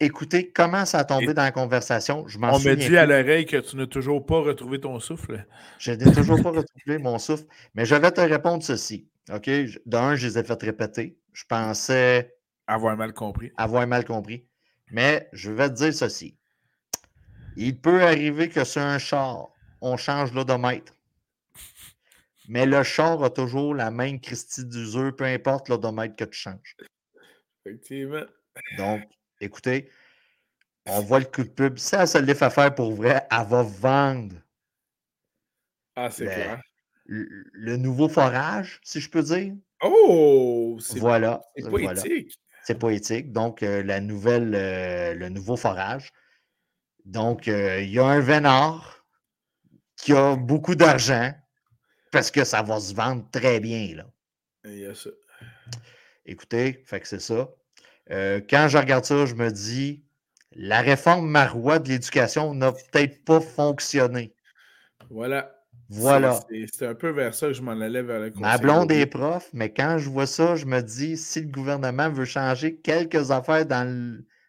Écoutez, 0.00 0.52
comment 0.52 0.84
ça 0.84 0.98
a 1.00 1.04
tombé 1.04 1.34
dans 1.34 1.42
la 1.42 1.50
conversation? 1.50 2.26
Je 2.28 2.38
On 2.38 2.58
m'a 2.58 2.74
dit 2.76 2.96
à 2.96 3.04
l'oreille 3.04 3.46
que 3.46 3.56
tu 3.56 3.76
n'as 3.76 3.86
toujours 3.86 4.24
pas 4.24 4.40
retrouvé 4.40 4.80
ton 4.80 5.00
souffle. 5.00 5.44
Je 5.78 5.92
n'ai 5.92 6.12
toujours 6.12 6.40
pas 6.42 6.50
retrouvé 6.50 6.98
mon 6.98 7.18
souffle. 7.18 7.44
Mais 7.74 7.84
je 7.84 7.96
vais 7.96 8.10
te 8.12 8.20
répondre 8.20 8.62
ceci. 8.62 9.08
OK? 9.32 9.50
D'un, 9.86 10.14
je 10.14 10.28
les 10.28 10.38
ai 10.38 10.44
fait 10.44 10.60
répéter. 10.62 11.16
Je 11.32 11.44
pensais. 11.48 12.34
Avoir 12.66 12.96
mal 12.96 13.12
compris. 13.12 13.50
Avoir 13.56 13.86
mal 13.86 14.04
compris. 14.04 14.47
Mais 14.90 15.28
je 15.32 15.50
vais 15.50 15.68
te 15.68 15.74
dire 15.74 15.94
ceci. 15.94 16.36
Il 17.56 17.78
peut 17.78 18.02
arriver 18.02 18.48
que 18.48 18.64
sur 18.64 18.82
un 18.82 18.98
char, 18.98 19.48
on 19.80 19.96
change 19.96 20.32
l'odomètre. 20.32 20.94
Mais 22.48 22.64
le 22.64 22.82
char 22.82 23.22
a 23.22 23.30
toujours 23.30 23.74
la 23.74 23.90
même 23.90 24.20
Christie 24.20 24.64
d'usure, 24.64 25.14
peu 25.14 25.24
importe 25.24 25.68
l'odomètre 25.68 26.16
que 26.16 26.24
tu 26.24 26.38
changes. 26.38 26.76
Effectivement. 27.64 28.24
Donc, 28.76 29.02
écoutez, 29.40 29.90
on 30.86 31.00
voit 31.00 31.18
le 31.18 31.26
coup 31.26 31.42
de 31.42 31.48
pub. 31.48 31.78
Si 31.78 31.94
elle 31.94 32.08
se 32.08 32.18
l'est 32.18 32.34
fait 32.34 32.50
faire 32.50 32.74
pour 32.74 32.94
vrai, 32.94 33.26
elle 33.30 33.46
va 33.46 33.62
vendre. 33.62 34.36
Ah, 35.94 36.10
c'est 36.10 36.24
clair. 36.24 36.62
Le, 37.04 37.76
nouveau 37.76 38.08
forage, 38.08 38.80
si 38.82 39.00
je 39.00 39.10
peux 39.10 39.22
dire. 39.22 39.54
Oh! 39.82 40.78
Voilà. 40.96 41.42
C'est 41.56 41.68
poétique. 41.68 42.38
C'est 42.68 42.78
poétique. 42.78 43.32
Donc, 43.32 43.62
euh, 43.62 43.82
la 43.82 43.98
nouvelle, 43.98 44.54
euh, 44.54 45.14
le 45.14 45.30
nouveau 45.30 45.56
forage. 45.56 46.12
Donc, 47.06 47.48
euh, 47.48 47.80
il 47.80 47.88
y 47.88 47.98
a 47.98 48.04
un 48.04 48.20
vénard 48.20 49.06
qui 49.96 50.12
a 50.12 50.36
beaucoup 50.36 50.74
d'argent 50.74 51.32
parce 52.12 52.30
que 52.30 52.44
ça 52.44 52.60
va 52.60 52.78
se 52.78 52.92
vendre 52.92 53.24
très 53.32 53.58
bien. 53.58 53.94
Là. 53.96 54.06
Écoutez, 56.26 56.82
fait 56.84 57.00
que 57.00 57.08
c'est 57.08 57.22
ça. 57.22 57.48
quand 58.10 58.68
je 58.68 58.76
regarde 58.76 59.06
ça, 59.06 59.24
je 59.24 59.34
me 59.34 59.50
dis, 59.50 60.04
la 60.52 60.82
réforme 60.82 61.26
marois 61.26 61.78
de 61.78 61.88
l'éducation 61.88 62.52
n'a 62.52 62.72
peut-être 62.72 63.24
pas 63.24 63.40
fonctionné. 63.40 64.34
Voilà. 65.08 65.57
Voilà. 65.88 66.40
C'est 66.72 66.86
un 66.86 66.94
peu 66.94 67.10
vers 67.10 67.34
ça 67.34 67.46
que 67.46 67.54
je 67.54 67.62
m'en 67.62 67.80
allais 67.80 68.02
vers 68.02 68.20
le 68.20 68.30
Ma 68.36 68.58
blonde 68.58 68.92
est 68.92 69.06
prof, 69.06 69.48
mais 69.54 69.72
quand 69.72 69.96
je 69.98 70.10
vois 70.10 70.26
ça, 70.26 70.54
je 70.54 70.66
me 70.66 70.80
dis 70.80 71.16
si 71.16 71.40
le 71.40 71.48
gouvernement 71.48 72.10
veut 72.10 72.26
changer 72.26 72.76
quelques 72.76 73.30
affaires 73.30 73.64
dans 73.64 73.88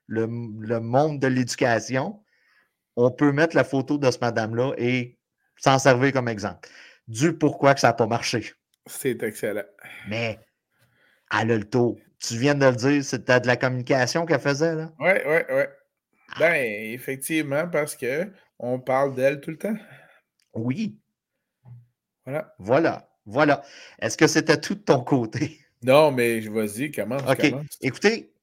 le, 0.07 0.79
monde 0.79 1.19
de 1.19 1.27
l'éducation, 1.27 2.21
on 2.97 3.09
peut 3.09 3.31
mettre 3.31 3.55
la 3.55 3.63
photo 3.63 3.97
de 3.97 4.11
cette 4.11 4.21
madame-là 4.21 4.73
et 4.77 5.17
s'en 5.55 5.79
servir 5.79 6.11
comme 6.11 6.27
exemple. 6.27 6.67
Du 7.07 7.33
pourquoi 7.33 7.73
que 7.73 7.79
ça 7.79 7.87
n'a 7.87 7.93
pas 7.93 8.07
marché. 8.07 8.51
C'est 8.85 9.23
excellent. 9.23 9.63
Mais 10.09 10.39
elle 11.31 11.51
a 11.51 11.57
le 11.57 11.63
taux. 11.63 11.97
Tu 12.19 12.37
viens 12.37 12.55
de 12.55 12.65
le 12.65 12.75
dire, 12.75 13.03
c'était 13.03 13.39
de 13.39 13.47
la 13.47 13.55
communication 13.55 14.25
qu'elle 14.25 14.41
faisait, 14.41 14.75
là? 14.75 14.91
Oui, 14.99 15.11
oui, 15.25 15.37
oui. 15.49 15.63
Ben, 16.37 16.53
effectivement, 16.93 17.67
parce 17.67 17.95
que 17.95 18.29
on 18.59 18.79
parle 18.79 19.15
d'elle 19.15 19.39
tout 19.39 19.51
le 19.51 19.57
temps. 19.57 19.75
Oui, 20.53 20.99
voilà. 22.30 22.53
Voilà. 22.59 23.09
Voilà. 23.25 23.63
Est-ce 23.99 24.17
que 24.17 24.27
c'était 24.27 24.59
tout 24.59 24.75
de 24.75 24.80
ton 24.82 25.01
côté? 25.03 25.59
Non, 25.82 26.11
mais 26.11 26.41
vas-y, 26.41 26.91
commence. 26.91 27.21
OK. 27.21 27.53
Écoutez, 27.82 28.34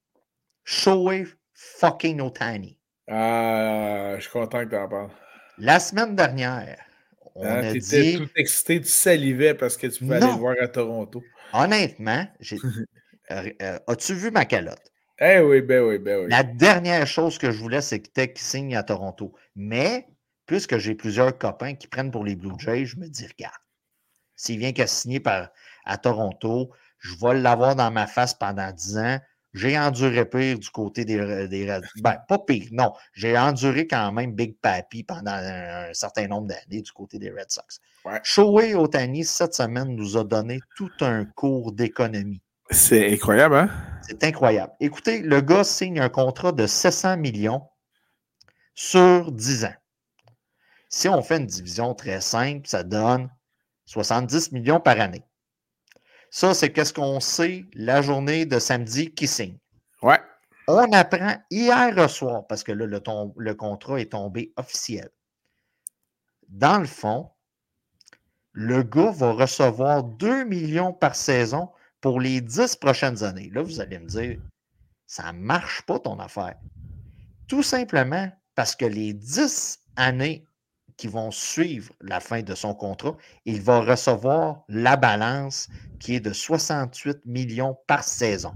Shoei 0.63 1.25
fucking 1.53 2.19
Otani. 2.19 2.79
Ah, 3.07 4.13
je 4.17 4.21
suis 4.21 4.31
content 4.31 4.65
que 4.65 4.69
tu 4.71 4.75
en 4.75 4.87
parles. 4.89 5.09
La 5.59 5.79
semaine 5.79 6.15
dernière, 6.15 6.83
On 7.35 7.45
Hein, 7.45 7.57
a 7.57 7.61
tu 7.71 7.77
étais 7.77 8.01
dit, 8.01 8.17
tout 8.17 8.29
excité, 8.35 8.81
tu 8.81 8.87
salivais 8.87 9.53
parce 9.53 9.77
que 9.77 9.85
tu 9.85 9.99
pouvais 9.99 10.15
aller 10.15 10.25
le 10.25 10.31
voir 10.39 10.55
à 10.59 10.67
Toronto. 10.67 11.23
honnêtement, 11.53 12.27
j'ai- 12.39 12.57
euh, 13.31 13.49
euh, 13.61 13.79
as-tu 13.87 14.15
vu 14.15 14.31
ma 14.31 14.45
calotte? 14.45 14.91
Eh 15.19 15.39
oui, 15.39 15.61
ben 15.61 15.83
oui, 15.83 15.99
ben 15.99 16.23
oui. 16.23 16.31
La 16.31 16.41
dernière 16.43 17.05
chose 17.05 17.37
que 17.37 17.51
je 17.51 17.59
voulais, 17.59 17.81
c'était 17.81 18.33
qu'il 18.33 18.41
signe 18.45 18.75
à 18.75 18.81
Toronto. 18.81 19.33
Mais, 19.55 20.07
puisque 20.47 20.77
j'ai 20.79 20.95
plusieurs 20.95 21.37
copains 21.37 21.75
qui 21.75 21.87
prennent 21.87 22.09
pour 22.11 22.23
les 22.25 22.35
Blue 22.35 22.57
Jays, 22.57 22.85
je 22.85 22.97
me 22.97 23.07
dis, 23.07 23.27
regarde, 23.27 23.53
s'il 24.37 24.59
vient 24.59 24.71
qu'à 24.71 24.87
signer 24.87 25.19
par, 25.19 25.49
à 25.83 25.97
Toronto, 25.97 26.71
je 26.99 27.15
vais 27.19 27.39
l'avoir 27.39 27.75
dans 27.75 27.91
ma 27.91 28.07
face 28.07 28.33
pendant 28.33 28.71
10 28.71 28.97
ans. 28.97 29.19
J'ai 29.53 29.77
enduré 29.77 30.23
pire 30.25 30.59
du 30.59 30.69
côté 30.69 31.03
des, 31.03 31.47
des 31.47 31.71
Red 31.71 31.83
Ben, 31.97 32.17
pas 32.27 32.37
pire, 32.37 32.67
non. 32.71 32.93
J'ai 33.13 33.37
enduré 33.37 33.87
quand 33.87 34.11
même 34.11 34.33
Big 34.33 34.55
Papi 34.61 35.03
pendant 35.03 35.31
un, 35.31 35.89
un 35.89 35.93
certain 35.93 36.27
nombre 36.27 36.47
d'années 36.47 36.81
du 36.81 36.91
côté 36.91 37.17
des 37.17 37.31
Red 37.31 37.49
Sox. 37.49 37.79
Ouais. 38.05 38.19
Shohei 38.23 38.75
Otani, 38.75 39.25
cette 39.25 39.55
semaine, 39.55 39.95
nous 39.95 40.15
a 40.15 40.23
donné 40.23 40.59
tout 40.75 40.91
un 41.01 41.25
cours 41.25 41.71
d'économie. 41.71 42.41
C'est 42.69 43.11
incroyable, 43.11 43.55
hein? 43.55 43.69
C'est 44.01 44.23
incroyable. 44.23 44.73
Écoutez, 44.79 45.21
le 45.21 45.41
gars 45.41 45.63
signe 45.63 45.99
un 45.99 46.09
contrat 46.09 46.51
de 46.51 46.67
700 46.67 47.17
millions 47.17 47.63
sur 48.75 49.31
10 49.31 49.65
ans. 49.65 49.75
Si 50.89 51.09
on 51.09 51.21
fait 51.21 51.37
une 51.37 51.45
division 51.47 51.93
très 51.95 52.21
simple, 52.21 52.67
ça 52.67 52.83
donne 52.83 53.29
70 53.87 54.51
millions 54.51 54.79
par 54.79 54.99
année. 55.01 55.23
Ça, 56.29 56.53
c'est 56.53 56.71
qu'est-ce 56.71 56.93
qu'on 56.93 57.19
sait 57.19 57.65
la 57.73 58.01
journée 58.01 58.45
de 58.45 58.59
samedi 58.59 59.13
qui 59.13 59.27
signe. 59.27 59.57
Ouais. 60.01 60.19
On 60.67 60.91
apprend 60.91 61.37
hier 61.49 61.97
au 61.97 62.07
soir, 62.09 62.45
parce 62.47 62.63
que 62.63 62.73
là, 62.73 62.85
le, 62.85 62.99
tom- 62.99 63.33
le 63.37 63.55
contrat 63.55 63.99
est 64.01 64.11
tombé 64.11 64.53
officiel. 64.57 65.09
Dans 66.49 66.79
le 66.79 66.85
fond, 66.85 67.31
le 68.51 68.83
gars 68.83 69.11
va 69.11 69.31
recevoir 69.31 70.03
2 70.03 70.43
millions 70.43 70.91
par 70.93 71.15
saison 71.15 71.69
pour 72.01 72.19
les 72.19 72.41
10 72.41 72.75
prochaines 72.75 73.23
années. 73.23 73.49
Là, 73.53 73.61
vous 73.61 73.79
allez 73.79 73.99
me 73.99 74.07
dire, 74.07 74.39
ça 75.05 75.31
ne 75.31 75.39
marche 75.39 75.81
pas 75.83 75.99
ton 75.99 76.19
affaire. 76.19 76.55
Tout 77.47 77.63
simplement 77.63 78.29
parce 78.55 78.75
que 78.75 78.85
les 78.85 79.13
10 79.13 79.79
années 79.95 80.46
qui 80.97 81.07
vont 81.07 81.31
suivre 81.31 81.93
la 82.01 82.19
fin 82.19 82.41
de 82.41 82.55
son 82.55 82.73
contrat, 82.73 83.15
il 83.45 83.61
va 83.61 83.81
recevoir 83.81 84.63
la 84.67 84.97
balance 84.97 85.69
qui 85.99 86.15
est 86.15 86.19
de 86.19 86.33
68 86.33 87.19
millions 87.25 87.77
par 87.87 88.03
saison. 88.03 88.53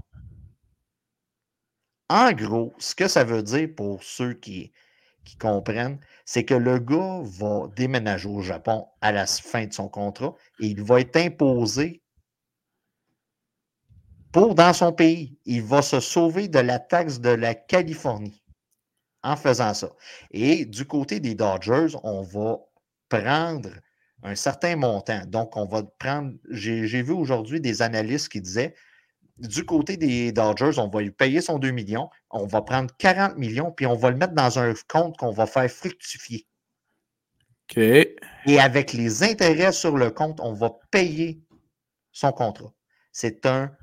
En 2.08 2.32
gros, 2.32 2.74
ce 2.78 2.94
que 2.94 3.08
ça 3.08 3.24
veut 3.24 3.42
dire 3.42 3.68
pour 3.74 4.02
ceux 4.02 4.34
qui, 4.34 4.72
qui 5.24 5.36
comprennent, 5.36 5.98
c'est 6.24 6.44
que 6.44 6.54
le 6.54 6.78
gars 6.78 7.20
va 7.22 7.68
déménager 7.74 8.28
au 8.28 8.42
Japon 8.42 8.86
à 9.00 9.12
la 9.12 9.26
fin 9.26 9.66
de 9.66 9.72
son 9.72 9.88
contrat 9.88 10.34
et 10.60 10.66
il 10.66 10.82
va 10.82 11.00
être 11.00 11.16
imposé 11.16 12.02
pour 14.32 14.54
dans 14.54 14.72
son 14.72 14.92
pays. 14.92 15.38
Il 15.44 15.62
va 15.62 15.80
se 15.80 16.00
sauver 16.00 16.48
de 16.48 16.58
la 16.58 16.78
taxe 16.78 17.20
de 17.20 17.30
la 17.30 17.54
Californie 17.54 18.41
en 19.22 19.36
faisant 19.36 19.74
ça. 19.74 19.90
Et 20.30 20.64
du 20.64 20.86
côté 20.86 21.20
des 21.20 21.34
Dodgers, 21.34 21.96
on 22.02 22.22
va 22.22 22.58
prendre 23.08 23.70
un 24.22 24.34
certain 24.34 24.76
montant. 24.76 25.24
Donc, 25.26 25.56
on 25.56 25.66
va 25.66 25.82
prendre, 25.98 26.32
j'ai 26.50 27.02
vu 27.02 27.12
aujourd'hui 27.12 27.60
des 27.60 27.82
analystes 27.82 28.28
qui 28.28 28.40
disaient, 28.40 28.74
du 29.38 29.64
côté 29.64 29.96
des 29.96 30.30
Dodgers, 30.32 30.78
on 30.78 30.88
va 30.88 31.00
lui 31.00 31.10
payer 31.10 31.40
son 31.40 31.58
2 31.58 31.70
millions, 31.70 32.08
on 32.30 32.46
va 32.46 32.62
prendre 32.62 32.94
40 32.98 33.36
millions, 33.36 33.72
puis 33.72 33.86
on 33.86 33.96
va 33.96 34.10
le 34.10 34.16
mettre 34.16 34.34
dans 34.34 34.58
un 34.58 34.72
compte 34.88 35.16
qu'on 35.16 35.32
va 35.32 35.46
faire 35.46 35.70
fructifier. 35.70 36.46
OK. 37.70 37.78
Et 37.78 38.60
avec 38.60 38.92
les 38.92 39.22
intérêts 39.22 39.72
sur 39.72 39.96
le 39.96 40.10
compte, 40.10 40.38
on 40.40 40.52
va 40.52 40.70
payer 40.90 41.40
son 42.12 42.32
contrat. 42.32 42.72
C'est 43.10 43.46
un 43.46 43.74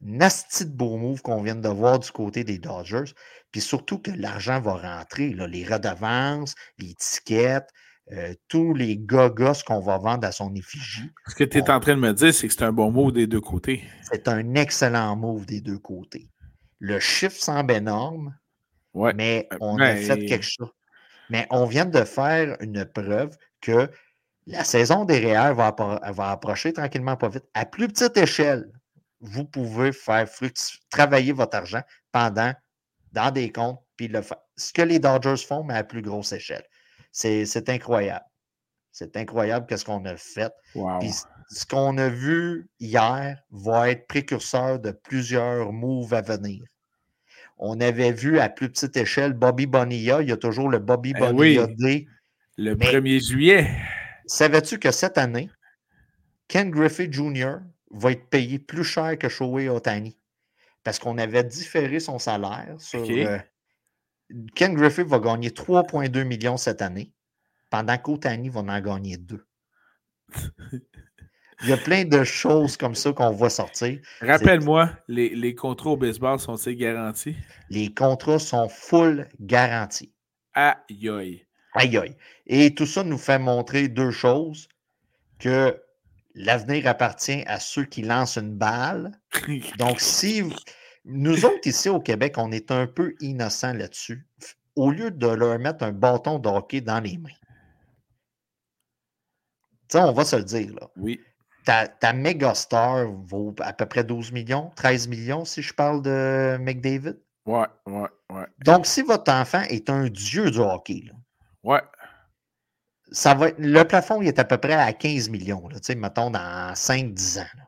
nasty 0.00 0.64
de 0.64 0.70
beau 0.70 0.96
move 0.96 1.22
qu'on 1.22 1.42
vient 1.42 1.54
de 1.54 1.68
voir 1.68 1.98
du 1.98 2.10
côté 2.10 2.42
des 2.42 2.58
Dodgers. 2.58 3.12
Puis 3.52 3.60
surtout 3.60 3.98
que 3.98 4.10
l'argent 4.10 4.60
va 4.60 4.74
rentrer, 4.76 5.30
là, 5.34 5.46
les 5.46 5.64
redevances, 5.64 6.54
les 6.78 6.94
tickets, 6.94 7.68
euh, 8.10 8.34
tous 8.48 8.74
les 8.74 8.96
gogos 8.96 9.62
qu'on 9.66 9.80
va 9.80 9.98
vendre 9.98 10.26
à 10.26 10.32
son 10.32 10.54
effigie. 10.54 11.10
Ce 11.28 11.34
que 11.34 11.44
tu 11.44 11.58
es 11.58 11.70
On- 11.70 11.74
en 11.74 11.80
train 11.80 11.94
de 11.94 12.00
me 12.00 12.12
dire, 12.12 12.34
c'est 12.34 12.48
que 12.48 12.54
c'est 12.54 12.64
un 12.64 12.72
bon 12.72 12.90
mot 12.90 13.12
des 13.12 13.26
deux 13.26 13.40
côtés. 13.40 13.84
C'est 14.10 14.26
un 14.26 14.54
excellent 14.54 15.14
move 15.16 15.46
des 15.46 15.60
deux 15.60 15.78
côtés. 15.78 16.28
Le 16.80 16.98
chiffre 16.98 17.36
semble 17.40 17.74
énorme, 17.74 18.34
Ouais. 18.94 19.12
mais 19.14 19.46
Euh, 19.52 19.56
on 19.60 19.76
a 19.78 19.94
ben- 19.94 20.04
fait 20.04 20.26
quelque 20.26 20.44
chose. 20.46 20.70
Mais 21.30 21.46
on 21.50 21.66
vient 21.66 21.84
de 21.86 22.04
faire 22.04 22.56
une 22.60 22.84
preuve 22.84 23.36
que 23.60 23.88
la 24.46 24.64
saison 24.64 25.04
des 25.04 25.18
REER 25.20 25.54
va, 25.54 25.74
va 26.10 26.30
approcher 26.30 26.72
tranquillement 26.72 27.16
pas 27.16 27.28
vite. 27.28 27.44
À 27.54 27.64
plus 27.64 27.86
petite 27.88 28.16
échelle, 28.16 28.66
vous 29.20 29.44
pouvez 29.44 29.92
faire 29.92 30.28
travailler 30.90 31.32
votre 31.32 31.56
argent 31.56 31.82
pendant 32.10 32.52
dans 33.12 33.30
des 33.30 33.52
comptes, 33.52 33.80
puis 33.96 34.08
le 34.08 34.22
fa- 34.22 34.44
ce 34.56 34.72
que 34.72 34.82
les 34.82 34.98
Dodgers 34.98 35.36
font, 35.46 35.64
mais 35.64 35.74
à 35.74 35.84
plus 35.84 36.02
grosse 36.02 36.32
échelle. 36.32 36.64
C'est 37.10 37.44
c'est 37.46 37.68
incroyable. 37.68 38.24
C'est 38.90 39.16
incroyable 39.16 39.66
qu'est-ce 39.66 39.84
qu'on 39.84 40.04
a 40.04 40.16
fait. 40.16 40.52
Wow. 40.74 40.98
Puis 41.00 41.12
ce 41.50 41.66
qu'on 41.66 41.96
a 41.98 42.08
vu 42.08 42.68
hier 42.80 43.38
va 43.50 43.90
être 43.90 44.06
précurseur 44.06 44.78
de 44.80 44.90
plusieurs 44.90 45.72
moves 45.72 46.12
à 46.14 46.20
venir. 46.22 46.62
On 47.58 47.80
avait 47.80 48.12
vu 48.12 48.38
à 48.38 48.48
plus 48.48 48.70
petite 48.70 48.96
échelle 48.96 49.34
Bobby 49.34 49.66
Bonilla. 49.66 50.20
Il 50.22 50.28
y 50.28 50.32
a 50.32 50.36
toujours 50.36 50.68
le 50.68 50.78
Bobby 50.78 51.12
Eh 51.16 51.20
Bonilla 51.20 51.66
oui. 51.78 52.06
Le 52.58 52.74
mais- 52.76 52.84
1er 52.86 53.20
juillet. 53.20 53.70
Savais-tu 54.26 54.78
que 54.78 54.90
cette 54.90 55.16
année, 55.18 55.50
Ken 56.48 56.70
Griffey 56.70 57.08
Jr. 57.10 57.56
va 57.90 58.12
être 58.12 58.28
payé 58.28 58.58
plus 58.58 58.84
cher 58.84 59.16
que 59.18 59.28
Shohei 59.28 59.68
Otani? 59.68 60.16
Parce 60.84 60.98
qu'on 60.98 61.18
avait 61.18 61.44
différé 61.44 62.00
son 62.00 62.18
salaire 62.18 62.74
sur. 62.78 63.04
Euh, 63.08 63.38
Ken 64.54 64.74
Griffey 64.74 65.04
va 65.04 65.18
gagner 65.18 65.50
3,2 65.50 66.24
millions 66.24 66.56
cette 66.56 66.82
année, 66.82 67.12
pendant 67.70 67.98
qu'Otani 67.98 68.48
va 68.48 68.60
en 68.60 68.80
gagner 68.80 69.16
2. 69.16 69.46
Il 71.62 71.68
y 71.68 71.72
a 71.72 71.76
plein 71.76 72.04
de 72.04 72.24
choses 72.24 72.76
comme 72.76 72.96
ça 72.96 73.12
qu'on 73.12 73.30
va 73.30 73.48
sortir. 73.48 74.00
Rappelle-moi, 74.20 74.90
les, 75.06 75.28
les 75.28 75.54
contrats 75.54 75.90
au 75.90 75.96
baseball 75.96 76.40
sont-ils 76.40 76.76
garantis? 76.76 77.36
Les 77.70 77.94
contrats 77.94 78.40
sont 78.40 78.68
full 78.68 79.28
garantis. 79.38 80.12
Aïe 80.54 81.08
aïe. 81.08 81.46
Aïe 81.74 81.96
aïe. 81.96 82.16
Et 82.46 82.74
tout 82.74 82.86
ça 82.86 83.04
nous 83.04 83.18
fait 83.18 83.38
montrer 83.38 83.88
deux 83.88 84.10
choses. 84.10 84.68
Que 85.38 85.80
l'avenir 86.34 86.86
appartient 86.86 87.42
à 87.46 87.60
ceux 87.60 87.84
qui 87.84 88.02
lancent 88.02 88.36
une 88.36 88.54
balle. 88.54 89.12
Donc, 89.78 90.00
si 90.00 90.42
nous 91.04 91.44
autres 91.44 91.66
ici 91.66 91.88
au 91.88 92.00
Québec, 92.00 92.34
on 92.38 92.52
est 92.52 92.70
un 92.70 92.86
peu 92.86 93.14
innocents 93.20 93.72
là-dessus, 93.74 94.26
au 94.76 94.90
lieu 94.90 95.10
de 95.10 95.26
leur 95.26 95.58
mettre 95.58 95.84
un 95.84 95.92
bâton 95.92 96.38
de 96.38 96.48
hockey 96.48 96.80
dans 96.80 97.00
les 97.00 97.18
mains. 97.18 97.28
Tu 99.88 99.98
sais, 99.98 100.00
on 100.00 100.12
va 100.12 100.24
se 100.24 100.36
le 100.36 100.44
dire, 100.44 100.74
là. 100.74 100.88
oui. 100.96 101.20
Ta, 101.64 101.86
ta 101.86 102.12
méga 102.12 102.54
star 102.54 103.06
vaut 103.12 103.54
à 103.60 103.72
peu 103.72 103.86
près 103.86 104.02
12 104.02 104.32
millions, 104.32 104.72
13 104.74 105.06
millions 105.06 105.44
si 105.44 105.62
je 105.62 105.72
parle 105.72 106.02
de 106.02 106.56
McDavid. 106.60 107.20
Ouais, 107.46 107.66
ouais, 107.86 108.08
ouais. 108.30 108.46
Donc, 108.64 108.84
si 108.84 109.02
votre 109.02 109.30
enfant 109.32 109.62
est 109.68 109.88
un 109.88 110.08
dieu 110.08 110.50
du 110.50 110.58
hockey, 110.58 111.04
là, 111.06 111.12
Ouais. 111.62 111.80
Ça 113.12 113.34
va 113.34 113.50
le 113.58 113.82
plafond 113.84 114.20
il 114.22 114.28
est 114.28 114.38
à 114.38 114.44
peu 114.44 114.58
près 114.58 114.74
à 114.74 114.92
15 114.92 115.28
millions, 115.28 115.68
là, 115.68 115.78
mettons 115.96 116.30
dans 116.30 116.74
5-10 116.74 117.40
ans. 117.40 117.46
là. 117.56 117.64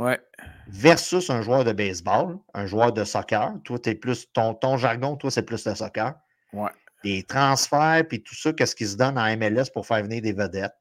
Ouais. 0.00 0.18
versus 0.66 1.28
un 1.28 1.42
joueur 1.42 1.62
de 1.62 1.72
baseball, 1.72 2.38
un 2.54 2.64
joueur 2.64 2.90
de 2.94 3.04
soccer. 3.04 3.52
Toi, 3.64 3.78
es 3.84 3.94
plus 3.94 4.32
ton, 4.32 4.54
ton 4.54 4.78
jargon, 4.78 5.14
toi, 5.16 5.30
c'est 5.30 5.42
plus 5.42 5.66
le 5.66 5.74
soccer. 5.74 6.14
Ouais. 6.54 6.70
Des 7.04 7.22
transferts, 7.22 8.08
puis 8.08 8.22
tout 8.22 8.34
ça, 8.34 8.54
qu'est-ce 8.54 8.74
qui 8.74 8.86
se 8.86 8.96
donne 8.96 9.18
en 9.18 9.36
MLS 9.36 9.66
pour 9.74 9.86
faire 9.86 10.02
venir 10.02 10.22
des 10.22 10.32
vedettes? 10.32 10.72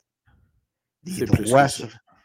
Des 1.03 1.11
C'est 1.11 1.25
plus 1.25 1.43
droits 1.43 1.67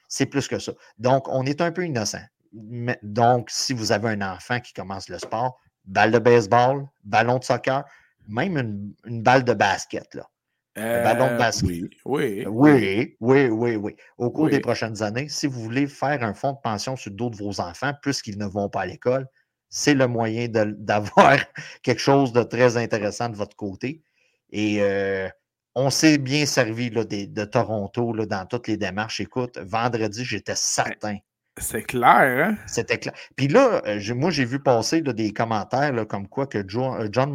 C'est 0.08 0.26
plus 0.26 0.46
que 0.46 0.60
ça. 0.60 0.72
Donc, 0.98 1.26
on 1.28 1.44
est 1.46 1.60
un 1.60 1.72
peu 1.72 1.84
innocent. 1.84 2.22
Mais- 2.52 2.98
donc, 3.02 3.50
si 3.50 3.72
vous 3.72 3.90
avez 3.90 4.10
un 4.10 4.22
enfant 4.22 4.60
qui 4.60 4.72
commence 4.72 5.08
le 5.08 5.18
sport, 5.18 5.58
balle 5.84 6.12
de 6.12 6.20
baseball, 6.20 6.86
ballon 7.02 7.38
de 7.38 7.44
soccer, 7.44 7.82
même 8.28 8.56
une, 8.56 8.94
une 9.04 9.22
balle 9.22 9.42
de 9.42 9.52
basket, 9.52 10.14
là. 10.14 10.28
Ballon 10.76 11.26
de 11.28 11.32
Euh, 11.32 11.38
basket. 11.38 11.70
Oui, 11.70 11.90
oui. 12.04 12.44
Oui, 12.46 13.16
oui, 13.20 13.46
oui, 13.48 13.76
oui. 13.76 13.96
Au 14.18 14.30
cours 14.30 14.48
des 14.48 14.60
prochaines 14.60 15.02
années, 15.02 15.28
si 15.28 15.46
vous 15.46 15.60
voulez 15.60 15.86
faire 15.86 16.22
un 16.22 16.34
fonds 16.34 16.52
de 16.52 16.58
pension 16.62 16.96
sur 16.96 17.10
le 17.10 17.16
dos 17.16 17.30
de 17.30 17.36
vos 17.36 17.60
enfants, 17.60 17.92
puisqu'ils 18.02 18.38
ne 18.38 18.46
vont 18.46 18.68
pas 18.68 18.82
à 18.82 18.86
l'école, 18.86 19.26
c'est 19.68 19.94
le 19.94 20.06
moyen 20.06 20.46
d'avoir 20.48 21.36
quelque 21.82 22.00
chose 22.00 22.32
de 22.32 22.42
très 22.42 22.76
intéressant 22.76 23.28
de 23.28 23.36
votre 23.36 23.56
côté. 23.56 24.02
Et 24.50 24.82
euh, 24.82 25.28
on 25.74 25.90
s'est 25.90 26.18
bien 26.18 26.46
servi 26.46 26.90
là, 26.90 27.04
des- 27.04 27.26
de 27.26 27.44
Toronto 27.44 28.12
là, 28.12 28.26
dans 28.26 28.46
toutes 28.46 28.68
les 28.68 28.76
démarches. 28.76 29.20
Écoute, 29.20 29.58
vendredi, 29.58 30.24
j'étais 30.24 30.54
certain. 30.54 31.16
C'est 31.58 31.82
clair, 31.82 32.48
hein? 32.48 32.56
C'était 32.66 32.98
clair. 32.98 33.14
Puis 33.36 33.46
là, 33.48 33.80
euh, 33.86 34.14
moi, 34.14 34.30
j'ai 34.30 34.44
vu 34.44 34.60
passer 34.60 35.02
là, 35.02 35.12
des 35.12 35.32
commentaires 35.32 35.92
là, 35.92 36.04
comme 36.04 36.28
quoi 36.28 36.46
que 36.48 36.64
John, 36.66 37.00
euh, 37.00 37.08
John 37.12 37.32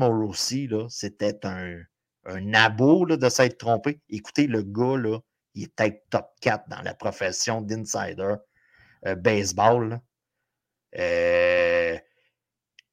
c'était 0.90 1.46
un, 1.46 1.78
un 2.30 2.54
abo 2.54 3.06
de 3.06 3.30
s'être 3.30 3.58
trompé. 3.58 4.00
Écoutez, 4.10 4.48
le 4.48 4.62
gars, 4.62 4.98
là, 4.98 5.20
il 5.56 5.64
est 5.64 5.76
peut-être 5.76 6.04
top 6.10 6.28
4 6.42 6.70
dans 6.70 6.82
la 6.82 6.94
profession 6.94 7.62
d'insider 7.62 8.36
euh, 9.06 9.16
baseball. 9.16 10.00
Euh, 10.98 11.98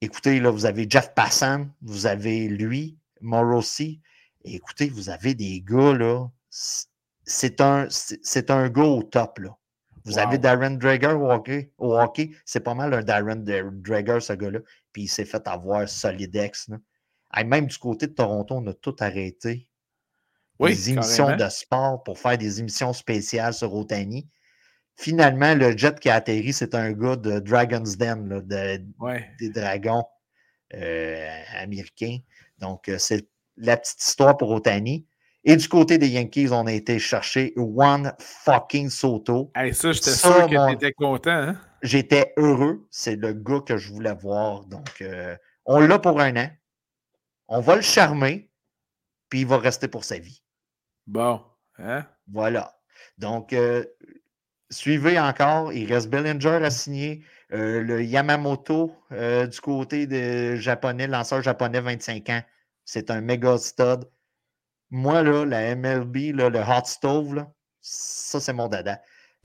écoutez, 0.01 0.41
là, 0.41 0.51
vous 0.51 0.66
avez 0.66 0.87
Jeff 0.89 1.14
Passan, 1.14 1.70
vous 1.82 2.07
avez 2.07 2.49
lui, 2.49 2.99
Morosi. 3.20 4.01
Écoutez, 4.45 4.89
vous 4.89 5.11
avez 5.11 5.34
des 5.34 5.61
gars, 5.61 5.95
là. 5.95 6.26
C'est 6.49 7.61
un, 7.61 7.89
c'est 7.91 8.51
un 8.51 8.68
gars 8.68 8.84
au 8.84 9.03
top, 9.03 9.39
là. 9.41 9.57
Vous 10.05 10.18
avez 10.18 10.39
Darren 10.39 10.70
Drager 10.78 11.14
au 11.14 11.28
hockey. 11.28 11.72
Au 11.78 11.99
hockey 11.99 12.30
c'est 12.45 12.61
pas 12.61 12.74
mal 12.74 12.95
un 12.95 13.03
Darren 13.03 13.43
Drager, 13.43 14.20
ce 14.20 14.34
gars-là. 14.34 14.61
Puis 14.93 15.03
il 15.03 15.09
s'est 15.09 15.24
fait 15.24 15.47
avoir 15.49 15.89
Solidex. 15.89 16.68
Là. 16.68 16.76
Même 17.45 17.66
du 17.66 17.78
côté 17.78 18.07
de 18.07 18.12
Toronto, 18.12 18.57
on 18.57 18.66
a 18.66 18.74
tout 18.74 18.97
arrêté. 19.01 19.68
Oui, 20.59 20.70
les 20.70 20.91
émissions 20.91 21.37
de 21.37 21.49
sport 21.51 22.03
pour 22.03 22.18
faire 22.18 22.39
des 22.39 22.61
émissions 22.61 22.93
spéciales 22.93 23.53
sur 23.53 23.74
Otani. 23.74 24.26
Finalement, 24.95 25.55
le 25.55 25.76
jet 25.76 26.01
qui 26.01 26.09
a 26.09 26.14
atterri, 26.14 26.55
c'est 26.55 26.74
un 26.74 26.93
gars 26.93 27.16
de 27.16 27.39
Dragon's 27.39 27.99
Den, 27.99 28.28
là, 28.28 28.78
des 29.39 29.51
dragons 29.51 30.05
euh, 30.74 31.43
américains. 31.59 32.18
Donc, 32.59 32.89
euh, 32.89 32.97
c'est 32.99 33.28
la 33.59 33.76
petite 33.76 34.03
histoire 34.03 34.37
pour 34.39 34.51
Otani. 34.51 35.07
Et 35.45 35.57
du 35.57 35.68
côté 35.68 35.99
des 35.99 36.09
Yankees, 36.09 36.49
on 36.51 36.66
a 36.66 36.72
été 36.72 36.99
chercher 36.99 37.53
One 37.57 38.12
fucking 38.18 38.91
Soto. 38.91 39.53
ça, 39.55 39.93
j'étais 39.93 40.11
sûr 40.11 40.49
que 40.49 40.93
content. 40.95 41.30
Hein? 41.30 41.61
J'étais 41.82 42.32
heureux. 42.37 42.89
C'est 42.91 43.14
le 43.14 43.32
gars 43.32 43.61
que 43.61 43.76
je 43.76 43.93
voulais 43.93 44.14
voir. 44.14 44.64
Donc, 44.64 45.03
euh, 45.03 45.37
on 45.64 45.78
l'a 45.78 45.99
pour 46.01 46.20
un 46.20 46.37
an. 46.37 46.49
On 47.49 47.61
va 47.61 47.76
le 47.76 47.82
charmer. 47.82 48.51
Puis 49.28 49.40
il 49.40 49.47
va 49.47 49.59
rester 49.59 49.88
pour 49.88 50.05
sa 50.05 50.18
vie. 50.18 50.42
Bon. 51.07 51.42
Hein? 51.78 52.07
Voilà. 52.30 52.78
Donc, 53.18 53.53
euh, 53.53 53.84
suivez 54.70 55.18
encore. 55.18 55.72
Il 55.72 55.92
reste 55.92 56.09
Bellinger 56.09 56.64
à 56.64 56.70
signer. 56.70 57.24
Euh, 57.53 57.82
le 57.82 58.05
Yamamoto 58.05 58.94
du 59.11 59.61
côté 59.61 60.07
de 60.07 60.57
japonais, 60.57 61.07
lanceur 61.07 61.42
japonais, 61.42 61.80
25 61.80 62.28
ans. 62.30 62.42
C'est 62.84 63.11
un 63.11 63.20
méga 63.20 63.59
stud. 63.59 64.09
Moi, 64.90 65.22
là, 65.22 65.44
la 65.44 65.74
MLB, 65.74 66.32
le 66.32 66.61
hot 66.61 66.84
stove, 66.84 67.47
ça, 67.80 68.40
c'est 68.40 68.53
mon 68.53 68.68
dada. 68.68 69.01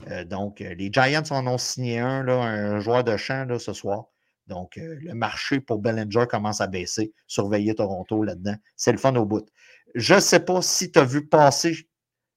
Euh, 0.08 0.24
donc, 0.24 0.60
euh, 0.60 0.74
les 0.74 0.90
Giants 0.92 1.22
en 1.30 1.46
ont 1.46 1.58
signé 1.58 1.98
un, 1.98 2.22
là, 2.22 2.40
un 2.42 2.80
joueur 2.80 3.04
de 3.04 3.16
champ 3.16 3.44
là, 3.44 3.58
ce 3.58 3.72
soir. 3.72 4.06
Donc, 4.46 4.78
euh, 4.78 4.96
le 5.00 5.14
marché 5.14 5.60
pour 5.60 5.78
Bellinger 5.78 6.24
commence 6.28 6.60
à 6.60 6.66
baisser. 6.66 7.12
Surveiller 7.26 7.74
Toronto 7.74 8.22
là-dedans. 8.22 8.56
C'est 8.76 8.92
le 8.92 8.98
fun 8.98 9.14
au 9.16 9.24
bout. 9.24 9.46
Je 9.94 10.14
ne 10.14 10.20
sais 10.20 10.40
pas 10.40 10.62
si 10.62 10.90
tu 10.90 10.98
as 10.98 11.04
vu 11.04 11.26
passer 11.26 11.76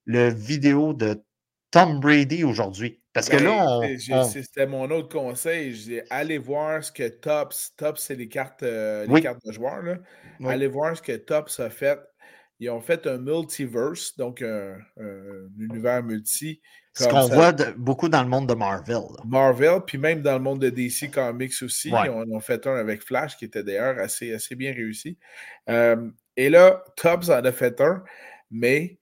le 0.04 0.28
vidéo 0.28 0.92
de 0.92 1.22
Tom 1.70 2.00
Brady 2.00 2.44
aujourd'hui. 2.44 3.02
Parce 3.12 3.28
que 3.28 3.36
là, 3.36 3.80
ben, 3.80 4.24
C'était 4.24 4.66
mon 4.66 4.90
autre 4.90 5.08
conseil. 5.08 5.74
J'ai 5.74 6.02
allez 6.10 6.38
voir 6.38 6.84
ce 6.84 6.92
que 6.92 7.08
Tops. 7.08 7.72
Tops, 7.76 8.00
c'est 8.00 8.14
les 8.14 8.28
cartes, 8.28 8.62
les 8.62 9.20
cartes 9.22 9.44
de 9.44 9.52
joueurs. 9.52 9.82
Là. 9.82 9.96
Allez 10.44 10.68
voir 10.68 10.96
ce 10.96 11.02
que 11.02 11.16
Tops 11.16 11.60
a 11.60 11.70
fait 11.70 11.98
ils 12.58 12.70
ont 12.70 12.80
fait 12.80 13.06
un 13.06 13.18
multiverse, 13.18 14.16
donc 14.16 14.42
un, 14.42 14.78
univers 15.58 16.02
multi. 16.02 16.60
Ce 16.98 17.08
qu'on 17.08 17.26
voit 17.26 17.52
beaucoup 17.76 18.08
dans 18.08 18.22
le 18.22 18.28
monde 18.28 18.48
de 18.48 18.54
Marvel. 18.54 19.02
Marvel, 19.26 19.80
puis 19.86 19.98
même 19.98 20.22
dans 20.22 20.32
le 20.32 20.40
monde 20.40 20.60
de 20.60 20.70
DC 20.70 21.10
Comics 21.12 21.52
aussi. 21.62 21.90
Ils 21.90 22.10
ont, 22.10 22.40
fait 22.40 22.66
un 22.66 22.76
avec 22.76 23.02
Flash 23.02 23.36
qui 23.36 23.44
était 23.44 23.62
d'ailleurs 23.62 23.98
assez, 23.98 24.32
assez 24.32 24.54
bien 24.54 24.72
réussi. 24.72 25.18
Euh, 25.68 26.10
et 26.36 26.48
là, 26.48 26.82
Tubbs 26.96 27.30
en 27.30 27.44
a 27.44 27.52
fait 27.52 27.80
un, 27.82 28.02
mais 28.50 28.98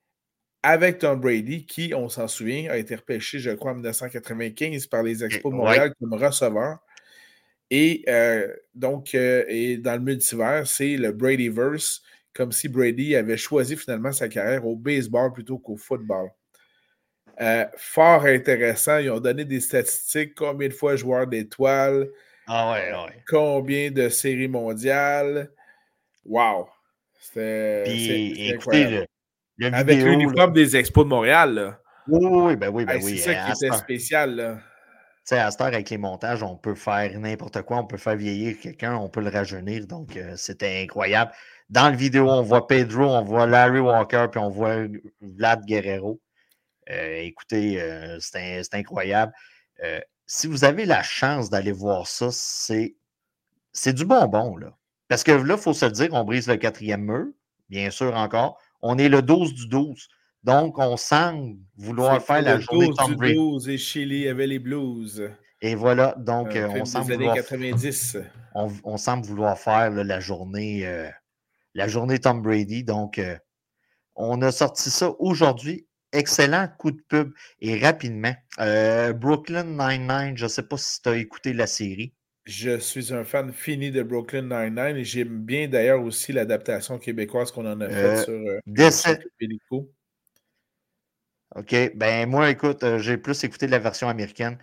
avec 0.64 0.98
Tom 0.98 1.20
Brady, 1.20 1.66
qui, 1.66 1.92
on 1.94 2.08
s'en 2.08 2.26
souvient, 2.26 2.70
a 2.70 2.78
été 2.78 2.96
repêché, 2.96 3.38
je 3.38 3.50
crois, 3.50 3.72
en 3.72 3.74
1995 3.74 4.86
par 4.86 5.02
les 5.02 5.22
Expos 5.22 5.52
de 5.52 5.56
Montréal 5.56 5.92
comme 6.00 6.14
receveur. 6.14 6.78
Et 7.70 8.04
euh, 8.08 8.48
donc, 8.74 9.14
euh, 9.14 9.44
et 9.48 9.76
dans 9.76 9.94
le 9.94 10.00
multivers, 10.00 10.66
c'est 10.66 10.96
le 10.96 11.12
Bradyverse 11.12 12.02
comme 12.34 12.50
si 12.50 12.68
Brady 12.68 13.14
avait 13.14 13.36
choisi 13.36 13.76
finalement 13.76 14.10
sa 14.10 14.28
carrière 14.28 14.66
au 14.66 14.74
baseball 14.74 15.32
plutôt 15.32 15.58
qu'au 15.58 15.76
football. 15.76 16.30
Euh, 17.40 17.64
fort 17.76 18.24
intéressant. 18.24 18.98
Ils 18.98 19.10
ont 19.10 19.20
donné 19.20 19.44
des 19.44 19.60
statistiques, 19.60 20.34
combien 20.34 20.68
de 20.68 20.74
fois 20.74 20.96
joueur 20.96 21.26
d'étoiles, 21.26 22.08
ah 22.46 22.72
ouais, 22.72 22.92
ouais. 22.92 23.22
combien 23.28 23.90
de 23.90 24.08
séries 24.08 24.48
mondiales. 24.48 25.50
Wow! 26.24 26.68
C'était 27.20 28.52
incroyable. 28.54 29.06
Le, 29.56 29.72
Avec 29.72 29.98
l'uniforme 29.98 30.52
des 30.52 30.76
Expos 30.76 31.04
de 31.04 31.08
Montréal. 31.08 31.54
Là. 31.54 31.78
Oui, 32.08 32.20
oui, 32.22 32.56
ben 32.56 32.68
oui, 32.68 32.84
ben 32.84 33.00
oui. 33.02 33.18
C'est 33.18 33.34
ça 33.34 33.52
qui 33.52 33.64
était 33.64 33.76
spécial. 33.76 34.36
Là. 34.36 34.58
sais, 35.24 35.38
à 35.38 35.50
cette 35.50 35.60
heure, 35.60 35.68
avec 35.68 35.88
les 35.90 35.98
montages, 35.98 36.42
on 36.42 36.56
peut 36.56 36.74
faire 36.74 37.18
n'importe 37.18 37.62
quoi, 37.62 37.78
on 37.78 37.86
peut 37.86 37.96
faire 37.96 38.16
vieillir 38.16 38.58
quelqu'un, 38.60 38.96
on 38.96 39.08
peut 39.08 39.20
le 39.20 39.30
rajeunir. 39.30 39.86
Donc, 39.86 40.16
euh, 40.16 40.34
c'était 40.36 40.82
incroyable. 40.82 41.32
Dans 41.70 41.88
la 41.88 41.96
vidéo, 41.96 42.28
on 42.28 42.42
voit 42.42 42.66
Pedro, 42.66 43.04
on 43.04 43.22
voit 43.22 43.46
Larry 43.46 43.80
Walker, 43.80 44.26
puis 44.30 44.40
on 44.40 44.50
voit 44.50 44.76
Vlad 45.20 45.64
Guerrero. 45.64 46.20
Euh, 46.90 47.16
écoutez, 47.16 47.80
euh, 47.80 48.18
c'est 48.20 48.74
incroyable. 48.74 49.32
Euh, 49.82 50.00
si 50.26 50.46
vous 50.46 50.64
avez 50.64 50.84
la 50.84 51.02
chance 51.02 51.50
d'aller 51.50 51.72
voir 51.72 52.06
ça, 52.06 52.28
c'est 52.30 53.92
du 53.92 54.04
bonbon, 54.04 54.56
là. 54.56 54.76
Parce 55.08 55.22
que 55.22 55.32
là, 55.32 55.54
il 55.56 55.60
faut 55.60 55.74
se 55.74 55.86
dire, 55.86 56.08
on 56.12 56.24
brise 56.24 56.48
le 56.48 56.56
quatrième 56.56 57.04
mur, 57.04 57.26
bien 57.68 57.90
sûr 57.90 58.14
encore. 58.14 58.58
On 58.80 58.98
est 58.98 59.08
le 59.08 59.22
12 59.22 59.54
du 59.54 59.68
12. 59.68 60.08
Donc, 60.42 60.78
on 60.78 60.96
semble 60.96 61.56
vouloir 61.76 62.22
faire 62.22 62.42
la 62.42 62.58
journée 62.60 62.90
Tom 62.96 63.14
Brady. 63.14 63.34
12 63.34 63.68
et 63.68 63.78
Chili 63.78 64.28
avait 64.28 64.46
les 64.46 64.58
Blues. 64.58 65.30
Et 65.60 65.74
voilà, 65.74 66.14
donc 66.18 66.48
on, 66.54 66.84
semble 66.84 67.14
vouloir, 67.14 67.34
90. 67.34 68.18
On, 68.54 68.96
semble 68.98 69.26
vouloir 69.26 69.58
faire 69.58 69.90
la 69.90 70.20
journée 70.20 70.86
la 71.74 71.88
journée 71.88 72.18
Tom 72.18 72.40
Brady. 72.40 72.84
Donc, 72.84 73.18
euh, 73.18 73.36
on 74.14 74.40
a 74.42 74.52
sorti 74.52 74.90
ça 74.90 75.12
aujourd'hui. 75.18 75.86
Excellent 76.14 76.68
coup 76.78 76.90
de 76.90 77.00
pub 77.08 77.32
et 77.60 77.78
rapidement. 77.78 78.34
Euh, 78.60 79.12
Brooklyn 79.12 79.64
Nine-Nine, 79.64 80.36
je 80.36 80.44
ne 80.44 80.48
sais 80.48 80.62
pas 80.62 80.76
si 80.76 81.02
tu 81.02 81.08
as 81.08 81.16
écouté 81.16 81.52
la 81.52 81.66
série. 81.66 82.14
Je 82.44 82.78
suis 82.78 83.12
un 83.12 83.24
fan 83.24 83.52
fini 83.52 83.90
de 83.90 84.02
Brooklyn 84.02 84.42
Nine-Nine 84.42 84.96
et 84.96 85.04
j'aime 85.04 85.40
bien 85.40 85.68
d'ailleurs 85.68 86.02
aussi 86.02 86.32
l'adaptation 86.32 86.98
québécoise 86.98 87.50
qu'on 87.52 87.66
en 87.66 87.80
a 87.80 87.88
faite 87.88 87.96
euh, 87.96 88.22
sur, 88.24 88.32
euh, 88.32 88.58
OK. 91.56 91.92
Ben 91.94 92.28
moi, 92.28 92.50
écoute, 92.50 92.84
j'ai 92.98 93.16
plus 93.16 93.44
écouté 93.44 93.66
la 93.66 93.78
version 93.78 94.08
américaine. 94.08 94.58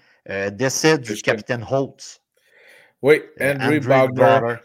décès 0.52 0.98
du 0.98 1.16
capitaine 1.22 1.66
Holtz. 1.70 2.22
Oui, 3.02 3.22
Andrew, 3.40 3.80
Andrew 3.92 4.58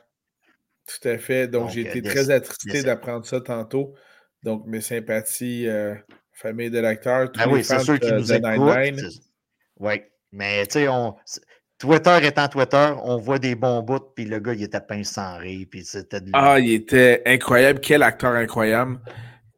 tout 0.86 1.08
à 1.08 1.18
fait. 1.18 1.48
Donc, 1.48 1.70
j'ai 1.70 1.82
été 1.82 2.00
très 2.02 2.30
attristé 2.30 2.82
d'apprendre 2.82 3.26
ça 3.26 3.40
tantôt. 3.40 3.94
Donc, 4.42 4.66
mes 4.66 4.80
sympathies, 4.80 5.66
euh, 5.66 5.94
famille 6.36 6.70
de 6.70 6.78
l'acteur, 6.78 7.32
tous 7.32 7.40
ah 7.42 7.48
oui, 7.48 7.64
c'est 7.64 7.80
sûr 7.80 7.98
qu'ils 7.98 8.14
nous 8.14 8.32
écoutent. 8.32 9.20
Oui, 9.78 10.02
mais 10.32 10.66
tu 10.66 10.80
sais, 10.80 10.88
on... 10.88 11.16
Twitter 11.78 12.18
étant 12.22 12.48
Twitter, 12.48 12.92
on 13.02 13.18
voit 13.18 13.38
des 13.38 13.54
bons 13.54 13.82
bouts, 13.82 14.12
puis 14.14 14.24
le 14.24 14.38
gars, 14.38 14.54
il 14.54 14.62
était 14.62 14.80
pince 14.80 15.10
sans 15.10 15.36
rire, 15.36 15.66
puis 15.70 15.84
c'était 15.84 16.20
Ah, 16.32 16.58
il 16.58 16.72
était 16.72 17.22
incroyable. 17.26 17.80
Quel 17.80 18.02
acteur 18.02 18.32
incroyable. 18.32 18.98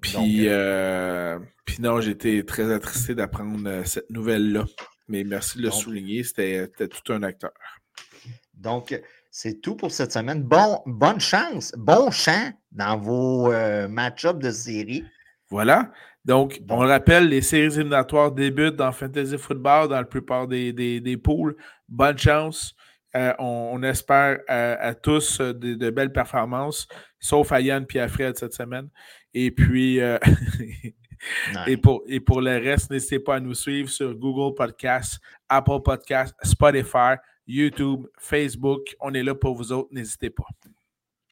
Puis, 0.01 0.49
euh, 0.49 1.39
puis 1.65 1.77
non, 1.81 2.01
j'étais 2.01 2.43
très 2.43 2.73
attristé 2.73 3.15
d'apprendre 3.15 3.83
cette 3.85 4.11
nouvelle-là. 4.11 4.65
Mais 5.09 5.25
merci 5.25 5.59
de 5.59 5.63
le 5.63 5.71
souligner, 5.71 6.23
c'était 6.23 6.69
tout 6.69 7.13
un 7.13 7.23
acteur. 7.23 7.53
Donc, 8.55 9.01
c'est 9.31 9.61
tout 9.61 9.77
pour 9.77 9.93
cette 9.93 10.13
semaine. 10.13 10.43
Bon, 10.43 10.83
bonne 10.87 11.21
chance, 11.21 11.73
bon 11.77 12.11
chant 12.11 12.51
dans 12.73 12.99
vos 12.99 13.53
euh, 13.53 13.87
match-ups 13.89 14.39
de 14.39 14.51
série. 14.51 15.05
Voilà. 15.51 15.93
Donc, 16.29 16.61
on 16.69 16.77
rappelle, 16.77 17.31
les 17.31 17.41
séries 17.41 17.75
éliminatoires 17.75 18.31
débutent 18.31 18.77
dans 18.77 18.93
Fantasy 18.93 19.39
Football, 19.39 19.89
dans 19.89 19.97
la 19.97 20.05
plupart 20.05 20.47
des, 20.47 20.75
des, 20.75 21.17
pools. 21.17 21.57
Bonne 21.89 22.19
chance. 22.19 22.75
Euh, 23.17 23.33
on, 23.39 23.83
espère 23.83 24.37
euh, 24.51 24.77
à, 24.79 24.93
tous 24.93 25.41
de, 25.41 25.89
belles 25.89 26.13
performances, 26.13 26.87
sauf 27.19 27.51
à 27.51 27.63
Yann 27.63 27.87
et 27.95 28.01
à 28.01 28.09
Fred 28.09 28.37
cette 28.37 28.53
semaine. 28.53 28.91
Et 29.33 29.51
puis, 29.51 30.01
et, 31.67 31.77
pour, 31.79 32.03
et 32.07 32.21
pour 32.21 32.43
le 32.43 32.59
reste, 32.59 32.91
n'hésitez 32.91 33.21
pas 33.21 33.37
à 33.37 33.41
nous 33.41 33.55
suivre 33.55 33.89
sur 33.89 34.15
Google 34.15 34.55
Podcasts, 34.55 35.21
Apple 35.49 35.81
Podcasts, 35.83 36.37
Spotify, 36.43 37.15
YouTube, 37.47 38.05
Facebook. 38.19 38.95
On 39.01 39.15
est 39.15 39.23
là 39.23 39.35
pour 39.35 39.55
vous 39.55 39.73
autres. 39.73 39.89
N'hésitez 39.93 40.29
pas. 40.29 40.45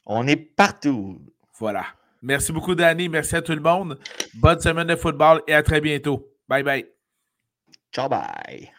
On 0.06 0.26
est 0.26 0.36
partout. 0.36 1.20
Voilà. 1.58 1.84
Merci 2.26 2.50
beaucoup, 2.52 2.74
Danny. 2.74 3.08
Merci 3.08 3.36
à 3.36 3.42
tout 3.42 3.52
le 3.52 3.60
monde. 3.60 4.00
Bonne 4.34 4.58
semaine 4.60 4.88
de 4.88 4.96
football 4.96 5.42
et 5.46 5.54
à 5.54 5.62
très 5.62 5.80
bientôt. 5.80 6.28
Bye 6.48 6.64
bye. 6.64 6.84
Ciao, 7.94 8.08
bye. 8.08 8.72